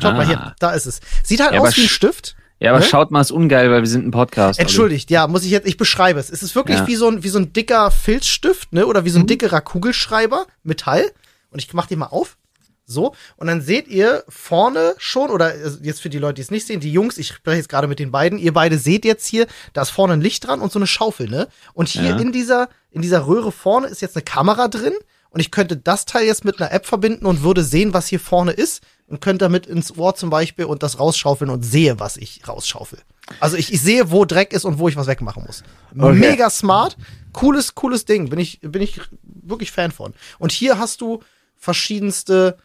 [0.00, 0.26] Schaut mal Ah.
[0.26, 1.00] hier, da ist es.
[1.22, 2.36] Sieht halt Ja, aus wie ein sch- Stift.
[2.62, 2.86] Ja, aber Ne?
[2.86, 4.58] schaut mal, ist ungeil, weil wir sind ein Podcast.
[4.58, 4.62] Olli.
[4.68, 6.30] Entschuldigt, ja, muss ich jetzt, ich beschreibe es.
[6.30, 6.86] Es ist wirklich Ja.
[6.86, 8.86] wie, so ein, wie so ein dicker Filzstift, ne?
[8.86, 11.10] Oder wie so ein dickerer Kugelschreiber, Metall.
[11.50, 12.36] Und ich mach den mal auf.
[12.84, 13.14] So.
[13.36, 16.66] Und dann seht ihr vorne schon, oder äh, jetzt für die Leute, die es nicht
[16.66, 19.46] sehen, die Jungs, ich spreche jetzt gerade mit den beiden, ihr beide seht jetzt hier,
[19.72, 21.48] da ist vorne ein Licht dran und so eine Schaufel, ne?
[21.74, 22.16] Und hier Ja.
[22.18, 24.94] in dieser, in dieser Röhre vorne ist jetzt eine Kamera drin.
[25.30, 28.20] Und ich könnte das Teil jetzt mit einer App verbinden und würde sehen, was hier
[28.20, 28.82] vorne ist.
[29.12, 32.98] Und könnte damit ins Ohr zum Beispiel und das rausschaufeln und sehe, was ich rausschaufel.
[33.40, 35.64] Also ich, ich sehe, wo Dreck ist und wo ich was wegmachen muss.
[35.94, 36.14] Okay.
[36.14, 36.96] Mega smart.
[37.34, 38.30] Cooles, cooles Ding.
[38.30, 40.14] Bin ich, bin ich wirklich Fan von.
[40.38, 41.22] Und hier hast du
[41.58, 42.56] verschiedenste,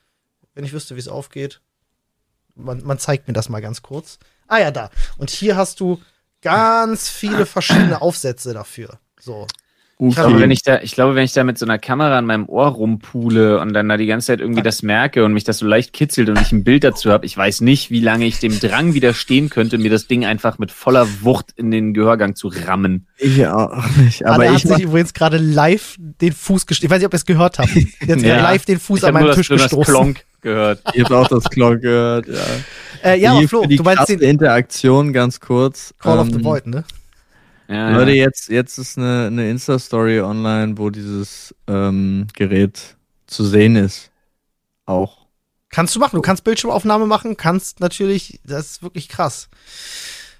[0.55, 1.59] wenn ich wüsste, wie es aufgeht.
[2.55, 4.17] Man, man zeigt mir das mal ganz kurz.
[4.47, 4.89] Ah ja, da.
[5.17, 6.01] Und hier hast du
[6.41, 9.01] ganz viele verschiedene Aufsätze dafür.
[9.19, 9.47] So.
[9.99, 12.25] Ich glaube, wenn ich da, ich glaube, wenn ich da mit so einer Kamera an
[12.25, 15.57] meinem Ohr rumpule und dann da die ganze Zeit irgendwie das merke und mich das
[15.57, 18.39] so leicht kitzelt und ich ein Bild dazu habe, ich weiß nicht, wie lange ich
[18.39, 22.49] dem Drang widerstehen könnte, mir das Ding einfach mit voller Wucht in den Gehörgang zu
[22.49, 23.07] rammen.
[23.17, 24.23] Ich auch nicht.
[24.23, 26.85] Aber Anne ich hat sich übrigens gerade live den Fuß gestoßen.
[26.85, 27.73] Ich weiß nicht, ob ihr es gehört habt.
[27.75, 28.41] Jetzt Ja.
[28.41, 29.91] live den Fuß Ich an das, Tisch das gestoßen.
[29.91, 30.79] Klonk gehört.
[30.93, 32.33] ich hab auch das Klonk gehört, ja.
[33.03, 35.95] Äh, ja, aber die, Flo, für die du meinst den Interaktion ganz kurz.
[35.99, 36.83] Call of the ähm, Void, ne?
[37.67, 38.23] Ja, Leute, ja.
[38.25, 42.95] jetzt, jetzt ist eine, eine Insta-Story online, wo dieses ähm, Gerät
[43.27, 44.09] zu sehen ist.
[44.85, 45.27] Auch.
[45.69, 46.15] Kannst du machen.
[46.15, 49.49] Du kannst Bildschirmaufnahme machen, kannst natürlich, das ist wirklich krass.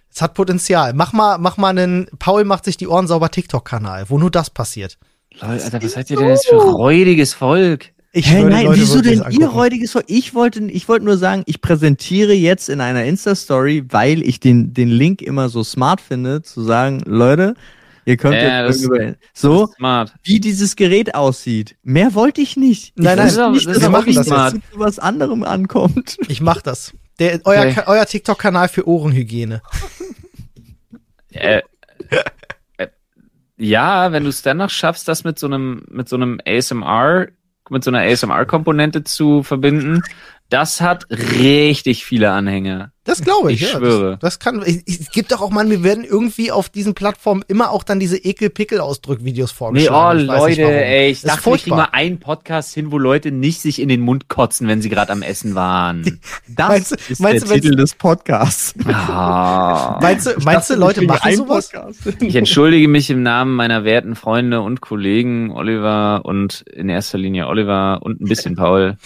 [0.10, 0.94] Es hat Potenzial.
[0.94, 4.50] Mach mal, mach mal einen, Paul macht sich die Ohren sauber TikTok-Kanal, wo nur das
[4.50, 4.98] passiert.
[5.34, 7.92] Leute, Alter, was seid ihr denn jetzt für räudiges Volk?
[8.18, 10.06] Ich würde nein, Leute wieso denn ihr heutiges Volk?
[10.08, 14.74] Ich wollte, ich wollte nur sagen, ich präsentiere jetzt in einer Insta-Story, weil ich den,
[14.74, 17.54] den Link immer so smart finde, zu sagen, Leute,
[18.06, 20.14] ihr könnt Ja, jetzt das- über, so, Smart.
[20.24, 21.76] wie dieses Gerät aussieht.
[21.84, 22.94] Mehr wollte ich nicht.
[22.98, 24.54] Nein, ich nein, das nicht, ist dass es wirklich wirklich smart.
[24.54, 26.18] zu was anderem ankommt.
[26.28, 26.94] Ich mach das.
[27.20, 27.74] Der, euer, Okay.
[27.74, 29.62] Ka- euer TikTok-Kanal für Ohrenhygiene.
[31.32, 31.62] Äh,
[32.78, 32.88] äh,
[33.58, 37.28] ja, wenn du es dann noch schaffst, das mit so einem, mit so einem ASMR,
[37.70, 40.02] mit so einer ASMR-Komponente zu verbinden,
[40.50, 42.92] das hat richtig viele Anhänger.
[43.08, 43.78] Das glaube ich, Ich ja.
[43.78, 44.18] schwöre.
[44.20, 47.72] Das, das kann, es gibt doch auch, man, wir werden irgendwie auf diesen Plattformen immer
[47.72, 50.20] auch dann diese Ekel-Pickel-Ausdrück-Videos Nee, oh vorgeschlagen.
[50.20, 51.78] Ich weiß nicht Leute, ey, ich Das dachte, kriegen furchtbar.
[51.78, 55.14] mal einen Podcast hin, wo Leute nicht sich in den Mund kotzen, wenn sie gerade
[55.14, 56.20] am Essen waren.
[56.50, 58.74] Das Meinst ist meinst der Titel des Podcasts.
[58.88, 60.00] Ah.
[60.02, 61.72] Meinst du, meinst du Leute machen sowas?
[62.20, 67.48] Ich entschuldige mich im Namen meiner werten Freunde und Kollegen Oliver und in erster Linie
[67.48, 68.98] Oliver und ein bisschen Paul.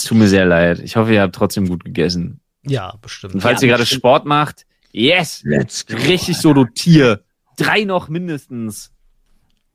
[0.00, 0.78] Es tut mir sehr leid.
[0.80, 2.40] Ich hoffe, ihr habt trotzdem gut gegessen.
[2.66, 3.34] Ja, bestimmt.
[3.34, 7.22] Und falls ja, ihr gerade Sport macht, yes, Let's richtig so, du Tier.
[7.56, 8.92] Drei noch mindestens.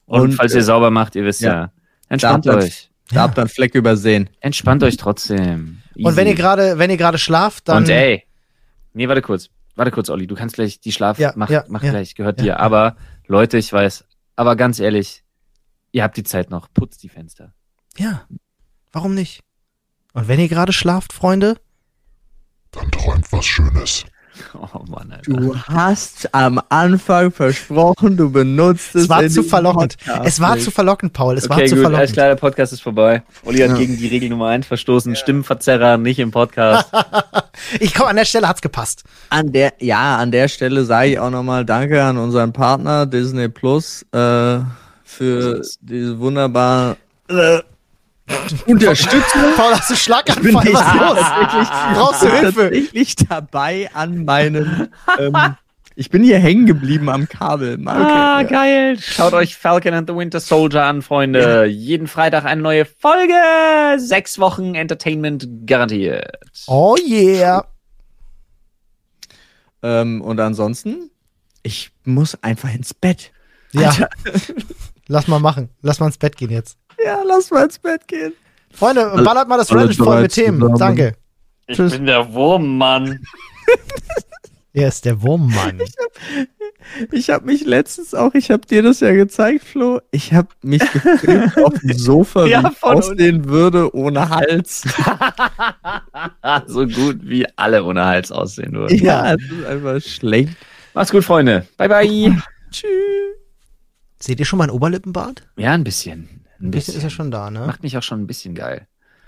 [0.06, 1.54] Und, Und, falls ihr äh, sauber macht, ihr wisst ja.
[1.54, 1.72] ja.
[2.10, 2.90] Entspannt Da ihr- euch.
[3.10, 4.30] Da habt ihr einen Fleck übersehen.
[4.40, 5.82] Entspannt euch trotzdem.
[5.96, 6.30] Und wenn Easy.
[6.30, 7.84] ihr gerade, wenn ihr gerade schlaft, dann.
[7.84, 8.26] Und ey,
[8.94, 9.50] nee, warte kurz.
[9.76, 10.28] Warte kurz, Olli.
[10.28, 11.92] Du kannst gleich die Schlaf, Ja, mach, ja, mach ja.
[11.92, 12.60] gleich, gehört Ja, dir.
[12.60, 12.96] Aber
[13.28, 14.06] Leute, ich weiß,
[14.38, 15.24] aber ganz ehrlich,
[15.92, 16.68] ihr habt die Zeit noch.
[16.74, 17.54] Putzt die Fenster.
[17.98, 18.26] ja.
[18.94, 19.42] Warum nicht?
[20.14, 21.56] Und wenn ihr gerade schlaft, Freunde,
[22.72, 24.06] Dann träumt was Schönes.
[24.54, 25.32] Oh Mann, Alter.
[25.34, 29.04] Du hast am Anfang versprochen, du benutzt es.
[29.04, 29.98] es war in zu verlockend.
[29.98, 31.38] Podcast Es war zu verlockend, Paul.
[31.38, 32.14] Es war okay, zu gut, alles verlockend.
[32.14, 33.24] klar, der Podcast ist vorbei.
[33.46, 33.76] Olli hat Ja.
[33.78, 35.16] gegen die Regel Nummer eins verstoßen.
[35.16, 36.90] Stimmenverzerrer nicht im Podcast.
[37.80, 39.04] Ich komm, an der Stelle hat's gepasst.
[39.30, 43.50] An der, ja, an der Stelle sage ich auch nochmal Danke an unseren Partner Disney
[43.50, 44.60] Plus äh,
[45.04, 46.98] für diese wunderbare
[47.30, 47.60] äh,
[48.66, 49.42] Unterstützung.
[49.56, 50.54] Paul, hast du Schlaganfall?
[50.54, 51.20] Was ist los?
[51.94, 52.62] Brauchst du Ich bin Hilfe?
[52.64, 54.90] tatsächlich dabei an meinem.
[55.20, 55.36] Ähm,
[55.96, 57.78] ich bin hier hängen geblieben am Kabel.
[57.86, 58.44] Ah, okay, ja.
[58.44, 58.98] geil.
[59.00, 61.66] Schaut euch Falcon and the Winter Soldier an, Freunde.
[61.66, 63.34] Jeden Freitag eine neue Folge.
[63.98, 66.38] Sechs Wochen Entertainment garantiert.
[66.68, 67.66] Oh yeah.
[69.84, 71.10] Ähm, und ansonsten,
[71.64, 73.32] ich muss einfach ins Bett.
[73.74, 73.94] Ja.
[75.08, 75.70] Lass mal machen.
[75.82, 76.78] Lass mal ins Bett gehen jetzt.
[77.06, 78.34] Ja, lass mal ins Bett gehen.
[78.74, 80.60] Freunde, ballert mal das Reddit voll mit Themen.
[80.60, 80.78] zusammen.
[80.78, 81.16] Danke.
[81.68, 81.94] Ich Tschüss.
[81.94, 83.20] bin der Wurmmann.
[84.74, 85.82] Er ist der Wurmmann.
[87.12, 90.00] Ich habe mich letztens auch, ich habe dir das ja gezeigt, Flo.
[90.12, 94.84] Ich habe mich gefilmt auf dem Sofa, Ja, wie ich von aussehen würde ohne Hals.
[96.68, 98.98] so gut wie alle ohne Hals aussehen würden.
[98.98, 100.56] Ja, es ist einfach schlecht.
[100.94, 101.68] Macht's gut, Freunde.
[101.76, 102.42] Bye, bye.
[102.72, 102.88] Tschüss.
[104.20, 105.44] Seht ihr schon mein Oberlippenbart?
[105.58, 106.30] Ja, ein bisschen.
[106.62, 106.98] Ein bisschen bisschen.
[107.00, 107.66] ist er schon da, ne?
[107.66, 108.88] Macht mich auch schon ein bisschen geil.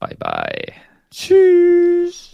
[0.00, 0.72] Bye, bye.
[1.10, 2.31] Tschüss.